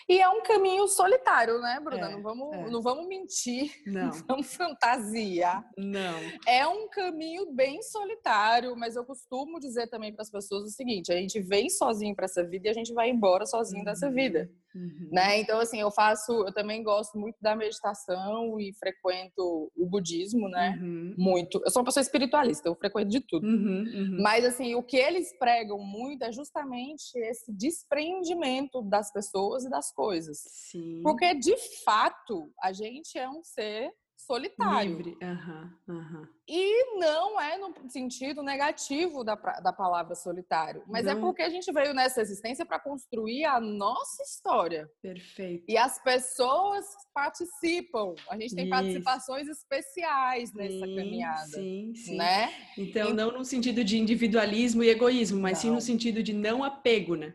E 0.09 0.21
é 0.21 0.29
um 0.29 0.43
caminho 0.43 0.87
solitário, 0.87 1.59
né, 1.61 1.81
Bruna? 1.83 2.09
É, 2.09 2.13
não, 2.13 2.23
vamos, 2.23 2.55
é. 2.55 2.71
não 2.71 2.83
vamos 2.83 3.07
mentir, 3.09 3.73
não. 3.87 4.09
não 4.09 4.13
vamos 4.27 4.55
fantasiar. 4.55 5.65
Não. 5.77 6.21
É 6.47 6.67
um 6.67 6.89
caminho 6.89 7.53
bem 7.53 7.83
solitário, 7.83 8.77
mas 8.77 8.97
eu 8.97 9.05
costumo 9.05 9.59
dizer 9.59 9.89
também 9.89 10.13
para 10.13 10.23
as 10.23 10.31
pessoas 10.31 10.65
o 10.65 10.69
seguinte: 10.69 11.13
a 11.13 11.17
gente 11.17 11.41
vem 11.41 11.69
sozinho 11.71 12.15
para 12.15 12.27
essa 12.27 12.45
vida 12.45 12.69
e 12.69 12.71
a 12.71 12.75
gente 12.75 12.93
vai 12.93 13.09
embora 13.09 13.47
sozinho 13.47 13.81
uhum. 13.81 13.85
dessa 13.85 14.11
vida. 14.11 14.51
Uhum. 14.75 15.09
Né? 15.13 15.41
Então, 15.41 15.59
assim, 15.61 15.81
eu 15.81 15.91
faço, 15.91 16.33
eu 16.33 16.53
também 16.53 16.83
gosto 16.83 17.19
muito 17.19 17.37
da 17.41 17.57
meditação 17.57 18.59
e 18.61 18.73
frequento 18.75 19.71
o 19.77 19.87
budismo, 19.87 20.49
né? 20.49 20.79
Uhum. 20.81 21.15
Muito. 21.19 21.61
Eu 21.65 21.71
sou 21.71 21.81
uma 21.81 21.87
pessoa 21.87 22.03
espiritualista, 22.03 22.69
eu 22.69 22.75
frequento 22.75 23.09
de 23.09 23.21
tudo. 23.21 23.47
Uhum, 23.47 23.85
uhum. 23.85 24.19
Mas, 24.23 24.45
assim, 24.45 24.75
o 24.75 24.83
que 24.83 24.97
eles 24.97 25.37
pregam 25.39 25.79
muito 25.79 26.23
é 26.23 26.33
justamente 26.33 27.17
esse 27.17 27.53
desprendimento 27.53 28.83
das 28.83 29.13
pessoas 29.13 29.65
e 29.65 29.71
das 29.71 29.93
coisas. 29.93 30.39
Sim. 30.39 31.03
Porque, 31.03 31.35
de 31.35 31.57
fato, 31.85 32.51
a 32.63 32.73
gente 32.73 33.19
é 33.19 33.29
um 33.29 33.43
ser 33.43 33.91
solitário. 34.31 34.97
Livre. 34.97 35.19
Uhum, 35.21 35.71
uhum. 35.89 36.27
E 36.49 36.99
não 36.99 37.41
é 37.41 37.59
no 37.59 37.75
sentido 37.89 38.43
negativo 38.43 39.25
da, 39.25 39.35
da 39.35 39.73
palavra 39.73 40.15
solitário, 40.15 40.83
mas 40.87 41.07
é 41.07 41.15
não. 41.15 41.19
é 41.19 41.21
porque 41.21 41.43
a 41.43 41.49
gente 41.49 41.73
veio 41.73 41.93
nessa 41.93 42.21
existência 42.21 42.65
para 42.65 42.79
construir 42.79 43.45
a 43.45 43.61
nossa 43.61 44.23
história. 44.23 44.89
Perfeito. 45.03 45.65
E 45.69 45.77
as 45.77 46.01
pessoas 46.03 46.85
participam. 47.13 48.15
A 48.29 48.39
gente 48.39 48.55
tem 48.55 48.65
Isso. 48.65 48.71
participações 48.71 49.49
especiais 49.49 50.53
nessa 50.55 50.87
sim, 50.87 50.97
caminhada. 50.97 51.47
Sim, 51.47 51.93
sim. 51.95 52.17
Né? 52.17 52.53
Então, 52.79 53.13
não 53.13 53.33
no 53.33 53.45
sentido 53.45 53.83
de 53.83 53.99
individualismo 53.99 54.85
e 54.85 54.91
egoísmo, 54.91 55.41
mas 55.41 55.53
não. 55.53 55.61
sim 55.61 55.71
no 55.71 55.81
sentido 55.81 56.23
de 56.23 56.33
não 56.33 56.63
apego, 56.63 57.17
né? 57.17 57.35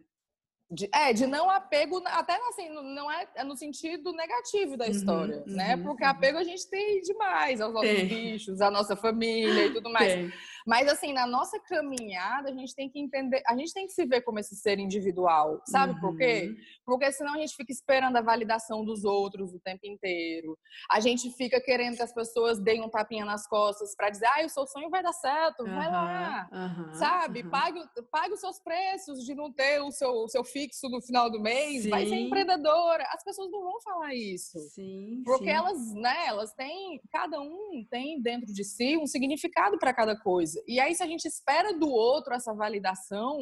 De, 0.69 0.89
é, 0.91 1.13
de 1.13 1.27
não 1.27 1.47
apego, 1.47 2.01
até 2.07 2.35
assim, 2.49 2.69
não 2.69 3.11
é, 3.11 3.27
é 3.35 3.43
no 3.43 3.55
sentido 3.55 4.11
negativo 4.13 4.75
da 4.75 4.85
uhum, 4.85 4.91
história, 4.91 5.43
uhum, 5.45 5.55
né? 5.55 5.77
Porque 5.77 6.03
uhum. 6.03 6.09
apego 6.09 6.39
a 6.39 6.43
gente 6.43 6.67
tem 6.67 7.01
demais 7.01 7.61
aos 7.61 7.71
nossos 7.71 7.89
tem. 7.89 8.07
bichos, 8.07 8.61
à 8.61 8.71
nossa 8.71 8.95
família 8.95 9.67
e 9.67 9.73
tudo 9.73 9.91
mais. 9.91 10.11
Tem. 10.11 10.33
Mas 10.65 10.87
assim, 10.87 11.13
na 11.13 11.27
nossa 11.27 11.59
caminhada, 11.59 12.49
a 12.49 12.53
gente 12.53 12.73
tem 12.73 12.89
que 12.89 12.99
entender, 12.99 13.43
a 13.45 13.55
gente 13.55 13.71
tem 13.71 13.85
que 13.85 13.93
se 13.93 14.03
ver 14.05 14.21
como 14.21 14.39
esse 14.39 14.55
ser 14.55 14.79
individual, 14.79 15.61
sabe 15.65 15.93
uhum. 15.93 15.99
por 15.99 16.17
quê? 16.17 16.49
Uhum. 16.49 16.55
Porque 16.83 17.11
senão 17.11 17.35
a 17.35 17.37
gente 17.37 17.55
fica 17.55 17.71
esperando 17.71 18.17
a 18.17 18.21
validação 18.21 18.83
dos 18.83 19.05
outros 19.05 19.53
o 19.53 19.59
tempo 19.59 19.85
inteiro. 19.85 20.57
A 20.89 20.99
gente 20.99 21.29
fica 21.31 21.61
querendo 21.61 21.95
que 21.95 22.01
as 22.01 22.13
pessoas 22.13 22.59
deem 22.59 22.83
um 22.83 22.89
tapinha 22.89 23.23
nas 23.23 23.47
costas 23.47 23.95
para 23.95 24.09
dizer, 24.09 24.25
ah, 24.25 24.43
o 24.43 24.49
seu 24.49 24.65
sonho 24.65 24.89
vai 24.89 25.03
dar 25.03 25.13
certo, 25.13 25.61
uhum. 25.61 25.75
vai 25.75 25.91
lá, 25.91 26.49
sabe? 26.93 27.43
Pague, 27.43 27.81
pague 28.11 28.33
os 28.33 28.39
seus 28.39 28.59
preços 28.59 29.23
de 29.23 29.35
não 29.35 29.53
ter 29.53 29.81
o 29.81 29.91
seu, 29.91 30.09
o 30.09 30.27
seu 30.27 30.43
fixo 30.43 30.89
no 30.89 30.99
final 30.99 31.29
do 31.29 31.39
mês, 31.39 31.83
sim. 31.83 31.89
vai 31.89 32.07
ser 32.07 32.15
empreendedora. 32.15 33.03
As 33.11 33.23
pessoas 33.23 33.51
não 33.51 33.61
vão 33.61 33.79
falar 33.81 34.15
isso. 34.15 34.57
Sim, 34.71 35.21
porque 35.23 35.45
sim. 35.45 35.51
elas, 35.51 35.93
né, 35.93 36.25
elas 36.25 36.53
têm, 36.53 36.99
cada 37.11 37.39
um 37.39 37.85
tem 37.91 38.19
dentro 38.19 38.51
de 38.51 38.63
si 38.63 38.97
um 38.97 39.05
significado 39.05 39.77
para 39.77 39.93
cada 39.93 40.19
coisa 40.19 40.54
coisa. 40.55 40.63
E 40.67 40.79
aí, 40.79 40.95
se 40.95 41.03
a 41.03 41.07
gente 41.07 41.25
espera 41.25 41.77
do 41.77 41.89
outro 41.89 42.33
essa 42.33 42.53
validação, 42.53 43.39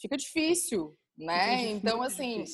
fica 0.00 0.16
difícil, 0.16 0.96
né? 1.16 1.58
Fica 1.58 1.70
então, 1.70 2.02
assim. 2.02 2.44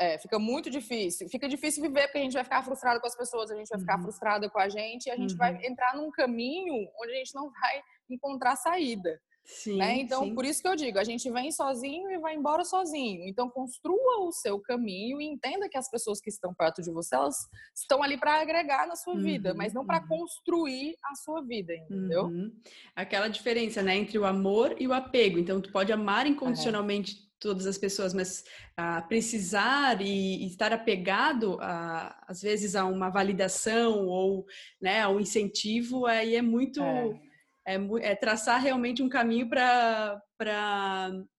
É, 0.00 0.16
fica 0.16 0.38
muito 0.38 0.70
difícil. 0.70 1.28
Fica 1.28 1.48
difícil 1.48 1.82
viver 1.82 2.04
porque 2.04 2.18
a 2.18 2.22
gente 2.22 2.34
vai 2.34 2.44
ficar 2.44 2.62
frustrado 2.62 3.00
com 3.00 3.06
as 3.08 3.16
pessoas, 3.16 3.50
a 3.50 3.56
gente 3.56 3.68
vai 3.68 3.80
ficar 3.80 3.96
uhum. 3.96 4.02
frustrada 4.02 4.48
com 4.48 4.58
a 4.60 4.68
gente 4.68 5.06
e 5.06 5.10
a 5.10 5.16
gente 5.16 5.32
uhum. 5.32 5.38
vai 5.38 5.66
entrar 5.66 5.96
num 5.96 6.10
caminho 6.10 6.88
onde 7.00 7.12
a 7.12 7.16
gente 7.16 7.34
não 7.34 7.50
vai 7.50 7.82
encontrar 8.08 8.54
saída. 8.54 9.20
Sim, 9.48 9.78
né? 9.78 9.98
Então, 9.98 10.24
sim. 10.24 10.34
por 10.34 10.44
isso 10.44 10.60
que 10.60 10.68
eu 10.68 10.76
digo, 10.76 10.98
a 10.98 11.04
gente 11.04 11.30
vem 11.30 11.50
sozinho 11.50 12.10
e 12.10 12.18
vai 12.18 12.34
embora 12.34 12.66
sozinho. 12.66 13.26
Então, 13.26 13.48
construa 13.48 14.20
o 14.20 14.30
seu 14.30 14.60
caminho 14.60 15.22
e 15.22 15.24
entenda 15.24 15.70
que 15.70 15.78
as 15.78 15.90
pessoas 15.90 16.20
que 16.20 16.28
estão 16.28 16.52
perto 16.52 16.82
de 16.82 16.90
você, 16.90 17.14
elas 17.14 17.34
estão 17.74 18.02
ali 18.02 18.18
para 18.18 18.42
agregar 18.42 18.86
na 18.86 18.94
sua 18.94 19.14
uhum, 19.14 19.22
vida, 19.22 19.54
mas 19.54 19.72
não 19.72 19.86
para 19.86 20.02
uhum. 20.02 20.08
construir 20.08 20.96
a 21.02 21.14
sua 21.14 21.40
vida, 21.40 21.74
entendeu? 21.74 22.24
Uhum. 22.24 22.52
Aquela 22.94 23.26
diferença, 23.26 23.82
né, 23.82 23.96
entre 23.96 24.18
o 24.18 24.26
amor 24.26 24.76
e 24.78 24.86
o 24.86 24.92
apego. 24.92 25.38
Então, 25.38 25.62
tu 25.62 25.72
pode 25.72 25.90
amar 25.90 26.26
incondicionalmente 26.26 27.14
é. 27.14 27.16
todas 27.40 27.66
as 27.66 27.78
pessoas, 27.78 28.12
mas 28.12 28.44
ah, 28.76 29.00
precisar 29.00 30.02
e, 30.02 30.44
e, 30.44 30.46
estar 30.46 30.74
apegado, 30.74 31.56
a, 31.62 32.22
às 32.28 32.42
vezes, 32.42 32.76
a 32.76 32.84
uma 32.84 33.08
validação 33.08 34.06
ou 34.08 34.44
né, 34.78 35.00
a 35.00 35.08
um 35.08 35.18
incentivo, 35.18 36.04
aí 36.04 36.36
é 36.36 36.42
muito... 36.42 36.82
É 36.82 37.27
é, 37.68 38.10
é 38.10 38.14
traçar 38.14 38.60
realmente 38.60 39.02
um 39.02 39.08
caminho 39.08 39.48
para 39.48 40.20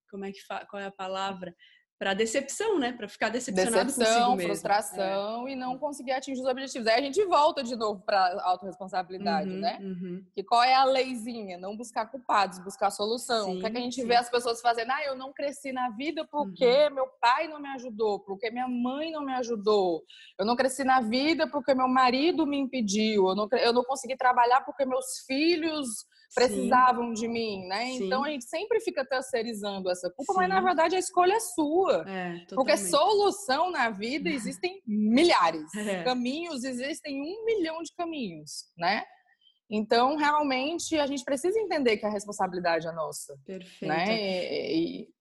como 0.10 0.26
é 0.26 0.32
que 0.32 0.42
fa, 0.46 0.66
qual 0.66 0.82
é 0.82 0.86
a 0.86 0.92
palavra 0.92 1.54
para 2.00 2.14
decepção, 2.14 2.80
né? 2.80 2.94
Para 2.94 3.10
ficar 3.10 3.28
decepcionado 3.28 3.88
decepção, 3.88 4.38
mesmo. 4.38 4.48
frustração 4.48 5.48
é. 5.50 5.52
e 5.52 5.56
não 5.56 5.78
conseguir 5.78 6.14
atingir 6.14 6.42
os 6.42 6.48
objetivos. 6.48 6.88
Aí 6.88 6.96
a 6.96 7.02
gente 7.02 7.22
volta 7.26 7.62
de 7.62 7.76
novo 7.76 8.02
para 8.06 8.42
autorresponsabilidade, 8.46 9.50
uhum, 9.50 9.60
né? 9.60 9.80
Uhum. 9.82 10.26
Que 10.34 10.42
qual 10.42 10.64
é 10.64 10.74
a 10.74 10.86
leizinha? 10.86 11.58
Não 11.58 11.76
buscar 11.76 12.06
culpados, 12.06 12.58
buscar 12.60 12.90
solução. 12.90 13.48
Sim, 13.48 13.58
o 13.58 13.60
que, 13.60 13.66
é 13.68 13.70
que 13.70 13.78
a 13.78 13.82
gente 13.82 14.02
sim. 14.02 14.08
vê 14.08 14.16
as 14.16 14.30
pessoas 14.30 14.62
fazendo? 14.62 14.92
Ah, 14.92 15.04
eu 15.04 15.16
não 15.18 15.34
cresci 15.34 15.74
na 15.74 15.90
vida 15.90 16.26
porque 16.26 16.88
uhum. 16.88 16.96
meu 16.96 17.08
pai 17.20 17.50
não 17.50 17.60
me 17.60 17.68
ajudou, 17.70 18.22
porque 18.22 18.50
minha 18.50 18.68
mãe 18.70 19.12
não 19.12 19.26
me 19.26 19.34
ajudou. 19.34 20.02
Eu 20.38 20.46
não 20.46 20.56
cresci 20.56 20.86
na 20.86 21.02
vida 21.02 21.50
porque 21.50 21.74
meu 21.74 21.90
marido 21.90 22.48
me 22.48 22.58
impediu. 22.58 23.28
Eu 23.28 23.36
não, 23.36 23.50
eu 23.52 23.74
não 23.74 23.84
consegui 23.84 24.16
trabalhar 24.16 24.62
porque 24.62 24.86
meus 24.86 25.20
filhos 25.28 26.08
precisavam 26.34 27.08
Sim. 27.08 27.14
de 27.14 27.28
mim, 27.28 27.68
né? 27.68 27.86
Sim. 27.86 28.06
Então 28.06 28.24
a 28.24 28.30
gente 28.30 28.46
sempre 28.46 28.80
fica 28.80 29.04
terceirizando 29.04 29.90
essa 29.90 30.10
culpa, 30.10 30.34
Sim. 30.34 30.40
mas 30.40 30.50
na 30.50 30.62
verdade 30.62 30.96
a 30.96 31.00
escolha 31.00 31.34
é 31.34 31.40
sua. 31.40 31.89
É, 31.92 32.46
Porque 32.50 32.78
solução 32.78 33.72
na 33.72 33.90
vida 33.90 34.30
existem 34.30 34.82
milhares. 34.86 35.74
É. 35.76 36.04
Caminhos 36.04 36.64
existem 36.64 37.22
um 37.22 37.46
milhão 37.46 37.82
de 37.82 37.94
caminhos, 37.96 38.66
né? 38.78 39.04
Então, 39.70 40.16
realmente, 40.16 40.98
a 40.98 41.06
gente 41.06 41.24
precisa 41.24 41.60
entender 41.60 41.98
que 41.98 42.06
a 42.06 42.10
responsabilidade 42.10 42.88
é 42.88 42.92
nossa. 42.92 43.38
Perfeito. 43.46 43.86
Né? 43.88 44.06
E, 44.10 45.02
e... 45.04 45.20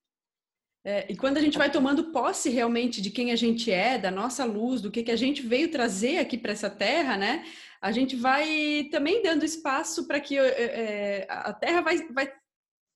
É, 0.85 1.13
e 1.13 1.17
quando 1.17 1.37
a 1.37 1.41
gente 1.41 1.59
vai 1.59 1.71
tomando 1.71 2.13
posse 2.13 2.49
realmente 2.49 3.03
de 3.03 3.11
quem 3.11 3.31
a 3.31 3.37
gente 3.37 3.71
é, 3.71 3.99
da 3.99 4.11
nossa 4.11 4.45
luz, 4.45 4.81
do 4.81 4.91
que, 4.91 5.03
que 5.03 5.11
a 5.11 5.17
gente 5.17 5.43
veio 5.43 5.71
trazer 5.71 6.19
aqui 6.19 6.39
para 6.39 6.53
essa 6.53 6.71
terra, 6.71 7.17
né? 7.17 7.45
a 7.81 7.93
gente 7.93 8.17
vai 8.17 8.89
também 8.91 9.23
dando 9.23 9.45
espaço 9.45 10.07
para 10.07 10.21
que 10.21 10.37
é, 10.39 11.27
a 11.29 11.53
Terra 11.53 11.81
vai, 11.81 11.99
vai, 12.09 12.33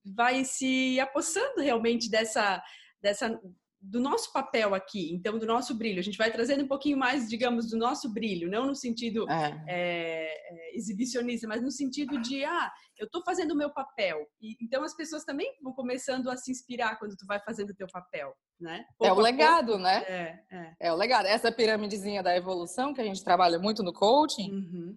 vai 0.05 0.45
se 0.45 0.99
apossando 1.01 1.61
realmente 1.61 2.11
dessa, 2.11 2.63
dessa 3.01 3.41
do 3.83 3.99
nosso 3.99 4.33
papel 4.33 4.75
aqui, 4.75 5.13
então 5.13 5.39
do 5.39 5.47
nosso 5.47 5.75
brilho. 5.75 5.99
A 5.99 6.03
gente 6.03 6.17
vai 6.17 6.31
trazendo 6.31 6.63
um 6.63 6.69
pouquinho 6.69 6.97
mais, 6.97 7.29
digamos, 7.29 7.69
do 7.69 7.77
nosso 7.77 8.13
brilho, 8.13 8.49
não 8.49 8.67
no 8.67 8.77
sentido 8.77 9.29
é. 9.29 9.65
É, 9.69 10.77
exibicionista, 10.77 11.49
mas 11.49 11.61
no 11.61 11.71
sentido 11.71 12.21
de, 12.21 12.45
ah, 12.45 12.71
eu 12.97 13.07
estou 13.07 13.23
fazendo 13.25 13.53
o 13.53 13.57
meu 13.57 13.71
papel. 13.73 14.25
E, 14.41 14.57
então 14.63 14.85
as 14.85 14.95
pessoas 14.95 15.25
também 15.25 15.53
vão 15.61 15.73
começando 15.73 16.31
a 16.31 16.37
se 16.37 16.53
inspirar 16.53 16.97
quando 16.99 17.17
tu 17.17 17.27
vai 17.27 17.41
fazendo 17.41 17.71
o 17.71 17.75
teu 17.75 17.89
papel, 17.93 18.33
né? 18.61 18.85
Pouco 18.97 19.13
é 19.13 19.19
o 19.19 19.21
legado, 19.21 19.67
pouco, 19.69 19.83
né? 19.83 20.05
É, 20.07 20.39
é. 20.53 20.77
é 20.81 20.93
o 20.93 20.97
legado. 20.97 21.27
Essa 21.27 21.51
piramidezinha 21.51 22.23
da 22.23 22.37
evolução 22.37 22.95
que 22.95 23.01
a 23.01 23.05
gente 23.05 23.25
trabalha 23.25 23.59
muito 23.59 23.83
no 23.83 23.93
coaching, 23.93 24.53
uhum 24.53 24.97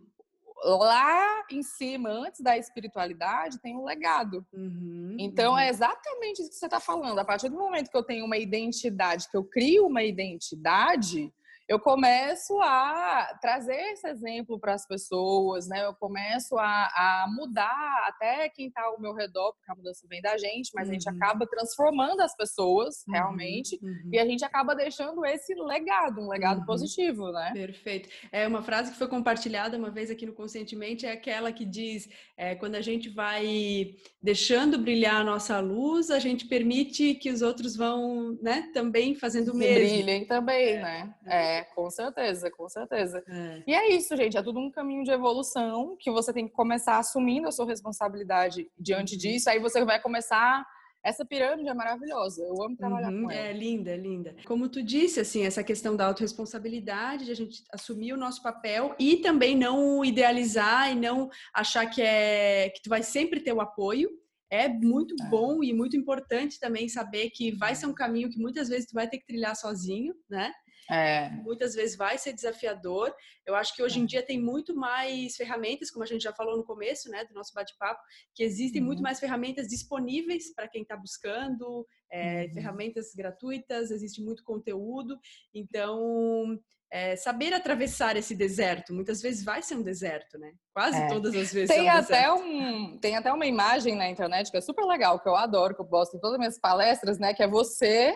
lá 0.63 1.43
em 1.51 1.61
cima, 1.61 2.09
antes 2.09 2.41
da 2.41 2.57
espiritualidade, 2.57 3.59
tem 3.59 3.75
um 3.75 3.83
legado. 3.83 4.45
Uhum, 4.53 5.15
então, 5.19 5.53
uhum. 5.53 5.59
é 5.59 5.69
exatamente 5.69 6.41
isso 6.41 6.49
que 6.49 6.55
você 6.55 6.65
está 6.65 6.79
falando. 6.79 7.19
A 7.19 7.25
partir 7.25 7.49
do 7.49 7.57
momento 7.57 7.89
que 7.89 7.97
eu 7.97 8.03
tenho 8.03 8.25
uma 8.25 8.37
identidade, 8.37 9.29
que 9.29 9.37
eu 9.37 9.43
crio 9.43 9.85
uma 9.85 10.03
identidade, 10.03 11.31
eu 11.67 11.79
começo 11.79 12.59
a 12.61 13.37
trazer 13.41 13.79
esse 13.91 14.07
exemplo 14.07 14.59
para 14.59 14.73
as 14.73 14.87
pessoas, 14.87 15.67
né? 15.67 15.83
Eu 15.83 15.95
começo 15.95 16.57
a, 16.59 16.63
a 16.65 17.27
mudar 17.29 18.05
até 18.07 18.49
quem 18.49 18.67
está 18.67 18.83
ao 18.83 19.01
meu 19.01 19.13
redor, 19.13 19.53
porque 19.53 19.71
a 19.71 19.75
mudança 19.75 20.05
vem 20.07 20.21
da 20.21 20.37
gente, 20.37 20.71
mas 20.75 20.87
uhum. 20.87 20.91
a 20.91 20.93
gente 20.93 21.09
uhum. 21.09 21.15
acaba 21.15 21.47
transformando 21.47 22.21
as 22.21 22.35
pessoas 22.35 23.03
uhum. 23.07 23.13
realmente 23.13 23.79
uhum. 23.81 24.09
e 24.13 24.19
a 24.19 24.25
gente 24.25 24.45
acaba 24.45 24.75
deixando 24.75 25.25
esse 25.25 25.55
legado, 25.55 26.21
um 26.21 26.29
legado 26.29 26.59
uhum. 26.59 26.65
positivo, 26.65 27.31
né? 27.31 27.51
Perfeito. 27.53 28.09
É 28.31 28.47
uma 28.47 28.61
frase 28.61 28.91
que 28.91 28.97
foi 28.97 29.07
compartilhada 29.07 29.77
uma 29.77 29.89
vez 29.89 30.11
aqui 30.11 30.25
no 30.25 30.35
Conscientemente, 30.35 31.05
é 31.05 31.11
aquela 31.11 31.51
que 31.51 31.65
diz: 31.65 32.07
é, 32.37 32.53
quando 32.53 32.75
a 32.75 32.81
gente 32.81 33.09
vai 33.09 33.95
deixando 34.21 34.77
brilhar 34.77 35.21
a 35.21 35.23
nossa 35.23 35.59
luz, 35.59 36.11
a 36.11 36.19
gente 36.19 36.45
permite 36.45 37.15
que 37.15 37.31
os 37.31 37.41
outros 37.41 37.75
vão, 37.75 38.37
né, 38.41 38.69
também 38.73 39.15
fazendo 39.15 39.51
o 39.51 39.55
mesmo. 39.55 39.75
Brilhem 39.75 40.25
também, 40.25 40.73
é. 40.73 40.81
né? 40.81 41.15
É. 41.25 41.54
É, 41.59 41.63
com 41.63 41.89
certeza, 41.89 42.51
com 42.51 42.67
certeza. 42.67 43.23
É. 43.27 43.63
E 43.67 43.73
é 43.73 43.89
isso, 43.89 44.15
gente. 44.15 44.37
É 44.37 44.43
tudo 44.43 44.59
um 44.59 44.71
caminho 44.71 45.03
de 45.03 45.11
evolução 45.11 45.95
que 45.99 46.11
você 46.11 46.33
tem 46.33 46.47
que 46.47 46.53
começar 46.53 46.97
assumindo 46.97 47.47
a 47.47 47.51
sua 47.51 47.65
responsabilidade 47.65 48.69
diante 48.77 49.13
uhum. 49.13 49.19
disso. 49.19 49.49
Aí 49.49 49.59
você 49.59 49.83
vai 49.83 50.01
começar 50.01 50.65
essa 51.05 51.23
pirâmide 51.23 51.69
é 51.69 51.73
maravilhosa. 51.73 52.43
Eu 52.43 52.63
amo 52.63 52.75
trabalhar 52.75 53.11
uhum, 53.11 53.25
com 53.25 53.31
ela. 53.31 53.47
É 53.47 53.53
linda, 53.53 53.91
é 53.91 53.95
linda. 53.95 54.35
Como 54.47 54.67
tu 54.67 54.81
disse, 54.81 55.19
assim, 55.19 55.45
essa 55.45 55.63
questão 55.63 55.95
da 55.95 56.07
autorresponsabilidade, 56.07 57.25
de 57.25 57.31
a 57.31 57.35
gente 57.35 57.63
assumir 57.71 58.11
o 58.11 58.17
nosso 58.17 58.41
papel 58.41 58.95
e 58.97 59.17
também 59.17 59.55
não 59.55 60.03
idealizar 60.03 60.91
e 60.91 60.95
não 60.95 61.29
achar 61.53 61.85
que 61.85 62.01
é 62.01 62.71
que 62.71 62.81
tu 62.81 62.89
vai 62.89 63.03
sempre 63.03 63.39
ter 63.39 63.53
o 63.53 63.61
apoio. 63.61 64.09
É 64.49 64.67
muito 64.67 65.15
é. 65.21 65.29
bom 65.29 65.63
e 65.63 65.73
muito 65.73 65.95
importante 65.95 66.59
também 66.59 66.89
saber 66.89 67.29
que 67.29 67.51
vai 67.51 67.75
ser 67.75 67.85
um 67.85 67.93
caminho 67.93 68.29
que 68.29 68.39
muitas 68.39 68.67
vezes 68.67 68.87
tu 68.87 68.93
vai 68.93 69.07
ter 69.07 69.19
que 69.19 69.27
trilhar 69.27 69.55
sozinho, 69.55 70.15
né? 70.27 70.51
É. 70.89 71.29
Muitas 71.43 71.73
vezes 71.73 71.95
vai 71.95 72.17
ser 72.17 72.33
desafiador. 72.33 73.13
Eu 73.45 73.55
acho 73.55 73.75
que 73.75 73.81
hoje 73.81 73.99
em 73.99 74.03
é. 74.03 74.07
dia 74.07 74.23
tem 74.23 74.39
muito 74.39 74.75
mais 74.75 75.35
ferramentas, 75.35 75.89
como 75.89 76.03
a 76.03 76.07
gente 76.07 76.23
já 76.23 76.33
falou 76.33 76.57
no 76.57 76.63
começo, 76.63 77.09
né, 77.09 77.25
do 77.25 77.33
nosso 77.33 77.53
bate-papo, 77.53 78.01
que 78.33 78.43
existem 78.43 78.81
uhum. 78.81 78.87
muito 78.87 79.01
mais 79.01 79.19
ferramentas 79.19 79.67
disponíveis 79.67 80.53
para 80.53 80.67
quem 80.67 80.83
está 80.83 80.95
buscando, 80.95 81.85
é, 82.11 82.43
uhum. 82.43 82.53
ferramentas 82.53 83.13
gratuitas, 83.15 83.91
existe 83.91 84.21
muito 84.21 84.43
conteúdo. 84.43 85.19
Então, 85.53 86.59
é, 86.91 87.15
saber 87.15 87.53
atravessar 87.53 88.15
esse 88.15 88.35
deserto, 88.35 88.93
muitas 88.93 89.21
vezes 89.21 89.43
vai 89.43 89.61
ser 89.61 89.75
um 89.75 89.83
deserto, 89.83 90.37
né? 90.37 90.53
Quase 90.73 90.97
é. 90.97 91.07
todas 91.07 91.35
as 91.35 91.51
vezes. 91.51 91.67
Tem, 91.67 91.87
é 91.87 91.93
um 91.93 91.97
até 91.97 92.31
um, 92.31 92.97
tem 92.99 93.15
até 93.15 93.33
uma 93.33 93.45
imagem 93.45 93.95
na 93.95 94.09
internet 94.09 94.51
que 94.51 94.57
é 94.57 94.61
super 94.61 94.85
legal, 94.85 95.19
que 95.19 95.27
eu 95.27 95.35
adoro, 95.35 95.75
que 95.75 95.81
eu 95.81 95.85
posto 95.85 96.15
em 96.15 96.19
todas 96.19 96.35
as 96.35 96.39
minhas 96.39 96.59
palestras, 96.59 97.19
né? 97.19 97.33
Que 97.33 97.43
é 97.43 97.47
você 97.47 98.15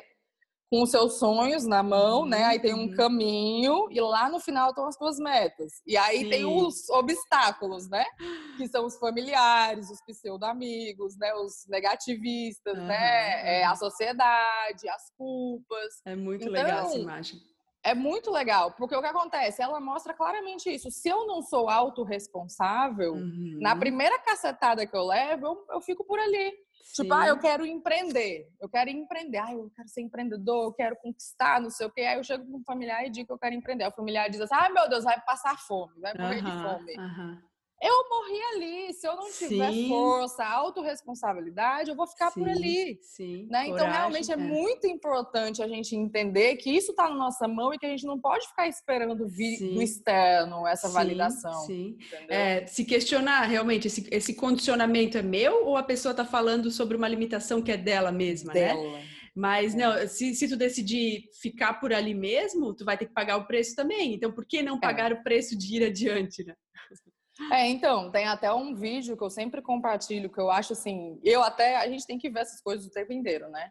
com 0.70 0.84
os 0.84 0.92
seus 0.92 1.18
sonhos 1.18 1.66
na 1.66 1.82
mão, 1.82 2.26
né? 2.26 2.46
Aí 2.46 2.60
tem 2.60 2.74
um 2.74 2.82
uhum. 2.82 2.96
caminho 2.96 3.88
e 3.90 4.00
lá 4.00 4.30
no 4.30 4.40
final 4.40 4.70
estão 4.70 4.88
as 4.88 4.96
suas 4.96 5.18
metas. 5.18 5.82
E 5.86 5.98
aí 5.98 6.20
Sim. 6.20 6.30
tem 6.30 6.46
os 6.46 6.88
obstáculos, 6.90 7.90
né? 7.90 8.06
Que 8.56 8.68
são 8.68 8.86
os 8.86 8.96
familiares, 8.98 9.90
os 9.90 10.02
pseudo-amigos, 10.02 11.18
né? 11.18 11.34
Os 11.34 11.66
negativistas, 11.68 12.78
uhum. 12.78 12.86
né? 12.86 13.62
É, 13.62 13.66
a 13.66 13.76
sociedade, 13.76 14.88
as 14.88 15.12
culpas. 15.18 16.02
É 16.06 16.16
muito 16.16 16.44
então, 16.44 16.54
legal 16.54 16.86
essa 16.86 16.98
imagem. 16.98 17.40
É 17.82 17.96
muito 17.96 18.30
legal, 18.30 18.74
porque 18.74 18.94
o 18.94 19.00
que 19.00 19.08
acontece? 19.08 19.62
Ela 19.62 19.80
mostra 19.80 20.14
claramente 20.14 20.70
isso. 20.70 20.92
Se 20.92 21.08
eu 21.08 21.26
não 21.26 21.42
sou 21.42 21.70
autorresponsável, 21.70 23.14
uhum. 23.14 23.58
na 23.62 23.76
primeira 23.76 24.20
cacetada 24.20 24.86
que 24.86 24.96
eu 24.96 25.06
levo, 25.06 25.48
eu, 25.48 25.66
eu 25.72 25.82
fico 25.82 26.04
por 26.04 26.20
ali. 26.20 26.54
Sim. 26.84 27.04
Tipo, 27.04 27.14
ah, 27.14 27.28
eu 27.28 27.38
quero 27.38 27.66
empreender, 27.66 28.48
eu 28.60 28.68
quero 28.68 28.90
empreender, 28.90 29.38
ah, 29.38 29.54
eu 29.54 29.72
quero 29.76 29.88
ser 29.88 30.02
empreendedor, 30.02 30.66
eu 30.66 30.74
quero 30.74 30.96
conquistar, 30.96 31.62
não 31.62 31.70
sei 31.70 31.88
o 31.88 31.92
quê. 31.92 32.02
Aí 32.02 32.18
eu 32.18 32.24
chego 32.24 32.46
com 32.46 32.58
um 32.58 32.64
familiar 32.64 33.06
e 33.06 33.10
digo 33.10 33.28
que 33.28 33.34
eu 33.34 33.40
quero 33.40 33.56
empreender. 33.56 33.88
O 33.88 33.92
familiar 33.92 34.30
diz 34.30 34.42
assim, 34.42 34.56
ai 34.56 34.72
meu 34.72 34.90
Deus, 34.90 35.04
vai 35.04 35.20
passar 35.22 35.58
fome, 35.58 36.00
vai 36.00 36.14
morrer 36.18 36.40
uh 36.40 36.44
-huh, 36.44 36.56
de 36.56 36.64
fome. 36.64 36.94
Uh 36.94 37.02
-huh 37.02 37.49
eu 37.82 38.10
morri 38.10 38.42
ali. 38.54 38.94
Se 38.94 39.08
eu 39.08 39.16
não 39.16 39.32
tiver 39.32 39.72
sim. 39.72 39.88
força, 39.88 40.44
autorresponsabilidade, 40.44 41.90
eu 41.90 41.96
vou 41.96 42.06
ficar 42.06 42.32
sim, 42.32 42.42
por 42.42 42.50
ali. 42.50 43.00
Sim, 43.02 43.48
né? 43.50 43.68
Então, 43.68 43.90
realmente 43.90 44.30
é, 44.30 44.34
é, 44.34 44.38
muito 44.38 44.86
importante 44.86 45.64
a 45.64 45.68
gente 45.68 45.96
entender 45.96 46.58
que 46.58 46.70
isso 46.70 46.92
está 46.92 47.10
na 47.10 47.16
nossa 47.16 47.48
mão 47.48 47.74
e 47.74 47.80
que 47.80 47.86
a 47.86 47.90
gente 47.90 48.06
não 48.06 48.20
pode 48.20 48.48
ficar 48.48 48.68
esperando 48.68 49.28
vir 49.28 49.60
do 49.74 49.82
externo 49.82 50.68
essa 50.68 50.90
validação. 50.90 51.54
Sim. 51.66 51.98
É, 52.28 52.66
se 52.66 52.84
questionar 52.84 53.44
realmente, 53.44 53.88
esse, 53.88 54.06
esse 54.12 54.34
condicionamento 54.34 55.18
é 55.18 55.22
meu 55.22 55.66
ou 55.66 55.78
a 55.78 55.84
pessoa 55.84 56.12
está 56.12 56.26
falando 56.26 56.70
sobre 56.72 56.98
uma 56.98 57.08
limitação 57.08 57.62
que 57.62 57.72
é 57.72 57.78
dela 57.78 58.12
mesma, 58.12 58.54
né? 58.54 58.68
dela. 58.68 58.92
né? 58.92 59.06
Mas 59.34 59.74
não, 59.74 59.94
é. 59.94 60.06
se, 60.06 60.36
se 60.36 60.50
tu 60.50 60.58
decidir 60.58 61.30
ficar 61.42 61.76
por 61.76 61.94
ali 61.94 62.14
mesmo, 62.14 62.74
tu 62.74 62.84
vai 62.84 62.98
ter 62.98 63.06
que 63.06 63.14
pagar 63.14 63.38
o 63.38 63.48
preço 63.48 63.74
também. 63.74 64.14
Então, 64.14 64.34
por 64.34 64.46
que 64.46 64.62
não 64.62 64.76
é. 64.76 64.80
pagar 64.82 65.12
é. 65.12 65.14
o 65.14 65.24
preço 65.24 65.58
de 65.58 65.78
ir 65.78 65.86
adiante, 65.86 66.44
né? 66.44 66.54
É, 67.52 67.68
então, 67.68 68.12
tem 68.12 68.26
até 68.28 68.54
um 68.54 68.76
vídeo 68.76 69.16
que 69.16 69.24
eu 69.24 69.30
sempre 69.30 69.62
compartilho, 69.62 70.30
que 70.30 70.40
eu 70.40 70.52
acho 70.52 70.74
assim, 70.74 71.20
eu 71.24 71.42
até, 71.42 71.78
a 71.78 71.88
gente 71.88 72.06
tem 72.06 72.18
que 72.18 72.30
ver 72.30 72.42
essas 72.42 72.62
coisas 72.62 72.86
o 72.86 72.92
tempo 72.92 73.14
inteiro, 73.14 73.50
né? 73.50 73.70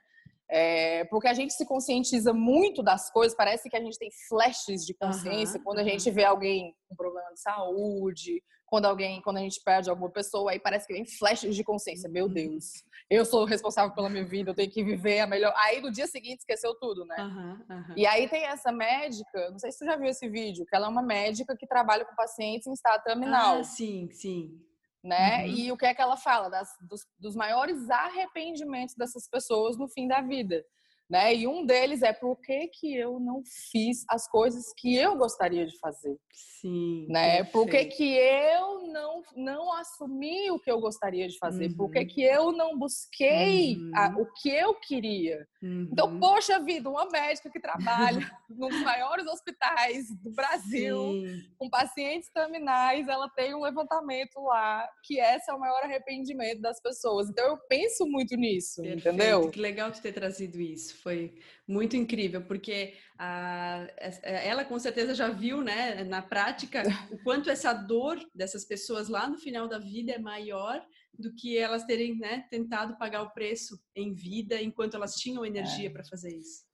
É, 0.50 1.04
porque 1.04 1.28
a 1.28 1.34
gente 1.34 1.52
se 1.52 1.66
conscientiza 1.66 2.32
muito 2.32 2.82
das 2.82 3.10
coisas, 3.10 3.36
parece 3.36 3.68
que 3.68 3.76
a 3.76 3.82
gente 3.82 3.98
tem 3.98 4.08
flashes 4.28 4.86
de 4.86 4.94
consciência 4.94 5.58
uhum, 5.58 5.64
quando 5.64 5.80
a 5.80 5.84
gente 5.84 6.10
vê 6.10 6.24
alguém 6.24 6.74
com 6.88 6.96
problema 6.96 7.30
de 7.34 7.40
saúde, 7.40 8.42
quando 8.68 8.84
alguém, 8.84 9.20
quando 9.22 9.38
a 9.38 9.40
gente 9.40 9.60
perde 9.64 9.88
alguma 9.88 10.10
pessoa, 10.10 10.52
aí 10.52 10.60
parece 10.60 10.86
que 10.86 10.92
vem 10.92 11.04
flashes 11.04 11.56
de 11.56 11.64
consciência. 11.64 12.08
Meu 12.08 12.26
uhum. 12.26 12.32
Deus, 12.32 12.84
eu 13.10 13.24
sou 13.24 13.44
responsável 13.44 13.94
pela 13.94 14.08
minha 14.08 14.24
vida, 14.24 14.50
eu 14.50 14.54
tenho 14.54 14.70
que 14.70 14.84
viver 14.84 15.20
a 15.20 15.26
melhor. 15.26 15.52
Aí 15.56 15.80
no 15.80 15.90
dia 15.90 16.06
seguinte 16.06 16.40
esqueceu 16.40 16.74
tudo, 16.74 17.04
né? 17.04 17.16
Uhum, 17.18 17.76
uhum. 17.76 17.94
E 17.96 18.06
aí 18.06 18.28
tem 18.28 18.44
essa 18.44 18.70
médica, 18.70 19.50
não 19.50 19.58
sei 19.58 19.72
se 19.72 19.78
você 19.78 19.86
já 19.86 19.96
viu 19.96 20.08
esse 20.08 20.28
vídeo, 20.28 20.66
que 20.66 20.76
ela 20.76 20.86
é 20.86 20.90
uma 20.90 21.02
médica 21.02 21.56
que 21.56 21.66
trabalha 21.66 22.04
com 22.04 22.14
pacientes 22.14 22.66
em 22.66 22.72
estado 22.72 23.02
terminal. 23.02 23.58
Ah, 23.58 23.64
sim, 23.64 24.08
sim. 24.12 24.60
Né? 25.02 25.44
Uhum. 25.44 25.46
E 25.46 25.72
o 25.72 25.76
que 25.76 25.86
é 25.86 25.94
que 25.94 26.02
ela 26.02 26.16
fala? 26.16 26.50
Das, 26.50 26.68
dos, 26.82 27.06
dos 27.18 27.34
maiores 27.34 27.88
arrependimentos 27.88 28.94
dessas 28.94 29.28
pessoas 29.28 29.78
no 29.78 29.88
fim 29.88 30.06
da 30.06 30.20
vida 30.20 30.64
né? 31.08 31.34
E 31.34 31.46
um 31.46 31.64
deles 31.64 32.02
é 32.02 32.12
por 32.12 32.36
que, 32.40 32.68
que 32.68 32.94
eu 32.94 33.18
não 33.18 33.42
fiz 33.72 34.04
as 34.08 34.28
coisas 34.28 34.72
que 34.76 34.94
eu 34.94 35.16
gostaria 35.16 35.66
de 35.66 35.78
fazer. 35.78 36.16
Sim. 36.60 37.06
Né? 37.08 37.44
Por 37.44 37.66
que, 37.68 37.84
que 37.86 38.16
eu 38.16 38.86
não, 38.88 39.22
não 39.36 39.72
assumi 39.72 40.50
o 40.50 40.58
que 40.58 40.70
eu 40.70 40.80
gostaria 40.80 41.26
de 41.26 41.38
fazer? 41.38 41.68
Uhum. 41.68 41.76
Por 41.76 41.90
que, 41.90 42.00
uhum. 42.00 42.06
que 42.06 42.22
eu 42.22 42.52
não 42.52 42.78
busquei 42.78 43.76
uhum. 43.76 43.90
a, 43.94 44.14
o 44.18 44.26
que 44.34 44.50
eu 44.50 44.74
queria? 44.74 45.46
Então, 45.62 45.70
uhum. 45.70 45.88
Então, 45.90 46.20
poxa 46.20 46.60
vida, 46.60 46.90
uma 46.90 47.08
médica 47.08 47.50
que 47.50 47.60
trabalha 47.60 48.18
nos 48.50 48.82
maiores 48.82 49.26
hospitais 49.26 50.08
do 50.22 50.30
Brasil, 50.32 50.96
Sim. 50.96 51.42
com 51.56 51.70
pacientes 51.70 52.30
terminais, 52.32 53.08
ela 53.08 53.28
tem 53.30 53.54
um 53.54 53.62
levantamento 53.62 54.40
lá 54.40 54.88
que 55.04 55.18
esse 55.20 55.50
é 55.50 55.54
o 55.54 55.60
maior 55.60 55.82
arrependimento 55.82 56.60
das 56.60 56.80
pessoas. 56.80 57.28
Então, 57.30 57.46
eu 57.46 57.58
penso 57.68 58.06
muito 58.06 58.36
nisso, 58.36 58.82
Perfeito. 58.82 59.08
entendeu? 59.08 59.50
Que 59.50 59.60
legal 59.60 59.90
de 59.90 60.00
ter 60.00 60.12
trazido 60.12 60.60
isso 60.60 60.97
foi 61.02 61.34
muito 61.66 61.96
incrível, 61.96 62.42
porque 62.42 62.94
a, 63.18 63.86
ela 64.22 64.64
com 64.64 64.78
certeza 64.78 65.14
já 65.14 65.28
viu, 65.28 65.62
né, 65.62 66.04
na 66.04 66.22
prática, 66.22 66.82
o 67.10 67.18
quanto 67.24 67.50
essa 67.50 67.72
dor 67.72 68.18
dessas 68.34 68.64
pessoas 68.64 69.08
lá 69.08 69.28
no 69.28 69.38
final 69.38 69.68
da 69.68 69.78
vida 69.78 70.12
é 70.12 70.18
maior 70.18 70.84
do 71.18 71.34
que 71.34 71.58
elas 71.58 71.84
terem, 71.84 72.16
né, 72.16 72.46
tentado 72.50 72.96
pagar 72.96 73.22
o 73.22 73.30
preço 73.30 73.78
em 73.94 74.14
vida 74.14 74.60
enquanto 74.62 74.94
elas 74.94 75.14
tinham 75.16 75.44
energia 75.44 75.88
é. 75.88 75.90
para 75.90 76.04
fazer 76.04 76.36
isso. 76.36 76.68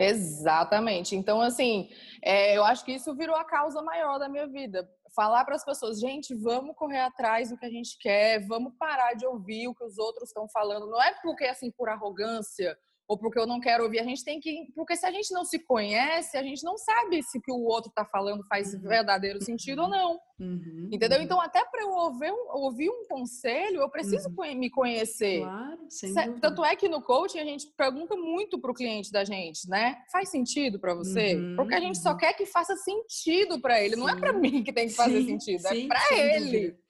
Exatamente. 0.00 1.16
Então, 1.16 1.40
assim, 1.40 1.90
é, 2.22 2.56
eu 2.56 2.64
acho 2.64 2.84
que 2.84 2.92
isso 2.92 3.14
virou 3.16 3.34
a 3.34 3.44
causa 3.44 3.82
maior 3.82 4.18
da 4.18 4.28
minha 4.28 4.46
vida. 4.46 4.88
Falar 5.14 5.44
para 5.44 5.56
as 5.56 5.64
pessoas, 5.64 5.98
gente, 5.98 6.34
vamos 6.34 6.76
correr 6.76 7.00
atrás 7.00 7.50
do 7.50 7.58
que 7.58 7.66
a 7.66 7.70
gente 7.70 7.98
quer, 7.98 8.46
vamos 8.46 8.74
parar 8.78 9.14
de 9.14 9.26
ouvir 9.26 9.66
o 9.66 9.74
que 9.74 9.82
os 9.82 9.98
outros 9.98 10.28
estão 10.28 10.48
falando. 10.48 10.86
Não 10.86 11.02
é 11.02 11.14
porque, 11.20 11.44
assim, 11.44 11.70
por 11.72 11.88
arrogância 11.88 12.78
ou 13.08 13.16
porque 13.16 13.38
eu 13.38 13.46
não 13.46 13.58
quero 13.58 13.84
ouvir. 13.84 14.00
A 14.00 14.04
gente 14.04 14.22
tem 14.22 14.38
que. 14.38 14.70
Porque 14.74 14.94
se 14.94 15.06
a 15.06 15.10
gente 15.10 15.32
não 15.32 15.42
se 15.42 15.58
conhece, 15.58 16.36
a 16.36 16.42
gente 16.42 16.62
não 16.62 16.76
sabe 16.76 17.22
se 17.22 17.38
o 17.38 17.40
que 17.40 17.50
o 17.50 17.64
outro 17.64 17.88
está 17.88 18.04
falando 18.04 18.44
faz 18.46 18.74
uhum. 18.74 18.80
verdadeiro 18.80 19.42
sentido 19.42 19.82
ou 19.82 19.88
não. 19.88 20.20
Uhum. 20.38 20.90
Entendeu? 20.92 21.18
Uhum. 21.18 21.24
Então, 21.24 21.40
até 21.40 21.64
para 21.64 21.82
eu 21.82 21.88
ouvir 21.88 22.30
um, 22.30 22.50
ouvir 22.50 22.90
um 22.90 23.06
conselho, 23.08 23.80
eu 23.80 23.88
preciso 23.88 24.28
uhum. 24.28 24.54
me 24.54 24.68
conhecer. 24.68 25.40
Claro, 25.40 25.78
sem 25.88 26.12
dúvida. 26.12 26.40
Tanto 26.40 26.62
é 26.62 26.76
que 26.76 26.88
no 26.88 27.00
coaching 27.00 27.38
a 27.38 27.44
gente 27.44 27.66
pergunta 27.74 28.14
muito 28.14 28.60
para 28.60 28.70
o 28.70 28.74
cliente 28.74 29.10
da 29.10 29.24
gente, 29.24 29.66
né? 29.70 29.96
Faz 30.12 30.28
sentido 30.28 30.78
para 30.78 30.94
você? 30.94 31.34
Uhum, 31.34 31.56
porque 31.56 31.74
a 31.74 31.80
gente 31.80 31.96
só 31.96 32.10
uhum. 32.10 32.18
quer 32.18 32.34
que 32.34 32.44
faça 32.44 32.76
ssentido 32.76 33.58
para 33.58 33.82
ele. 33.82 33.94
Sim. 33.94 34.00
Não 34.00 34.08
é 34.08 34.16
para 34.16 34.34
mim 34.34 34.62
que 34.62 34.72
tem 34.72 34.86
que 34.86 34.94
fazer 34.94 35.22
sim, 35.22 35.38
sentido, 35.38 35.66
é 35.66 35.70
sim, 35.70 35.84
é 35.86 35.88
para 35.88 36.14
ele. 36.14 36.44
Dúvida. 36.44 36.87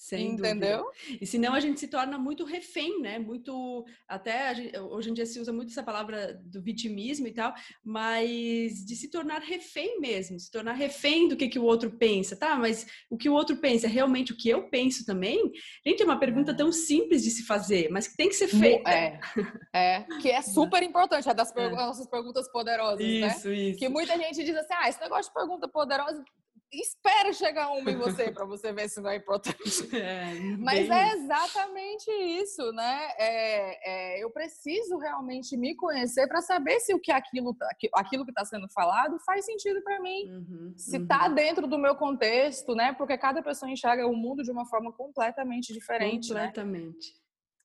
Sem 0.00 0.32
Entendeu? 0.32 0.78
Dúvida. 0.78 1.18
E 1.20 1.26
senão 1.26 1.52
a 1.52 1.60
gente 1.60 1.78
se 1.78 1.86
torna 1.86 2.16
muito 2.16 2.42
refém, 2.42 3.02
né? 3.02 3.18
Muito. 3.18 3.84
Até 4.08 4.54
gente, 4.54 4.78
hoje 4.78 5.10
em 5.10 5.12
dia 5.12 5.26
se 5.26 5.38
usa 5.38 5.52
muito 5.52 5.68
essa 5.68 5.82
palavra 5.82 6.40
do 6.42 6.62
vitimismo 6.62 7.26
e 7.26 7.32
tal, 7.32 7.52
mas 7.84 8.82
de 8.82 8.96
se 8.96 9.10
tornar 9.10 9.42
refém 9.42 10.00
mesmo, 10.00 10.40
se 10.40 10.50
tornar 10.50 10.72
refém 10.72 11.28
do 11.28 11.36
que, 11.36 11.50
que 11.50 11.58
o 11.58 11.64
outro 11.64 11.90
pensa, 11.90 12.34
tá? 12.34 12.56
Mas 12.56 12.86
o 13.10 13.18
que 13.18 13.28
o 13.28 13.34
outro 13.34 13.58
pensa 13.58 13.86
é 13.86 13.90
realmente 13.90 14.32
o 14.32 14.36
que 14.38 14.48
eu 14.48 14.70
penso 14.70 15.04
também? 15.04 15.52
Gente, 15.86 16.00
é 16.00 16.06
uma 16.06 16.18
pergunta 16.18 16.56
tão 16.56 16.72
simples 16.72 17.22
de 17.22 17.30
se 17.30 17.42
fazer, 17.42 17.90
mas 17.90 18.08
que 18.08 18.16
tem 18.16 18.30
que 18.30 18.36
ser 18.36 18.48
feita. 18.48 18.90
É, 18.90 19.20
é 19.74 20.06
que 20.22 20.30
é 20.30 20.40
super 20.40 20.82
importante, 20.82 21.28
é 21.28 21.34
das 21.34 21.54
é. 21.54 21.68
nossas 21.68 22.08
perguntas 22.08 22.50
poderosas, 22.50 23.00
isso, 23.00 23.20
né? 23.20 23.34
Isso, 23.36 23.52
isso. 23.52 23.78
Que 23.78 23.88
muita 23.90 24.16
gente 24.16 24.42
diz 24.42 24.56
assim, 24.56 24.72
ah, 24.72 24.88
esse 24.88 24.98
negócio 24.98 25.30
de 25.30 25.34
pergunta 25.34 25.68
poderosa 25.68 26.24
espera 26.72 27.32
chegar 27.32 27.70
uma 27.70 27.90
em 27.90 27.96
você 27.96 28.30
para 28.30 28.44
você 28.44 28.72
ver 28.72 28.88
se 28.88 29.00
não 29.00 29.10
é 29.10 29.16
importante. 29.16 29.60
É, 29.96 30.34
Mas 30.58 30.88
é 30.88 31.12
exatamente 31.14 32.10
isso, 32.10 32.72
né? 32.72 33.08
É, 33.18 33.90
é, 34.18 34.24
eu 34.24 34.30
preciso 34.30 34.96
realmente 34.98 35.56
me 35.56 35.74
conhecer 35.74 36.26
para 36.28 36.40
saber 36.40 36.78
se 36.80 36.94
o 36.94 37.00
que 37.00 37.10
aquilo, 37.10 37.54
tá, 37.54 37.68
aquilo 37.94 38.24
que 38.24 38.30
está 38.30 38.44
sendo 38.44 38.68
falado 38.68 39.18
faz 39.20 39.44
sentido 39.44 39.82
para 39.82 40.00
mim. 40.00 40.30
Uhum, 40.30 40.72
se 40.76 40.96
está 40.96 41.28
uhum. 41.28 41.34
dentro 41.34 41.66
do 41.66 41.78
meu 41.78 41.94
contexto, 41.96 42.74
né? 42.74 42.92
Porque 42.92 43.18
cada 43.18 43.42
pessoa 43.42 43.70
enxerga 43.70 44.06
o 44.06 44.16
mundo 44.16 44.42
de 44.42 44.50
uma 44.50 44.66
forma 44.66 44.92
completamente 44.92 45.72
diferente. 45.72 46.32
Né? 46.32 46.46
Completamente. 46.46 47.14
Né? 47.14 47.19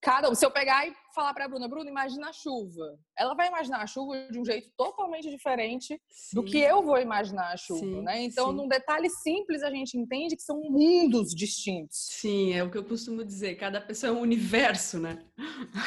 Cada 0.06 0.34
se 0.36 0.46
eu 0.46 0.52
pegar 0.52 0.88
e 0.88 0.94
falar 1.16 1.34
para 1.34 1.46
a 1.46 1.48
Bruna, 1.48 1.68
Bruna, 1.68 1.90
imagina 1.90 2.30
a 2.30 2.34
chuva. 2.34 3.00
Ela 3.18 3.34
vai 3.34 3.48
imaginar 3.48 3.82
a 3.82 3.88
chuva 3.88 4.28
de 4.30 4.40
um 4.40 4.46
jeito 4.46 4.70
totalmente 4.78 5.28
diferente 5.32 6.00
sim. 6.12 6.36
do 6.36 6.44
que 6.44 6.60
eu 6.60 6.84
vou 6.84 7.00
imaginar 7.00 7.52
a 7.52 7.58
chuva, 7.58 7.80
sim, 7.80 8.02
né? 8.04 8.22
Então, 8.22 8.50
sim. 8.50 8.56
num 8.56 8.68
detalhe 8.68 9.10
simples 9.10 9.64
a 9.64 9.72
gente 9.72 9.98
entende 9.98 10.36
que 10.36 10.44
são 10.44 10.62
mundos 10.62 11.34
distintos. 11.34 11.98
Sim, 12.12 12.54
é 12.54 12.64
o 12.64 12.70
que 12.70 12.78
eu 12.78 12.84
costumo 12.84 13.26
dizer, 13.26 13.56
cada 13.56 13.82
pessoa 13.82 14.12
é 14.12 14.16
um 14.16 14.22
universo, 14.22 15.00
né? 15.00 15.26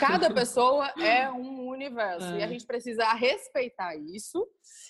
Cada 0.00 0.28
pessoa 0.34 0.88
é 0.98 1.30
um 1.30 1.68
universo 1.68 2.26
é. 2.26 2.38
e 2.38 2.42
a 2.42 2.46
é. 2.46 2.48
gente 2.48 2.66
precisa 2.66 3.04
respeitar 3.12 3.94
isso. 3.94 4.44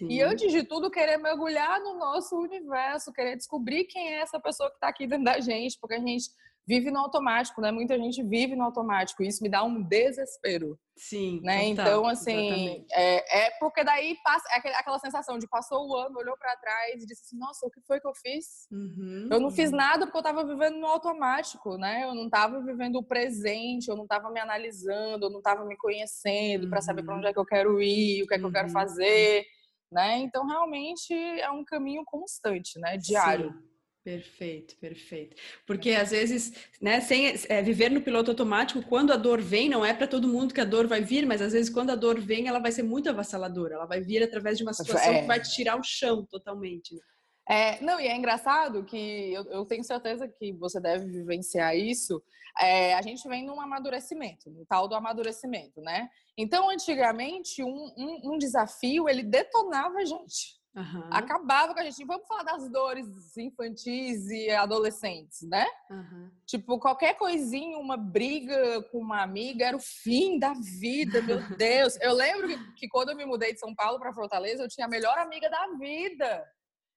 E 0.09 0.22
antes 0.22 0.51
de 0.51 0.62
tudo, 0.62 0.91
querer 0.91 1.18
mergulhar 1.18 1.81
no 1.81 1.99
nosso 1.99 2.35
universo, 2.37 3.12
querer 3.12 3.37
descobrir 3.37 3.85
quem 3.85 4.14
é 4.14 4.20
essa 4.20 4.41
pessoa 4.41 4.70
que 4.70 4.76
está 4.76 4.89
aqui 4.89 5.07
dentro 5.07 5.24
da 5.24 5.39
gente, 5.41 5.76
porque 5.79 5.97
a 5.97 6.01
gente 6.01 6.31
vive 6.69 6.91
no 6.91 6.99
automático, 6.99 7.62
né? 7.62 7.73
Muita 7.73 7.97
gente 7.97 8.23
vive 8.23 8.55
no 8.55 8.64
automático. 8.64 9.23
Isso 9.23 9.43
me 9.43 9.49
dá 9.49 9.64
um 9.64 9.83
desespero. 9.83 10.79
Sim. 10.95 11.41
Né? 11.43 11.71
Total, 11.71 11.87
então, 11.87 12.07
assim, 12.07 12.85
é, 12.93 13.47
é, 13.47 13.51
porque 13.59 13.83
daí 13.83 14.16
passa 14.23 14.47
é 14.53 14.77
aquela 14.77 14.99
sensação 14.99 15.39
de 15.39 15.49
passou 15.49 15.89
o 15.89 15.97
ano, 15.97 16.19
olhou 16.19 16.37
para 16.37 16.57
trás 16.57 17.03
e 17.03 17.07
disse 17.07 17.23
assim: 17.23 17.39
Nossa, 17.39 17.66
o 17.66 17.71
que 17.71 17.81
foi 17.87 17.99
que 17.99 18.07
eu 18.07 18.14
fiz? 18.14 18.69
Uhum, 18.71 19.29
eu 19.31 19.41
não 19.41 19.49
uhum. 19.49 19.55
fiz 19.55 19.71
nada 19.71 20.05
porque 20.05 20.19
eu 20.19 20.21
estava 20.21 20.45
vivendo 20.45 20.77
no 20.77 20.87
automático, 20.87 21.79
né? 21.79 22.05
Eu 22.05 22.14
não 22.14 22.27
estava 22.27 22.61
vivendo 22.61 22.97
o 22.97 23.03
presente, 23.03 23.89
eu 23.89 23.97
não 23.97 24.05
estava 24.05 24.31
me 24.31 24.41
analisando, 24.41 25.25
eu 25.25 25.31
não 25.31 25.39
estava 25.39 25.64
me 25.64 25.77
conhecendo 25.77 26.64
uhum. 26.64 26.71
para 26.71 26.83
saber 26.83 27.03
para 27.03 27.16
onde 27.16 27.27
é 27.29 27.33
que 27.33 27.39
eu 27.39 27.47
quero 27.47 27.81
ir, 27.81 28.23
o 28.23 28.27
que 28.27 28.35
é 28.35 28.39
que 28.39 28.45
eu 28.45 28.53
quero 28.53 28.66
uhum. 28.66 28.75
fazer, 28.75 29.47
né? 29.91 30.19
Então, 30.19 30.47
realmente 30.47 31.14
é 31.14 31.51
um 31.51 31.64
caminho 31.64 32.03
constante, 32.05 32.79
né? 32.79 32.99
Diário. 32.99 33.53
Sim. 33.53 33.69
Perfeito, 34.05 34.77
perfeito. 34.77 35.37
Porque 35.67 35.91
às 35.91 36.11
vezes, 36.11 36.53
né, 36.81 37.01
sem 37.01 37.35
é, 37.49 37.63
viver 37.63 37.91
no 37.91 38.01
piloto 38.01 38.31
automático, 38.31 38.83
quando 38.83 39.13
a 39.13 39.17
dor 39.17 39.41
vem, 39.41 39.69
não 39.69 39.85
é 39.85 39.93
para 39.93 40.07
todo 40.07 40.29
mundo 40.29 40.55
que 40.55 40.61
a 40.61 40.65
dor 40.65 40.87
vai 40.87 41.03
vir, 41.03 41.27
mas 41.27 41.43
às 41.43 41.53
vezes 41.53 41.69
quando 41.69 41.91
a 41.91 41.95
dor 41.95 42.19
vem, 42.19 42.49
ela 42.49 42.59
vai 42.59 42.73
ser 42.73 42.83
muito 42.83 43.11
avassaladora. 43.11 43.75
Ela 43.75 43.87
vai 43.87 44.01
vir 44.01 44.23
através 44.23 44.57
de 44.57 44.65
uma 44.65 44.73
situação 44.73 45.13
é. 45.13 45.21
que 45.21 45.27
vai 45.27 45.41
te 45.41 45.51
tirar 45.51 45.79
o 45.79 45.83
chão 45.83 46.25
totalmente. 46.25 46.95
Né? 46.95 47.01
É, 47.49 47.81
não, 47.83 47.99
e 47.99 48.07
é 48.07 48.15
engraçado 48.15 48.85
que 48.85 49.33
eu, 49.33 49.43
eu, 49.45 49.65
tenho 49.65 49.83
certeza 49.83 50.29
que 50.29 50.53
você 50.53 50.79
deve 50.79 51.07
vivenciar 51.07 51.75
isso. 51.75 52.23
É, 52.61 52.95
a 52.95 53.01
gente 53.01 53.27
vem 53.27 53.47
num 53.47 53.61
amadurecimento, 53.61 54.51
no 54.51 54.67
tal 54.67 54.87
do 54.87 54.95
amadurecimento, 54.95 55.81
né? 55.81 56.09
Então, 56.37 56.69
antigamente, 56.69 57.63
um, 57.63 57.93
um, 57.97 58.35
um 58.35 58.39
desafio 58.39 59.09
ele 59.09 59.23
detonava 59.23 59.99
a 59.99 60.05
gente. 60.05 60.58
Uhum. 60.75 61.09
Acabava 61.11 61.75
com 61.75 61.81
a 61.81 61.83
gente. 61.83 62.05
Vamos 62.05 62.27
falar 62.27 62.45
das 62.45 62.71
dores 62.71 63.37
infantis 63.37 64.31
e 64.31 64.51
adolescentes, 64.51 65.43
né? 65.43 65.66
Uhum. 65.91 66.31
Tipo, 66.47 66.79
qualquer 66.79 67.14
coisinha, 67.14 67.79
uma 67.79 67.97
briga 67.97 68.83
com 68.91 68.99
uma 68.99 69.23
amiga 69.23 69.66
era 69.66 69.77
o 69.77 69.81
fim 69.81 70.39
da 70.39 70.53
vida, 70.81 71.21
meu 71.23 71.39
Deus. 71.59 71.99
Eu 72.01 72.14
lembro 72.14 72.49
que, 72.49 72.75
que 72.75 72.89
quando 72.89 73.11
eu 73.11 73.16
me 73.16 73.25
mudei 73.25 73.53
de 73.53 73.61
São 73.61 73.75
Paulo 73.75 73.99
para 73.99 74.12
Fortaleza, 74.12 74.62
eu 74.62 74.69
tinha 74.69 74.87
a 74.87 74.91
melhor 74.91 75.19
amiga 75.19 75.51
da 75.51 75.66
vida. 75.79 76.47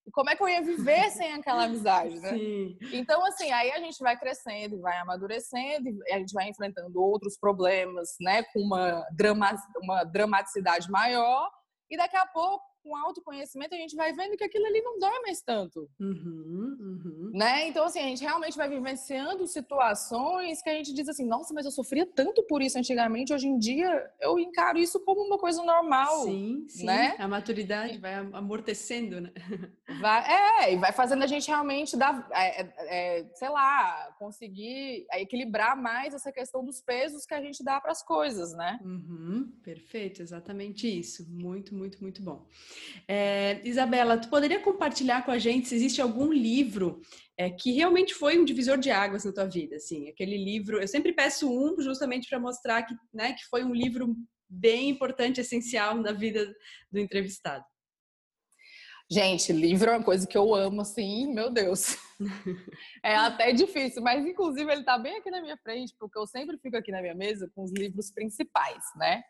E 0.06 0.12
como 0.12 0.30
é 0.30 0.36
que 0.36 0.42
eu 0.42 0.50
ia 0.50 0.62
viver 0.62 1.12
sem 1.12 1.34
aquela 1.34 1.66
amizade, 1.66 2.20
né? 2.20 2.30
Sim. 2.30 2.78
Então, 2.92 3.24
assim, 3.26 3.52
aí 3.52 3.72
a 3.72 3.80
gente 3.80 4.00
vai 4.00 4.18
crescendo, 4.18 4.82
vai 4.82 4.98
amadurecendo, 4.98 5.90
e 5.90 6.14
a 6.14 6.18
gente 6.18 6.34
vai 6.34 6.50
enfrentando 6.50 7.00
outros 7.00 7.38
problemas, 7.38 8.16
né? 8.20 8.44
Com 8.52 8.62
uma, 8.62 9.06
drama, 9.12 9.56
uma 9.82 10.04
dramaticidade 10.04 10.90
maior. 10.90 11.50
E 11.90 11.98
daqui 11.98 12.18
a 12.18 12.26
pouco 12.26 12.71
com 12.84 12.96
autoconhecimento, 12.96 13.76
a 13.76 13.78
gente 13.78 13.96
vai 13.96 14.14
vendo 14.14 14.38
que 14.38 14.44
aquilo 14.44 14.66
ali 14.66 14.82
não 14.82 15.00
dói 15.00 15.20
mais 15.22 15.42
tanto. 15.42 15.90
Uhum, 16.00 16.78
uhum. 16.80 17.32
Né? 17.34 17.68
Então, 17.68 17.86
assim, 17.86 18.00
a 18.00 18.04
gente 18.04 18.22
realmente 18.22 18.58
vai 18.58 18.68
vivenciando 18.70 19.48
situações 19.48 20.62
que 20.62 20.70
a 20.70 20.74
gente 20.74 20.94
diz 20.94 21.08
assim, 21.08 21.26
nossa, 21.26 21.54
mas 21.54 21.66
eu 21.66 21.72
sofria 21.72 22.06
tanto 22.06 22.44
por 22.44 22.62
isso 22.62 22.78
antigamente, 22.78 23.34
hoje 23.34 23.48
em 23.48 23.58
dia 23.58 24.12
eu 24.20 24.40
encaro 24.40 24.78
isso 24.78 25.00
como 25.00 25.22
uma 25.22 25.38
coisa 25.38 25.64
normal. 25.64 26.24
Sim, 26.24 26.66
sim. 26.68 26.86
Né? 26.86 27.16
A 27.18 27.28
maturidade 27.28 27.98
vai 27.98 28.16
amortecendo, 28.16 29.22
né? 29.22 29.32
Vai, 30.00 30.24
é, 30.32 30.74
e 30.74 30.78
vai 30.78 30.94
fazendo 30.94 31.22
a 31.22 31.28
gente 31.28 31.48
realmente 31.48 31.98
dar, 31.98 32.26
é, 32.32 32.62
é, 32.62 32.74
é, 33.20 33.30
sei 33.36 33.50
lá, 33.50 34.16
conseguir 34.18 35.06
equilibrar 35.14 35.76
mais 35.76 36.14
essa 36.14 36.32
questão 36.32 36.64
dos 36.64 36.82
pesos 36.82 37.26
que 37.26 37.34
a 37.34 37.42
gente 37.42 37.62
dá 37.62 37.80
para 37.80 37.92
as 37.92 38.02
coisas, 38.02 38.54
né? 38.54 38.80
Uhum, 38.84 39.52
perfeito, 39.62 40.22
exatamente 40.22 40.88
isso. 40.88 41.30
Muito, 41.30 41.76
muito, 41.76 42.02
muito 42.02 42.22
bom. 42.22 42.48
É, 43.08 43.62
Isabela, 43.64 44.18
tu 44.18 44.30
poderia 44.30 44.60
compartilhar 44.60 45.26
com 45.26 45.32
a 45.32 45.38
gente 45.38 45.68
se 45.68 45.76
existe 45.76 46.02
algum 46.02 46.32
livro 46.32 47.02
é, 47.38 47.50
que 47.50 47.72
realmente 47.72 48.14
foi 48.14 48.40
um 48.40 48.46
divisor 48.46 48.78
de 48.78 48.92
águas 48.92 49.26
na 49.26 49.34
tua 49.34 49.46
vida, 49.46 49.76
assim, 49.76 50.10
aquele 50.10 50.38
livro. 50.38 50.80
Eu 50.80 50.88
sempre 50.88 51.14
peço 51.14 51.50
um 51.50 51.82
justamente 51.82 52.30
para 52.30 52.40
mostrar 52.40 52.84
que, 52.84 52.94
né, 53.14 53.34
que 53.34 53.46
foi 53.50 53.64
um 53.64 53.74
livro 53.74 54.16
bem 54.50 54.90
importante, 54.90 55.40
essencial 55.40 55.96
na 55.96 56.12
vida 56.12 56.54
do 56.92 57.00
entrevistado. 57.00 57.64
Gente, 59.12 59.52
livro 59.52 59.90
é 59.90 59.98
uma 59.98 60.06
coisa 60.06 60.26
que 60.26 60.38
eu 60.38 60.56
amo, 60.56 60.82
assim, 60.82 61.34
meu 61.34 61.50
Deus. 61.50 61.98
É 63.04 63.16
até 63.16 63.52
difícil, 63.52 64.02
mas 64.04 64.24
inclusive 64.24 64.72
ele 64.72 64.82
está 64.82 64.96
bem 64.98 65.18
aqui 65.18 65.32
na 65.32 65.42
minha 65.42 65.58
frente, 65.58 65.94
porque 66.00 66.18
eu 66.18 66.28
sempre 66.28 66.56
fico 66.60 66.78
aqui 66.78 66.92
na 66.92 67.02
minha 67.02 67.16
mesa 67.16 67.50
com 67.56 67.64
os 67.64 67.72
livros 67.72 68.12
principais, 68.12 68.84
né? 68.96 69.24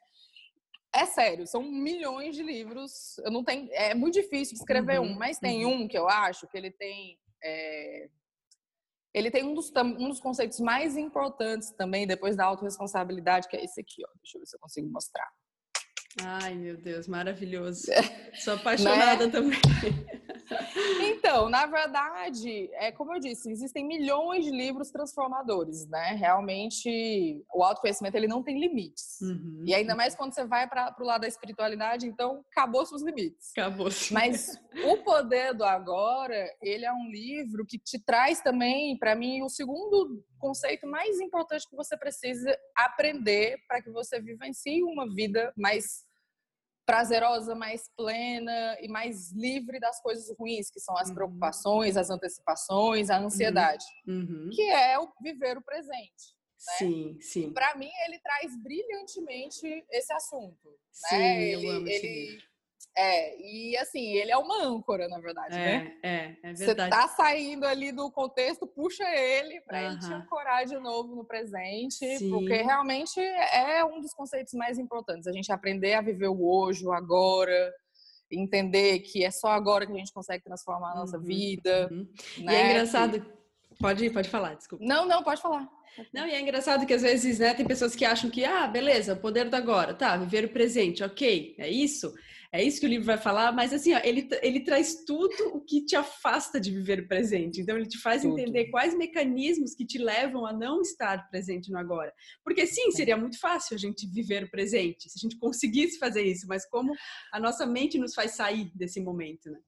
É 0.93 1.05
sério, 1.05 1.47
são 1.47 1.63
milhões 1.63 2.35
de 2.35 2.43
livros. 2.43 3.17
Eu 3.19 3.31
não 3.31 3.43
tenho, 3.43 3.69
é 3.71 3.93
muito 3.93 4.15
difícil 4.15 4.55
escrever 4.55 4.99
uhum, 4.99 5.11
um, 5.11 5.15
mas 5.15 5.39
tem 5.39 5.65
uhum. 5.65 5.83
um 5.83 5.87
que 5.87 5.97
eu 5.97 6.07
acho 6.09 6.47
que 6.47 6.57
ele 6.57 6.69
tem, 6.69 7.17
é, 7.41 8.09
ele 9.13 9.31
tem 9.31 9.43
um 9.43 9.53
dos, 9.53 9.71
um 9.75 10.09
dos 10.09 10.19
conceitos 10.19 10.59
mais 10.59 10.97
importantes 10.97 11.71
também 11.71 12.05
depois 12.05 12.35
da 12.35 12.45
autorresponsabilidade, 12.45 13.47
que 13.47 13.55
é 13.55 13.63
esse 13.63 13.79
aqui, 13.79 14.03
ó. 14.05 14.09
Deixa 14.21 14.37
eu 14.37 14.41
ver 14.41 14.47
se 14.47 14.55
eu 14.55 14.59
consigo 14.59 14.89
mostrar. 14.89 15.29
Ai, 16.21 16.55
meu 16.55 16.75
Deus, 16.75 17.07
maravilhoso. 17.07 17.83
Sou 18.35 18.55
apaixonada 18.55 19.27
né? 19.27 19.31
também. 19.31 19.59
Então, 21.01 21.49
na 21.49 21.65
verdade, 21.65 22.69
é 22.73 22.91
como 22.91 23.13
eu 23.13 23.19
disse, 23.19 23.51
existem 23.51 23.85
milhões 23.85 24.45
de 24.45 24.51
livros 24.51 24.91
transformadores, 24.91 25.87
né? 25.87 26.15
Realmente, 26.15 27.43
o 27.53 27.63
autoconhecimento 27.63 28.17
ele 28.17 28.27
não 28.27 28.43
tem 28.43 28.59
limites. 28.59 29.19
Uhum. 29.21 29.63
E 29.65 29.73
ainda 29.73 29.95
mais 29.95 30.15
quando 30.15 30.33
você 30.33 30.45
vai 30.45 30.67
para 30.67 30.95
o 30.99 31.03
lado 31.03 31.21
da 31.21 31.27
espiritualidade, 31.27 32.07
então 32.07 32.43
acabou 32.51 32.85
seus 32.85 33.03
limites. 33.03 33.51
Acabou. 33.57 33.87
Mas 34.11 34.59
o 34.85 34.97
poder 34.97 35.53
do 35.53 35.63
agora, 35.63 36.47
ele 36.61 36.85
é 36.85 36.93
um 36.93 37.09
livro 37.09 37.65
que 37.65 37.77
te 37.77 37.99
traz 38.03 38.41
também, 38.41 38.97
para 38.97 39.15
mim, 39.15 39.41
o 39.41 39.49
segundo 39.49 40.23
conceito 40.39 40.87
mais 40.87 41.19
importante 41.19 41.69
que 41.69 41.75
você 41.75 41.95
precisa 41.97 42.57
aprender 42.75 43.57
para 43.67 43.81
que 43.81 43.91
você 43.91 44.19
vivencie 44.19 44.83
uma 44.83 45.07
vida 45.13 45.53
mais 45.55 46.03
prazerosa, 46.91 47.55
mais 47.55 47.89
plena 47.95 48.77
e 48.81 48.87
mais 48.89 49.31
livre 49.31 49.79
das 49.79 50.01
coisas 50.01 50.35
ruins, 50.37 50.69
que 50.69 50.79
são 50.79 50.97
as 50.97 51.07
uhum. 51.07 51.15
preocupações, 51.15 51.95
as 51.95 52.09
antecipações, 52.09 53.09
a 53.09 53.17
ansiedade, 53.17 53.85
uhum. 54.05 54.49
que 54.53 54.61
é 54.63 54.99
o 54.99 55.09
viver 55.21 55.57
o 55.57 55.61
presente. 55.61 56.35
Né? 56.67 56.73
Sim, 56.77 57.17
sim. 57.21 57.53
Para 57.53 57.75
mim, 57.75 57.89
ele 58.05 58.19
traz 58.19 58.61
brilhantemente 58.61 59.85
esse 59.89 60.11
assunto. 60.11 60.69
Né? 60.69 60.77
Sim, 60.91 61.17
né? 61.17 61.55
eu 61.55 61.59
ele, 61.59 61.69
amo 61.69 61.87
esse 61.87 62.05
ele. 62.05 62.43
É, 62.97 63.41
e 63.41 63.77
assim, 63.77 64.05
ele 64.17 64.31
é 64.31 64.37
uma 64.37 64.65
âncora, 64.65 65.07
na 65.07 65.17
verdade, 65.19 65.55
é, 65.55 65.57
né? 65.57 65.97
É, 66.03 66.15
é 66.43 66.53
verdade. 66.53 66.57
Você 66.57 66.75
tá 66.75 67.07
saindo 67.07 67.65
ali 67.65 67.91
do 67.91 68.11
contexto, 68.11 68.67
puxa 68.67 69.07
ele 69.15 69.61
para 69.61 69.83
ele 69.83 69.99
te 69.99 70.11
ancorar 70.11 70.65
de 70.65 70.77
novo 70.77 71.15
no 71.15 71.23
presente, 71.23 72.17
Sim. 72.17 72.29
porque 72.29 72.55
realmente 72.61 73.19
é 73.19 73.83
um 73.85 74.01
dos 74.01 74.13
conceitos 74.13 74.53
mais 74.53 74.77
importantes. 74.77 75.25
A 75.25 75.31
gente 75.31 75.51
aprender 75.51 75.93
a 75.93 76.01
viver 76.01 76.27
o 76.27 76.45
hoje, 76.45 76.85
o 76.85 76.91
agora, 76.91 77.73
entender 78.29 78.99
que 78.99 79.23
é 79.23 79.31
só 79.31 79.49
agora 79.49 79.85
que 79.85 79.93
a 79.93 79.97
gente 79.97 80.13
consegue 80.13 80.43
transformar 80.43 80.91
a 80.91 80.95
nossa 80.95 81.17
uhum, 81.17 81.23
vida. 81.23 81.87
Uhum. 81.91 82.07
Né? 82.39 82.53
E 82.53 82.55
é 82.55 82.71
engraçado. 82.71 83.21
Que... 83.21 83.41
Pode 83.79 84.05
ir, 84.05 84.11
pode 84.11 84.29
falar, 84.29 84.55
desculpa. 84.55 84.83
Não, 84.85 85.07
não, 85.07 85.23
pode 85.23 85.41
falar. 85.41 85.67
Não, 86.13 86.27
e 86.27 86.31
é 86.31 86.39
engraçado 86.39 86.85
que 86.85 86.93
às 86.93 87.01
vezes, 87.01 87.39
né, 87.39 87.53
tem 87.53 87.65
pessoas 87.65 87.95
que 87.95 88.05
acham 88.05 88.29
que, 88.29 88.45
ah, 88.45 88.67
beleza, 88.67 89.13
o 89.13 89.17
poder 89.17 89.49
do 89.49 89.55
agora, 89.55 89.93
tá, 89.93 90.15
viver 90.17 90.45
o 90.45 90.49
presente, 90.49 91.03
ok, 91.03 91.55
é 91.57 91.69
isso. 91.69 92.13
É 92.53 92.61
isso 92.61 92.81
que 92.81 92.85
o 92.85 92.89
livro 92.89 93.05
vai 93.05 93.17
falar, 93.17 93.53
mas 93.53 93.71
assim, 93.71 93.93
ó, 93.93 94.01
ele, 94.03 94.27
ele 94.41 94.59
traz 94.59 95.05
tudo 95.05 95.33
o 95.53 95.61
que 95.61 95.85
te 95.85 95.95
afasta 95.95 96.59
de 96.59 96.69
viver 96.69 96.99
o 96.99 97.07
presente. 97.07 97.61
Então, 97.61 97.77
ele 97.77 97.87
te 97.87 97.97
faz 97.97 98.23
tudo. 98.23 98.37
entender 98.37 98.65
quais 98.65 98.93
mecanismos 98.93 99.73
que 99.73 99.85
te 99.85 99.97
levam 99.97 100.45
a 100.45 100.51
não 100.51 100.81
estar 100.81 101.29
presente 101.29 101.71
no 101.71 101.77
agora. 101.77 102.13
Porque 102.43 102.67
sim, 102.67 102.91
seria 102.91 103.15
muito 103.15 103.39
fácil 103.39 103.75
a 103.75 103.79
gente 103.79 104.05
viver 104.05 104.43
o 104.43 104.51
presente, 104.51 105.09
se 105.09 105.17
a 105.17 105.21
gente 105.21 105.39
conseguisse 105.39 105.97
fazer 105.97 106.23
isso, 106.23 106.45
mas 106.45 106.67
como 106.67 106.93
a 107.31 107.39
nossa 107.39 107.65
mente 107.65 107.97
nos 107.97 108.13
faz 108.13 108.31
sair 108.31 108.69
desse 108.75 108.99
momento, 108.99 109.49
né? 109.49 109.59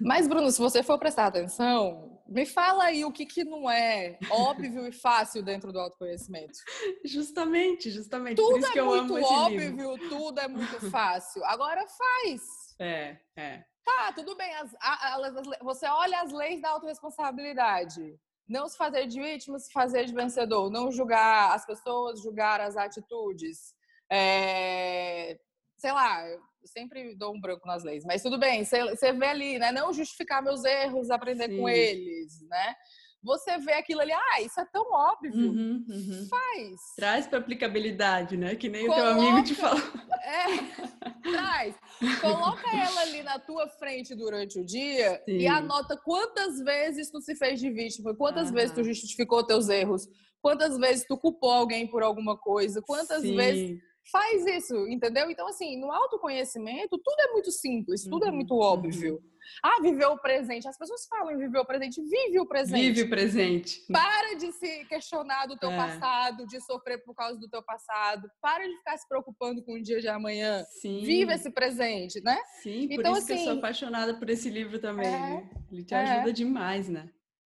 Mas, 0.00 0.28
Bruno, 0.28 0.50
se 0.50 0.58
você 0.58 0.82
for 0.82 0.98
prestar 0.98 1.26
atenção, 1.26 2.20
me 2.28 2.46
fala 2.46 2.84
aí 2.84 3.04
o 3.04 3.12
que, 3.12 3.26
que 3.26 3.44
não 3.44 3.68
é 3.68 4.18
óbvio 4.30 4.86
e 4.86 4.92
fácil 4.92 5.42
dentro 5.42 5.72
do 5.72 5.80
autoconhecimento. 5.80 6.58
Justamente, 7.04 7.90
justamente. 7.90 8.36
Tudo 8.36 8.64
é 8.64 8.82
muito 8.82 9.14
óbvio, 9.14 9.98
tudo 10.08 10.40
é 10.40 10.48
muito 10.48 10.90
fácil. 10.90 11.44
Agora 11.44 11.84
faz. 11.86 12.42
É, 12.78 13.16
é. 13.36 13.64
Tá, 13.84 14.12
tudo 14.12 14.36
bem. 14.36 14.54
As, 14.54 14.74
as, 14.80 15.36
as, 15.36 15.58
você 15.60 15.86
olha 15.86 16.20
as 16.20 16.32
leis 16.32 16.60
da 16.60 16.70
autorresponsabilidade. 16.70 18.16
não 18.48 18.68
se 18.68 18.76
fazer 18.76 19.06
de 19.06 19.20
vítima, 19.20 19.58
se 19.58 19.72
fazer 19.72 20.04
de 20.04 20.14
vencedor, 20.14 20.70
não 20.70 20.92
julgar 20.92 21.54
as 21.54 21.66
pessoas, 21.66 22.22
julgar 22.22 22.60
as 22.60 22.76
atitudes. 22.76 23.74
É, 24.12 25.38
sei 25.78 25.92
lá, 25.92 26.24
eu 26.60 26.68
sempre 26.68 27.14
dou 27.14 27.34
um 27.34 27.40
branco 27.40 27.66
nas 27.66 27.82
leis, 27.82 28.04
mas 28.04 28.22
tudo 28.22 28.38
bem, 28.38 28.64
você 28.64 29.12
vê 29.12 29.26
ali, 29.26 29.58
né? 29.58 29.72
Não 29.72 29.92
justificar 29.92 30.42
meus 30.42 30.64
erros, 30.64 31.10
aprender 31.10 31.48
Sim. 31.48 31.58
com 31.58 31.68
eles, 31.68 32.40
né? 32.48 32.74
Você 33.22 33.58
vê 33.58 33.74
aquilo 33.74 34.00
ali, 34.00 34.12
ah, 34.12 34.40
isso 34.40 34.58
é 34.58 34.64
tão 34.72 34.90
óbvio. 34.92 35.32
Uhum, 35.34 35.84
uhum. 35.86 36.26
Faz. 36.28 36.80
Traz 36.96 37.26
para 37.26 37.38
aplicabilidade, 37.38 38.36
né? 38.36 38.56
Que 38.56 38.68
nem 38.68 38.86
Coloca, 38.86 39.02
o 39.02 39.04
teu 39.04 39.28
amigo 39.28 39.42
te 39.44 39.54
falou. 39.54 39.80
É, 40.22 40.46
traz. 41.22 41.74
Coloca 42.20 42.76
ela 42.76 43.00
ali 43.00 43.22
na 43.22 43.38
tua 43.38 43.66
frente 43.68 44.14
durante 44.14 44.60
o 44.60 44.64
dia 44.64 45.20
Sim. 45.24 45.38
e 45.38 45.46
anota 45.48 45.96
quantas 45.96 46.60
vezes 46.60 47.10
tu 47.10 47.20
se 47.22 47.34
fez 47.34 47.58
de 47.58 47.70
vítima, 47.70 48.14
quantas 48.14 48.50
vezes 48.50 48.72
tu 48.72 48.84
justificou 48.84 49.44
teus 49.44 49.68
erros, 49.70 50.06
quantas 50.40 50.76
vezes 50.76 51.06
tu 51.08 51.16
culpou 51.16 51.50
alguém 51.50 51.86
por 51.86 52.02
alguma 52.02 52.36
coisa, 52.36 52.82
quantas 52.82 53.22
Sim. 53.22 53.34
vezes 53.34 53.80
faz 54.10 54.46
isso, 54.46 54.74
entendeu? 54.88 55.30
Então, 55.30 55.46
assim, 55.48 55.78
no 55.78 55.90
autoconhecimento, 55.90 56.98
tudo 56.98 57.20
é 57.20 57.32
muito 57.32 57.50
simples, 57.50 58.04
tudo 58.04 58.24
é 58.24 58.28
uhum, 58.28 58.32
é 58.32 58.36
muito 58.36 58.54
óbvio. 58.56 59.14
Uhum. 59.14 59.30
Ah, 59.62 59.80
viver 59.80 60.06
o 60.06 60.18
presente. 60.18 60.68
As 60.68 60.78
pessoas 60.78 61.06
falam 61.06 61.32
em 61.32 61.38
viver 61.38 61.58
o 61.58 61.64
presente. 61.64 62.00
Vive 62.02 62.38
o 62.38 62.46
presente. 62.46 62.80
Vive 62.80 63.02
o 63.02 63.10
presente. 63.10 63.84
Para 63.90 64.34
de 64.36 64.52
se 64.52 64.84
questionar 64.84 65.46
do 65.46 65.56
teu 65.56 65.70
é. 65.70 65.76
passado, 65.76 66.46
de 66.46 66.60
sofrer 66.60 67.02
por 67.04 67.14
causa 67.14 67.38
do 67.38 67.48
teu 67.48 67.62
passado. 67.62 68.30
Para 68.40 68.66
de 68.66 68.76
ficar 68.76 68.96
se 68.98 69.08
preocupando 69.08 69.62
com 69.64 69.74
o 69.74 69.82
dia 69.82 70.00
de 70.00 70.08
amanhã. 70.08 70.64
Sim. 70.80 71.00
Vive 71.02 71.32
esse 71.32 71.50
presente, 71.50 72.22
né? 72.22 72.38
Sim, 72.62 72.86
por 72.88 73.00
então, 73.00 73.12
isso 73.12 73.22
assim, 73.22 73.26
que 73.26 73.32
eu 73.32 73.38
sou 73.38 73.50
assim, 73.50 73.58
apaixonada 73.58 74.14
por 74.14 74.30
esse 74.30 74.48
livro 74.48 74.78
também. 74.78 75.06
É, 75.06 75.48
Ele 75.72 75.84
te 75.84 75.94
ajuda 75.94 76.30
é. 76.30 76.32
demais, 76.32 76.88
né? 76.88 77.10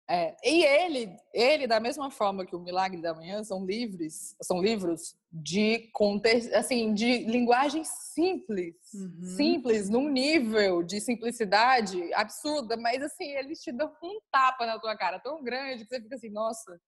É, 0.08 0.36
e 0.44 0.64
ele, 0.64 1.16
ele, 1.34 1.66
da 1.66 1.80
mesma 1.80 2.12
forma 2.12 2.46
que 2.46 2.54
o 2.54 2.60
Milagre 2.60 3.02
da 3.02 3.12
Manhã, 3.12 3.42
são 3.42 3.66
livros, 3.66 4.36
são 4.40 4.62
livros 4.62 5.16
de 5.32 5.90
contexto, 5.92 6.54
assim, 6.54 6.94
de 6.94 7.24
linguagem 7.24 7.82
simples, 7.82 8.76
uhum. 8.94 9.24
simples, 9.36 9.90
num 9.90 10.08
nível 10.08 10.84
de 10.84 11.00
simplicidade 11.00 12.14
absurda, 12.14 12.76
mas 12.76 13.02
assim, 13.02 13.32
eles 13.32 13.60
te 13.60 13.72
dão 13.72 13.92
um 14.00 14.20
tapa 14.30 14.64
na 14.64 14.78
tua 14.78 14.96
cara 14.96 15.18
tão 15.18 15.42
grande 15.42 15.84
que 15.84 15.88
você 15.88 16.00
fica 16.00 16.14
assim, 16.14 16.30
nossa, 16.30 16.80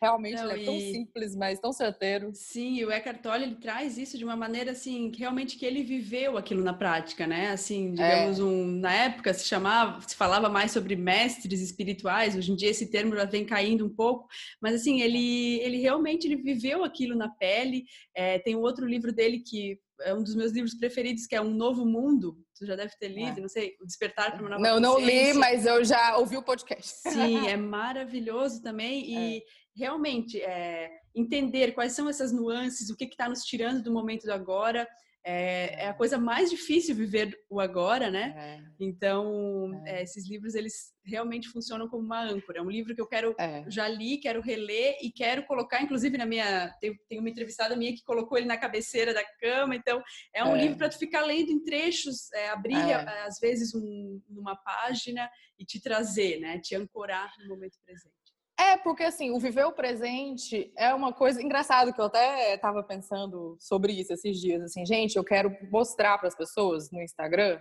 Realmente 0.00 0.34
Não, 0.34 0.50
ele 0.50 0.62
é 0.62 0.64
tão 0.64 0.78
simples, 0.78 1.34
mas 1.34 1.58
tão 1.58 1.72
certeiro. 1.72 2.30
Sim, 2.34 2.84
o 2.84 2.92
Eckhart 2.92 3.22
Tolle 3.22 3.44
ele 3.44 3.54
traz 3.54 3.96
isso 3.96 4.18
de 4.18 4.24
uma 4.24 4.36
maneira 4.36 4.72
assim, 4.72 5.10
que 5.10 5.20
realmente 5.20 5.56
que 5.56 5.64
ele 5.64 5.82
viveu 5.82 6.36
aquilo 6.36 6.62
na 6.62 6.74
prática, 6.74 7.26
né? 7.26 7.50
Assim, 7.50 7.92
digamos, 7.92 8.38
é. 8.38 8.42
um, 8.42 8.66
na 8.66 8.92
época 8.92 9.32
se 9.32 9.46
chamava, 9.46 10.06
se 10.06 10.14
falava 10.14 10.50
mais 10.50 10.70
sobre 10.70 10.94
mestres 10.96 11.62
espirituais, 11.62 12.36
hoje 12.36 12.52
em 12.52 12.56
dia 12.56 12.68
esse 12.68 12.90
termo 12.90 13.16
já 13.16 13.24
vem 13.24 13.46
caindo 13.46 13.86
um 13.86 13.94
pouco, 13.94 14.28
mas 14.60 14.74
assim, 14.74 15.00
ele, 15.00 15.60
ele 15.60 15.78
realmente 15.78 16.26
ele 16.26 16.36
viveu 16.36 16.84
aquilo 16.84 17.16
na 17.16 17.30
pele. 17.30 17.84
É, 18.14 18.38
tem 18.38 18.54
um 18.54 18.60
outro 18.60 18.86
livro 18.86 19.14
dele 19.14 19.40
que 19.40 19.80
é 20.02 20.12
um 20.14 20.22
dos 20.22 20.34
meus 20.34 20.52
livros 20.52 20.74
preferidos, 20.74 21.26
que 21.26 21.34
é 21.34 21.40
Um 21.40 21.50
Novo 21.50 21.86
Mundo. 21.86 22.36
Tu 22.58 22.66
já 22.66 22.76
deve 22.76 22.92
ter 22.98 23.08
lido, 23.08 23.38
é. 23.38 23.40
não 23.40 23.48
sei, 23.48 23.74
O 23.80 23.86
Despertar 23.86 24.32
para 24.32 24.40
uma 24.40 24.50
Nova 24.50 24.62
Não, 24.62 24.78
não 24.78 25.00
li, 25.00 25.32
mas 25.32 25.64
eu 25.64 25.82
já 25.84 26.18
ouvi 26.18 26.36
o 26.36 26.42
podcast. 26.42 26.96
Sim, 27.08 27.46
é 27.48 27.56
maravilhoso 27.56 28.62
também. 28.62 29.10
E, 29.10 29.38
é 29.38 29.42
realmente 29.76 30.40
é, 30.40 30.90
entender 31.14 31.72
quais 31.72 31.92
são 31.92 32.08
essas 32.08 32.32
nuances, 32.32 32.88
o 32.88 32.96
que 32.96 33.04
está 33.04 33.28
nos 33.28 33.44
tirando 33.44 33.82
do 33.82 33.92
momento 33.92 34.24
do 34.24 34.32
agora. 34.32 34.88
É, 35.28 35.82
é, 35.82 35.88
a 35.88 35.92
coisa 35.92 36.18
mais 36.18 36.48
difícil 36.50 36.94
viver 36.94 37.36
o 37.50 37.58
agora, 37.58 38.08
né? 38.12 38.32
É. 38.38 38.70
Então, 38.78 39.72
é. 39.84 39.98
é. 39.98 40.02
esses 40.04 40.28
livros, 40.28 40.54
eles 40.54 40.94
realmente 41.04 41.48
funcionam 41.48 41.88
como 41.88 42.04
uma 42.04 42.22
âncora. 42.22 42.60
É 42.60 42.62
um 42.62 42.70
livro 42.70 42.94
que 42.94 43.00
eu 43.00 43.08
quero, 43.08 43.34
é. 43.36 43.64
já 43.68 43.88
li, 43.88 44.18
quero 44.18 44.40
reler 44.40 44.96
e 45.02 45.10
quero 45.10 45.44
colocar, 45.44 45.82
inclusive, 45.82 46.16
na 46.16 46.24
minha... 46.24 46.72
Tem, 46.80 46.96
tem 47.08 47.18
uma 47.18 47.28
entrevistada 47.28 47.74
minha 47.74 47.92
que 47.92 48.04
colocou 48.04 48.38
ele 48.38 48.46
na 48.46 48.56
cabeceira 48.56 49.12
da 49.12 49.24
cama. 49.40 49.74
Então, 49.74 50.00
é 50.32 50.44
um 50.44 50.56
livro 50.56 50.78
para 50.78 50.88
tu 50.88 50.96
ficar 50.96 51.22
lendo 51.22 51.50
em 51.50 51.58
trechos, 51.58 52.32
abrir, 52.52 52.92
às 53.26 53.40
vezes, 53.40 53.74
um, 53.74 54.22
numa 54.28 54.54
página 54.54 55.28
e 55.58 55.64
te 55.64 55.80
trazer, 55.80 56.38
né? 56.38 56.60
Te 56.60 56.76
ancorar 56.76 57.32
no 57.40 57.48
momento 57.48 57.78
presente. 57.84 58.25
É, 58.58 58.76
porque 58.78 59.02
assim, 59.02 59.30
o 59.30 59.38
viver 59.38 59.64
o 59.64 59.72
presente 59.72 60.72
é 60.76 60.94
uma 60.94 61.12
coisa 61.12 61.42
engraçada 61.42 61.92
que 61.92 62.00
eu 62.00 62.06
até 62.06 62.54
estava 62.54 62.82
pensando 62.82 63.56
sobre 63.60 63.92
isso 63.92 64.12
esses 64.12 64.40
dias. 64.40 64.62
Assim, 64.62 64.84
gente, 64.86 65.16
eu 65.16 65.24
quero 65.24 65.54
mostrar 65.70 66.16
para 66.18 66.28
as 66.28 66.34
pessoas 66.34 66.90
no 66.90 67.02
Instagram 67.02 67.60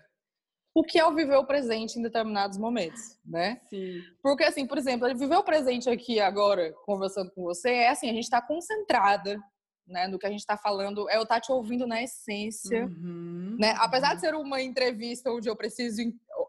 o 0.76 0.84
que 0.84 1.00
é 1.00 1.06
o 1.06 1.16
viver 1.16 1.38
o 1.38 1.46
presente 1.46 1.98
em 1.98 2.02
determinados 2.02 2.58
momentos, 2.58 3.18
né? 3.26 3.62
Sim. 3.70 4.02
Porque 4.22 4.44
assim, 4.44 4.68
por 4.68 4.78
exemplo, 4.78 5.08
viver 5.18 5.38
o 5.38 5.44
presente 5.44 5.90
aqui 5.90 6.20
agora, 6.20 6.74
conversando 6.86 7.32
com 7.32 7.44
você, 7.44 7.70
é 7.70 7.90
assim, 7.90 8.10
a 8.10 8.14
gente 8.14 8.26
está 8.26 8.42
concentrada, 8.42 9.40
né, 9.88 10.08
no 10.08 10.20
que 10.20 10.26
a 10.26 10.30
gente 10.30 10.40
está 10.40 10.58
falando, 10.58 11.10
é 11.10 11.16
eu 11.16 11.24
estar 11.24 11.36
tá 11.36 11.42
te 11.42 11.52
ouvindo 11.52 11.88
na 11.88 12.04
essência, 12.04 12.86
uhum, 12.86 13.56
né? 13.58 13.74
Apesar 13.78 14.10
uhum. 14.10 14.16
de 14.16 14.22
ser 14.22 14.36
uma 14.36 14.62
entrevista 14.62 15.32
onde 15.32 15.48
eu 15.48 15.56
preciso 15.56 16.02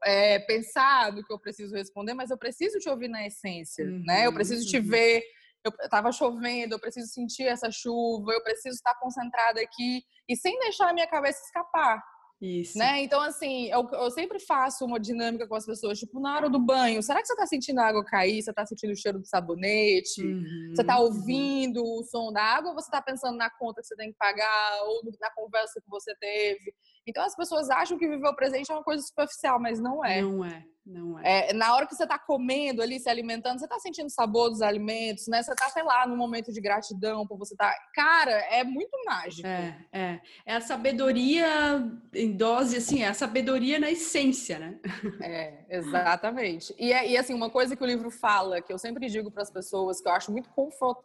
é, 0.04 0.38
pensar 0.40 1.12
no 1.12 1.24
que 1.24 1.32
eu 1.32 1.38
preciso 1.38 1.74
responder, 1.74 2.14
mas 2.14 2.30
eu 2.30 2.38
preciso 2.38 2.78
te 2.78 2.88
ouvir 2.88 3.08
na 3.08 3.26
essência, 3.26 3.84
uhum, 3.84 4.02
né? 4.04 4.26
Eu 4.26 4.32
preciso 4.32 4.66
te 4.66 4.78
uhum. 4.78 4.86
ver. 4.86 5.22
Eu 5.64 5.72
estava 5.82 6.12
chovendo, 6.12 6.74
eu 6.74 6.80
preciso 6.80 7.08
sentir 7.12 7.42
essa 7.44 7.70
chuva, 7.72 8.32
eu 8.32 8.42
preciso 8.42 8.76
estar 8.76 8.94
concentrada 9.00 9.60
aqui 9.60 10.02
e 10.28 10.36
sem 10.36 10.56
deixar 10.60 10.90
a 10.90 10.92
minha 10.92 11.08
cabeça 11.08 11.42
escapar. 11.44 12.00
Isso. 12.40 12.76
Né? 12.76 13.02
Então, 13.02 13.20
assim, 13.22 13.66
eu, 13.68 13.88
eu, 13.92 14.10
sempre 14.10 14.38
faço 14.38 14.84
uma 14.84 15.00
dinâmica 15.00 15.48
com 15.48 15.54
as 15.54 15.64
pessoas, 15.64 15.98
tipo, 15.98 16.20
na 16.20 16.36
hora 16.36 16.50
do 16.50 16.58
banho, 16.58 17.02
será 17.02 17.20
que 17.20 17.26
você 17.26 17.34
tá 17.34 17.46
sentindo 17.46 17.80
a 17.80 17.86
água 17.86 18.04
cair? 18.04 18.42
Você 18.42 18.52
tá 18.52 18.66
sentindo 18.66 18.92
o 18.92 18.96
cheiro 18.96 19.18
do 19.18 19.26
sabonete? 19.26 20.22
Uhum, 20.22 20.72
você 20.74 20.84
tá 20.84 20.98
uhum. 20.98 21.06
ouvindo 21.06 21.82
uhum. 21.82 22.00
o 22.00 22.04
som 22.04 22.30
da 22.30 22.42
água 22.42 22.70
ou 22.70 22.74
você 22.74 22.90
tá 22.90 23.00
pensando 23.00 23.38
na 23.38 23.48
conta 23.48 23.80
que 23.80 23.86
você 23.86 23.96
tem 23.96 24.12
que 24.12 24.18
pagar 24.18 24.82
ou 24.82 25.00
na 25.18 25.30
conversa 25.30 25.80
que 25.80 25.88
você 25.88 26.14
teve? 26.16 26.74
Então, 27.06 27.24
as 27.24 27.36
pessoas 27.36 27.70
acham 27.70 27.96
que 27.96 28.08
viver 28.08 28.26
o 28.26 28.34
presente 28.34 28.70
é 28.70 28.74
uma 28.74 28.82
coisa 28.82 29.02
superficial, 29.02 29.60
mas 29.60 29.78
não 29.80 30.04
é. 30.04 30.20
Não 30.20 30.44
é. 30.44 30.64
Não 30.86 31.18
é. 31.18 31.50
é. 31.50 31.52
na 31.52 31.74
hora 31.74 31.84
que 31.84 31.96
você 31.96 32.04
está 32.04 32.16
comendo 32.16 32.80
ali, 32.80 33.00
se 33.00 33.08
alimentando, 33.08 33.58
você 33.58 33.64
está 33.64 33.78
sentindo 33.80 34.06
o 34.06 34.10
sabor 34.10 34.50
dos 34.50 34.62
alimentos, 34.62 35.26
né? 35.26 35.42
Você 35.42 35.50
está, 35.50 35.68
sei 35.68 35.82
lá, 35.82 36.06
num 36.06 36.16
momento 36.16 36.52
de 36.52 36.60
gratidão 36.60 37.26
por 37.26 37.36
você 37.36 37.54
estar. 37.54 37.72
Tá... 37.72 37.78
Cara, 37.92 38.30
é 38.30 38.62
muito 38.62 38.96
mágico. 39.04 39.48
É, 39.48 39.76
é. 39.92 40.20
É 40.46 40.54
a 40.54 40.60
sabedoria 40.60 41.46
em 42.14 42.36
dose, 42.36 42.76
assim, 42.76 43.02
é 43.02 43.08
a 43.08 43.14
sabedoria 43.14 43.80
na 43.80 43.90
essência, 43.90 44.58
né? 44.58 44.78
É, 45.26 45.64
exatamente. 45.70 46.74
E, 46.78 46.92
é, 46.92 47.08
e 47.08 47.16
assim, 47.16 47.34
uma 47.34 47.50
coisa 47.50 47.74
que 47.74 47.82
o 47.82 47.86
livro 47.86 48.10
fala, 48.10 48.60
que 48.60 48.72
eu 48.72 48.78
sempre 48.78 49.08
digo 49.08 49.30
para 49.30 49.42
as 49.42 49.50
pessoas, 49.50 50.00
que 50.00 50.06
eu 50.06 50.12
acho 50.12 50.30
muito 50.30 50.48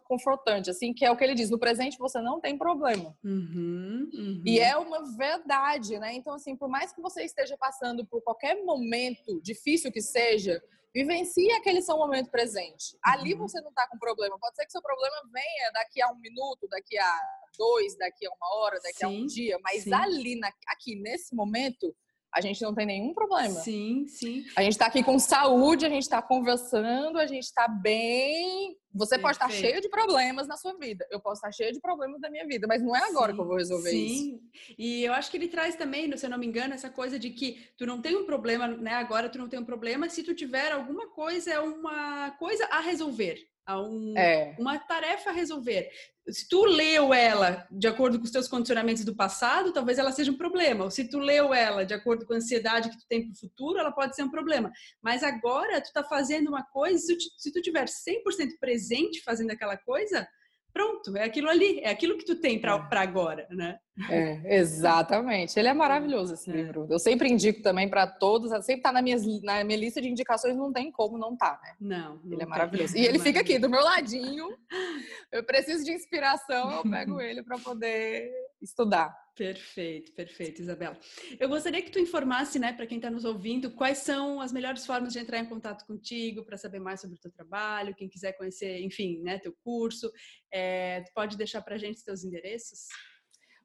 confrontante, 0.04 0.70
assim, 0.70 0.92
que 0.92 1.04
é 1.04 1.10
o 1.10 1.16
que 1.16 1.24
ele 1.24 1.34
diz: 1.34 1.50
no 1.50 1.58
presente 1.58 1.98
você 1.98 2.20
não 2.20 2.40
tem 2.40 2.56
problema. 2.56 3.16
Uhum, 3.24 4.08
uhum. 4.12 4.42
E 4.44 4.60
é 4.60 4.76
uma 4.76 5.02
verdade, 5.16 5.98
né? 5.98 6.14
Então, 6.14 6.34
assim, 6.34 6.54
por 6.54 6.68
mais 6.68 6.92
que 6.92 7.00
você 7.00 7.24
esteja 7.24 7.56
passando 7.56 8.04
por 8.04 8.22
qualquer 8.22 8.62
momento 8.64 9.40
difícil, 9.42 9.71
difícil 9.72 9.90
que 9.90 10.02
seja, 10.02 10.62
vivencie 10.94 11.50
aquele 11.52 11.80
seu 11.80 11.96
momento 11.96 12.30
presente. 12.30 12.96
Ali 13.02 13.32
uhum. 13.32 13.40
você 13.40 13.60
não 13.60 13.70
está 13.70 13.86
com 13.88 13.98
problema. 13.98 14.38
Pode 14.38 14.56
ser 14.56 14.66
que 14.66 14.72
seu 14.72 14.82
problema 14.82 15.16
venha 15.32 15.70
daqui 15.72 16.02
a 16.02 16.10
um 16.10 16.18
minuto, 16.18 16.68
daqui 16.68 16.98
a 16.98 17.20
dois, 17.56 17.96
daqui 17.96 18.26
a 18.26 18.30
uma 18.30 18.56
hora, 18.56 18.78
daqui 18.82 18.98
sim, 18.98 19.04
a 19.04 19.08
um 19.08 19.26
dia, 19.26 19.58
mas 19.62 19.84
sim. 19.84 19.94
ali, 19.94 20.38
na, 20.38 20.52
aqui, 20.68 20.96
nesse 20.96 21.34
momento, 21.34 21.94
a 22.34 22.40
gente 22.40 22.62
não 22.62 22.74
tem 22.74 22.86
nenhum 22.86 23.12
problema. 23.12 23.50
Sim, 23.50 24.06
sim. 24.08 24.44
A 24.56 24.62
gente 24.62 24.72
está 24.72 24.86
aqui 24.86 25.02
com 25.02 25.18
saúde, 25.18 25.84
a 25.84 25.88
gente 25.88 26.02
está 26.02 26.22
conversando, 26.22 27.18
a 27.18 27.26
gente 27.26 27.44
está 27.44 27.68
bem. 27.68 28.76
Você 28.94 29.18
Perfeito. 29.18 29.22
pode 29.22 29.36
estar 29.36 29.50
cheio 29.50 29.80
de 29.80 29.88
problemas 29.88 30.46
na 30.46 30.56
sua 30.56 30.76
vida. 30.78 31.06
Eu 31.10 31.20
posso 31.20 31.38
estar 31.38 31.52
cheio 31.52 31.72
de 31.72 31.80
problemas 31.80 32.20
na 32.20 32.30
minha 32.30 32.46
vida, 32.46 32.66
mas 32.66 32.82
não 32.82 32.96
é 32.96 33.04
agora 33.04 33.32
sim, 33.32 33.36
que 33.36 33.42
eu 33.42 33.46
vou 33.46 33.56
resolver 33.56 33.90
sim. 33.90 34.04
isso. 34.06 34.22
Sim. 34.22 34.40
E 34.78 35.04
eu 35.04 35.12
acho 35.12 35.30
que 35.30 35.36
ele 35.36 35.48
traz 35.48 35.76
também, 35.76 36.14
se 36.16 36.24
eu 36.24 36.30
não 36.30 36.38
me 36.38 36.46
engano, 36.46 36.74
essa 36.74 36.90
coisa 36.90 37.18
de 37.18 37.30
que 37.30 37.66
tu 37.76 37.86
não 37.86 38.00
tem 38.00 38.16
um 38.16 38.24
problema, 38.24 38.66
né? 38.66 38.94
Agora 38.94 39.28
tu 39.28 39.38
não 39.38 39.48
tem 39.48 39.60
um 39.60 39.64
problema 39.64 40.08
se 40.08 40.22
tu 40.22 40.34
tiver 40.34 40.72
alguma 40.72 41.08
coisa, 41.10 41.62
uma 41.62 42.30
coisa 42.32 42.66
a 42.66 42.80
resolver 42.80 43.51
a 43.66 43.80
um, 43.80 44.16
é. 44.16 44.54
uma 44.58 44.78
tarefa 44.78 45.30
a 45.30 45.32
resolver. 45.32 45.88
Se 46.28 46.48
tu 46.48 46.64
leu 46.64 47.12
ela 47.12 47.66
de 47.70 47.88
acordo 47.88 48.18
com 48.18 48.24
os 48.24 48.30
teus 48.30 48.46
condicionamentos 48.46 49.04
do 49.04 49.14
passado, 49.14 49.72
talvez 49.72 49.98
ela 49.98 50.12
seja 50.12 50.30
um 50.30 50.36
problema. 50.36 50.84
Ou 50.84 50.90
se 50.90 51.08
tu 51.08 51.18
leu 51.18 51.52
ela 51.52 51.84
de 51.84 51.94
acordo 51.94 52.24
com 52.24 52.32
a 52.32 52.36
ansiedade 52.36 52.90
que 52.90 52.98
tu 52.98 53.06
tem 53.08 53.24
para 53.24 53.32
o 53.32 53.38
futuro, 53.38 53.78
ela 53.78 53.90
pode 53.90 54.14
ser 54.14 54.22
um 54.22 54.30
problema. 54.30 54.70
Mas 55.02 55.22
agora 55.22 55.80
tu 55.80 55.86
está 55.86 56.04
fazendo 56.04 56.48
uma 56.48 56.62
coisa, 56.62 56.98
se 57.36 57.52
tu, 57.52 57.60
tiver 57.60 57.86
100% 57.86 58.58
presente 58.60 59.22
fazendo 59.22 59.50
aquela 59.50 59.76
coisa, 59.76 60.28
pronto, 60.72 61.16
é 61.16 61.24
aquilo 61.24 61.48
ali, 61.48 61.80
é 61.80 61.90
aquilo 61.90 62.16
que 62.16 62.24
tu 62.24 62.36
tem 62.36 62.60
para 62.60 62.72
é. 62.72 62.98
agora, 62.98 63.46
né? 63.50 63.78
É, 64.08 64.56
exatamente. 64.56 65.58
Ele 65.58 65.68
é 65.68 65.74
maravilhoso 65.74 66.34
esse 66.34 66.50
é. 66.50 66.54
livro. 66.54 66.86
Eu 66.90 66.98
sempre 66.98 67.28
indico 67.28 67.62
também 67.62 67.88
para 67.88 68.06
todos, 68.06 68.50
sempre 68.64 68.82
tá 68.82 68.90
na 68.90 69.02
minha, 69.02 69.18
na 69.42 69.62
minha 69.64 69.78
lista 69.78 70.00
de 70.00 70.08
indicações, 70.08 70.56
não 70.56 70.72
tem 70.72 70.90
como 70.90 71.18
não 71.18 71.36
tá, 71.36 71.60
né? 71.62 71.74
Não. 71.80 72.20
não 72.24 72.32
ele 72.32 72.42
é 72.42 72.46
maravilhoso. 72.46 72.96
E 72.96 73.04
ele 73.04 73.18
fica 73.18 73.40
aqui 73.40 73.58
do 73.58 73.68
meu 73.68 73.82
ladinho. 73.82 74.48
Eu 75.30 75.44
preciso 75.44 75.82
de 75.82 75.92
inspiração, 75.92 76.70
eu 76.70 76.90
pego 76.90 77.18
ele 77.18 77.42
para 77.42 77.58
poder 77.58 78.30
estudar. 78.62 79.14
Perfeito, 79.34 80.12
perfeito, 80.12 80.60
Isabela. 80.60 80.98
Eu 81.40 81.48
gostaria 81.48 81.80
que 81.80 81.90
tu 81.90 81.98
informasse, 81.98 82.58
né, 82.58 82.72
para 82.72 82.86
quem 82.86 82.98
está 82.98 83.10
nos 83.10 83.24
ouvindo, 83.24 83.70
quais 83.70 83.98
são 83.98 84.40
as 84.40 84.52
melhores 84.52 84.84
formas 84.84 85.12
de 85.12 85.18
entrar 85.18 85.38
em 85.38 85.46
contato 85.46 85.86
contigo 85.86 86.44
para 86.44 86.58
saber 86.58 86.80
mais 86.80 87.00
sobre 87.00 87.16
o 87.16 87.18
teu 87.18 87.30
trabalho, 87.30 87.94
quem 87.94 88.08
quiser 88.08 88.32
conhecer, 88.34 88.80
enfim, 88.82 89.22
né, 89.22 89.38
teu 89.38 89.54
curso. 89.64 90.12
É, 90.52 91.00
tu 91.00 91.12
pode 91.14 91.36
deixar 91.36 91.62
para 91.62 91.76
a 91.76 91.78
gente 91.78 92.04
teus 92.04 92.24
endereços? 92.24 92.88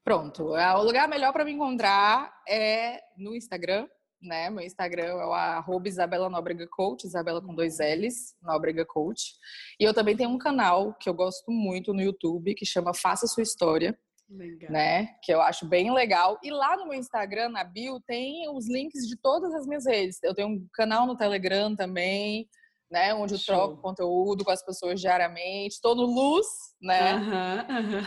Pronto. 0.04 0.54
O 0.54 0.84
lugar 0.84 1.06
melhor 1.10 1.34
para 1.34 1.44
me 1.44 1.52
encontrar 1.52 2.34
é 2.48 3.02
no 3.18 3.36
Instagram, 3.36 3.90
né? 4.22 4.50
Meu 4.50 4.64
Instagram 4.64 5.04
é 5.04 5.26
o 5.26 5.34
arroba 5.34 5.90
Isabela 5.90 6.30
Nóbrega 6.30 6.66
Coach, 6.66 7.06
Isabela 7.06 7.42
com 7.42 7.54
dois 7.54 7.80
L's, 7.80 8.34
Nóbrega 8.42 8.86
Coach. 8.86 9.34
E 9.78 9.84
eu 9.84 9.94
também 9.94 10.16
tenho 10.16 10.30
um 10.30 10.38
canal 10.38 10.94
que 10.94 11.10
eu 11.10 11.14
gosto 11.14 11.52
muito 11.52 11.94
no 11.94 12.02
YouTube, 12.02 12.56
que 12.56 12.66
chama 12.66 12.94
Faça 12.94 13.28
Sua 13.28 13.44
História. 13.44 14.00
Legal. 14.30 14.72
Né? 14.72 15.16
Que 15.24 15.34
eu 15.34 15.42
acho 15.42 15.66
bem 15.66 15.92
legal. 15.94 16.38
E 16.44 16.52
lá 16.52 16.76
no 16.76 16.88
meu 16.88 17.00
Instagram, 17.00 17.50
na 17.50 17.64
bio, 17.64 18.00
tem 18.06 18.50
os 18.50 18.68
links 18.68 19.08
de 19.08 19.16
todas 19.16 19.54
as 19.54 19.66
minhas 19.66 19.86
redes. 19.86 20.20
Eu 20.22 20.36
tenho 20.36 20.50
um 20.50 20.68
canal 20.74 21.06
no 21.06 21.16
Telegram 21.16 21.76
também, 21.76 22.48
né? 22.92 23.14
Onde 23.14 23.36
eu 23.36 23.38
Show. 23.38 23.56
troco 23.56 23.82
conteúdo 23.82 24.44
com 24.44 24.52
as 24.52 24.64
pessoas 24.64 25.00
diariamente. 25.00 25.76
Estou 25.76 25.96
no 25.96 26.04
Luz, 26.06 26.46
né? 26.82 27.16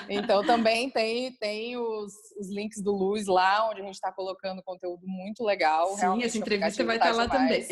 Então 0.08 0.44
também 0.44 0.90
tem, 0.90 1.32
tem 1.36 1.76
os, 1.76 2.12
os 2.38 2.50
links 2.50 2.82
do 2.82 2.92
Luz 2.92 3.26
lá, 3.26 3.68
onde 3.70 3.80
a 3.80 3.84
gente 3.84 3.94
está 3.94 4.12
colocando 4.12 4.62
conteúdo 4.62 5.06
muito 5.06 5.42
legal. 5.42 5.88
Sim, 5.94 6.00
Realmente, 6.00 6.26
essa 6.26 6.38
entrevista 6.38 6.84
vai 6.84 6.96
estar 6.96 7.10
tá 7.10 7.16
lá 7.16 7.28
também. 7.28 7.66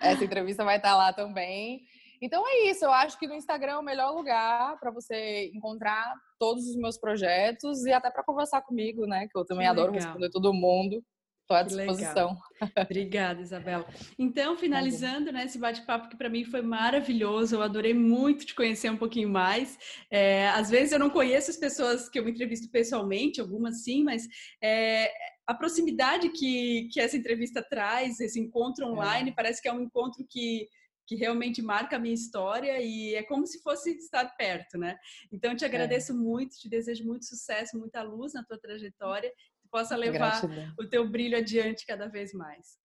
Essa 0.00 0.24
entrevista 0.24 0.64
vai 0.64 0.76
estar 0.76 0.90
tá 0.90 0.96
lá 0.96 1.12
também. 1.12 1.82
Então 2.24 2.42
é 2.48 2.70
isso, 2.70 2.86
eu 2.86 2.90
acho 2.90 3.18
que 3.18 3.26
no 3.26 3.34
Instagram 3.34 3.72
é 3.72 3.78
o 3.78 3.82
melhor 3.82 4.14
lugar 4.14 4.80
para 4.80 4.90
você 4.90 5.50
encontrar 5.52 6.14
todos 6.38 6.66
os 6.66 6.74
meus 6.74 6.96
projetos 6.96 7.84
e 7.84 7.92
até 7.92 8.10
para 8.10 8.24
conversar 8.24 8.62
comigo, 8.62 9.06
né? 9.06 9.28
Que 9.30 9.38
eu 9.38 9.44
também 9.44 9.66
que 9.66 9.70
adoro 9.70 9.92
legal. 9.92 10.06
responder 10.06 10.30
todo 10.30 10.54
mundo. 10.54 11.04
Estou 11.42 11.54
à 11.58 11.62
disposição. 11.62 12.38
Obrigada, 12.80 13.42
Isabela. 13.42 13.86
Então, 14.18 14.56
finalizando 14.56 15.30
né, 15.30 15.44
esse 15.44 15.58
bate-papo 15.58 16.08
que 16.08 16.16
para 16.16 16.30
mim 16.30 16.46
foi 16.46 16.62
maravilhoso, 16.62 17.56
eu 17.56 17.62
adorei 17.62 17.92
muito 17.92 18.46
te 18.46 18.54
conhecer 18.54 18.88
um 18.88 18.96
pouquinho 18.96 19.28
mais. 19.28 19.78
É, 20.10 20.48
às 20.48 20.70
vezes 20.70 20.92
eu 20.92 20.98
não 20.98 21.10
conheço 21.10 21.50
as 21.50 21.58
pessoas 21.58 22.08
que 22.08 22.18
eu 22.18 22.26
entrevisto 22.26 22.70
pessoalmente, 22.70 23.42
algumas 23.42 23.84
sim, 23.84 24.02
mas 24.02 24.26
é, 24.62 25.12
a 25.46 25.52
proximidade 25.52 26.30
que, 26.30 26.88
que 26.90 26.98
essa 26.98 27.18
entrevista 27.18 27.62
traz, 27.62 28.18
esse 28.18 28.40
encontro 28.40 28.86
online, 28.86 29.28
é. 29.28 29.34
parece 29.34 29.60
que 29.60 29.68
é 29.68 29.72
um 29.74 29.82
encontro 29.82 30.24
que 30.26 30.66
que 31.06 31.14
realmente 31.14 31.60
marca 31.62 31.96
a 31.96 31.98
minha 31.98 32.14
história 32.14 32.80
e 32.80 33.14
é 33.14 33.22
como 33.22 33.46
se 33.46 33.62
fosse 33.62 33.90
estar 33.92 34.24
perto, 34.36 34.78
né? 34.78 34.96
Então, 35.32 35.54
te 35.54 35.64
é. 35.64 35.68
agradeço 35.68 36.12
é. 36.12 36.14
muito, 36.14 36.56
te 36.56 36.68
desejo 36.68 37.04
muito 37.04 37.26
sucesso, 37.26 37.78
muita 37.78 38.02
luz 38.02 38.32
na 38.32 38.42
tua 38.42 38.58
trajetória 38.58 39.30
que 39.60 39.68
possa 39.70 39.96
levar 39.96 40.40
gratidão. 40.40 40.74
o 40.78 40.86
teu 40.86 41.08
brilho 41.08 41.36
adiante 41.36 41.86
cada 41.86 42.08
vez 42.08 42.32
mais. 42.32 42.78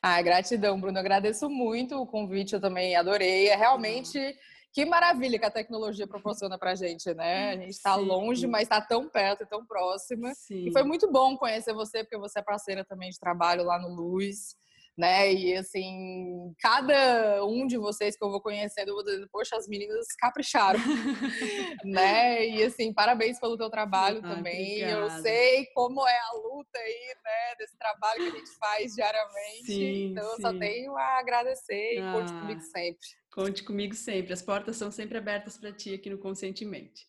Ah, 0.00 0.20
gratidão, 0.22 0.80
Bruno. 0.80 0.98
Eu 0.98 1.00
agradeço 1.00 1.48
muito 1.48 1.96
o 1.96 2.06
convite, 2.06 2.54
eu 2.54 2.60
também 2.60 2.94
adorei. 2.94 3.48
É 3.48 3.56
realmente 3.56 4.18
que 4.72 4.84
maravilha 4.84 5.38
que 5.38 5.46
a 5.46 5.50
tecnologia 5.50 6.06
proporciona 6.06 6.58
pra 6.58 6.74
gente, 6.74 7.12
né? 7.14 7.50
A 7.50 7.56
gente 7.56 7.70
está 7.70 7.96
longe, 7.96 8.46
mas 8.46 8.64
está 8.64 8.80
tão 8.80 9.08
perto 9.08 9.42
e 9.42 9.46
tão 9.46 9.64
próxima. 9.64 10.34
Sim. 10.34 10.68
E 10.68 10.72
foi 10.72 10.82
muito 10.82 11.10
bom 11.10 11.36
conhecer 11.36 11.72
você, 11.72 12.04
porque 12.04 12.18
você 12.18 12.40
é 12.40 12.42
parceira 12.42 12.84
também 12.84 13.10
de 13.10 13.18
trabalho 13.18 13.64
lá 13.64 13.78
no 13.78 13.88
Luz 13.88 14.54
né? 14.96 15.32
E 15.32 15.54
assim, 15.54 16.54
cada 16.58 17.44
um 17.44 17.66
de 17.66 17.76
vocês 17.76 18.16
que 18.16 18.24
eu 18.24 18.30
vou 18.30 18.40
conhecendo, 18.40 18.88
eu 18.88 18.94
vou 18.94 19.04
dizendo, 19.04 19.28
poxa, 19.30 19.56
as 19.56 19.68
meninas 19.68 20.06
capricharam, 20.18 20.80
né? 21.84 22.48
E 22.48 22.62
assim, 22.62 22.92
parabéns 22.92 23.38
pelo 23.38 23.58
teu 23.58 23.68
trabalho 23.68 24.20
ah, 24.24 24.34
também. 24.34 24.82
Obrigada. 24.82 24.92
Eu 24.92 25.22
sei 25.22 25.66
como 25.74 26.06
é 26.06 26.18
a 26.18 26.32
luta 26.32 26.78
aí, 26.78 27.14
né, 27.24 27.54
desse 27.58 27.76
trabalho 27.76 28.22
que 28.22 28.36
a 28.36 28.38
gente 28.38 28.56
faz 28.58 28.94
diariamente. 28.94 29.66
Sim, 29.66 30.04
então 30.10 30.24
eu 30.24 30.36
sim. 30.36 30.42
só 30.42 30.58
tenho 30.58 30.96
a 30.96 31.18
agradecer 31.18 31.94
e 31.94 31.98
ah, 31.98 32.12
conte 32.12 32.32
comigo 32.32 32.60
sempre. 32.60 33.08
Conte 33.30 33.64
comigo 33.64 33.94
sempre. 33.94 34.32
As 34.32 34.42
portas 34.42 34.76
são 34.76 34.90
sempre 34.90 35.18
abertas 35.18 35.58
para 35.58 35.72
ti 35.72 35.92
aqui 35.92 36.08
no 36.08 36.18
Conscientemente. 36.18 37.06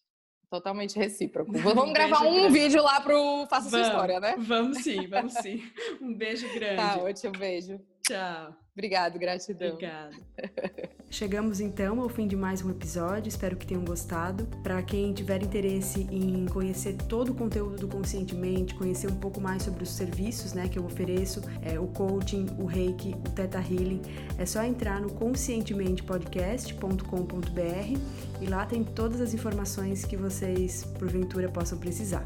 Totalmente 0.50 0.98
recíproco. 0.98 1.52
Vamos 1.60 1.94
gravar 1.94 2.22
um 2.22 2.34
grande. 2.34 2.54
vídeo 2.60 2.82
lá 2.82 3.02
pro 3.02 3.46
Faça 3.50 3.70
Sua 3.70 3.82
História, 3.82 4.20
né? 4.20 4.36
Vamos 4.38 4.78
sim, 4.80 5.06
vamos 5.08 5.34
sim. 5.42 5.62
Um 6.02 6.14
beijo 6.14 6.48
grande. 6.54 6.76
Tá, 6.78 6.98
ótimo, 6.98 7.34
beijo. 7.38 7.80
Tchau. 8.08 8.56
Obrigado, 8.72 9.20
gratidão. 9.20 9.70
Obrigada. 9.70 10.16
Chegamos 11.10 11.60
então 11.60 12.00
ao 12.00 12.08
fim 12.08 12.28
de 12.28 12.36
mais 12.36 12.64
um 12.64 12.70
episódio, 12.70 13.28
espero 13.28 13.58
que 13.58 13.66
tenham 13.66 13.84
gostado. 13.84 14.46
Para 14.62 14.84
quem 14.84 15.12
tiver 15.14 15.42
interesse 15.42 16.02
em 16.12 16.46
conhecer 16.46 16.96
todo 16.96 17.32
o 17.32 17.36
conteúdo 17.36 17.76
do 17.76 17.88
Conscientemente, 17.88 18.76
conhecer 18.76 19.10
um 19.10 19.16
pouco 19.16 19.42
mais 19.42 19.64
sobre 19.64 19.82
os 19.84 19.90
serviços 19.90 20.54
né, 20.54 20.70
que 20.70 20.78
eu 20.78 20.86
ofereço, 20.86 21.42
é, 21.62 21.80
o 21.80 21.88
coaching, 21.88 22.46
o 22.60 22.66
reiki, 22.66 23.16
o 23.16 23.32
Theta 23.32 23.58
Healing, 23.58 24.04
é 24.38 24.46
só 24.46 24.64
entrar 24.64 25.02
no 25.02 25.12
conscientementepodcast.com.br 25.12 28.00
e 28.40 28.46
lá 28.46 28.64
tem 28.66 28.84
todas 28.84 29.20
as 29.20 29.34
informações 29.34 30.06
que 30.06 30.16
vocês 30.16 30.84
porventura 31.00 31.50
possam 31.50 31.78
precisar. 31.78 32.26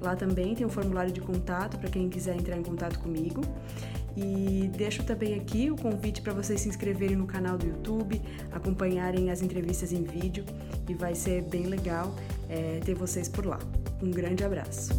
Lá 0.00 0.16
também 0.16 0.54
tem 0.54 0.66
um 0.66 0.70
formulário 0.70 1.12
de 1.12 1.20
contato 1.20 1.78
para 1.78 1.90
quem 1.90 2.08
quiser 2.08 2.34
entrar 2.34 2.56
em 2.56 2.62
contato 2.62 2.98
comigo. 3.00 3.42
E 4.16 4.70
deixo 4.76 5.02
também 5.02 5.34
aqui 5.34 5.70
o 5.70 5.76
convite 5.76 6.20
para 6.20 6.32
vocês 6.32 6.60
se 6.60 6.68
inscreverem 6.68 7.16
no 7.16 7.26
canal 7.26 7.56
do 7.56 7.66
YouTube, 7.66 8.20
acompanharem 8.52 9.30
as 9.30 9.42
entrevistas 9.42 9.92
em 9.92 10.02
vídeo 10.02 10.44
e 10.88 10.94
vai 10.94 11.14
ser 11.14 11.42
bem 11.42 11.66
legal 11.66 12.14
é, 12.48 12.80
ter 12.84 12.94
vocês 12.94 13.28
por 13.28 13.46
lá. 13.46 13.58
Um 14.02 14.10
grande 14.10 14.44
abraço! 14.44 14.90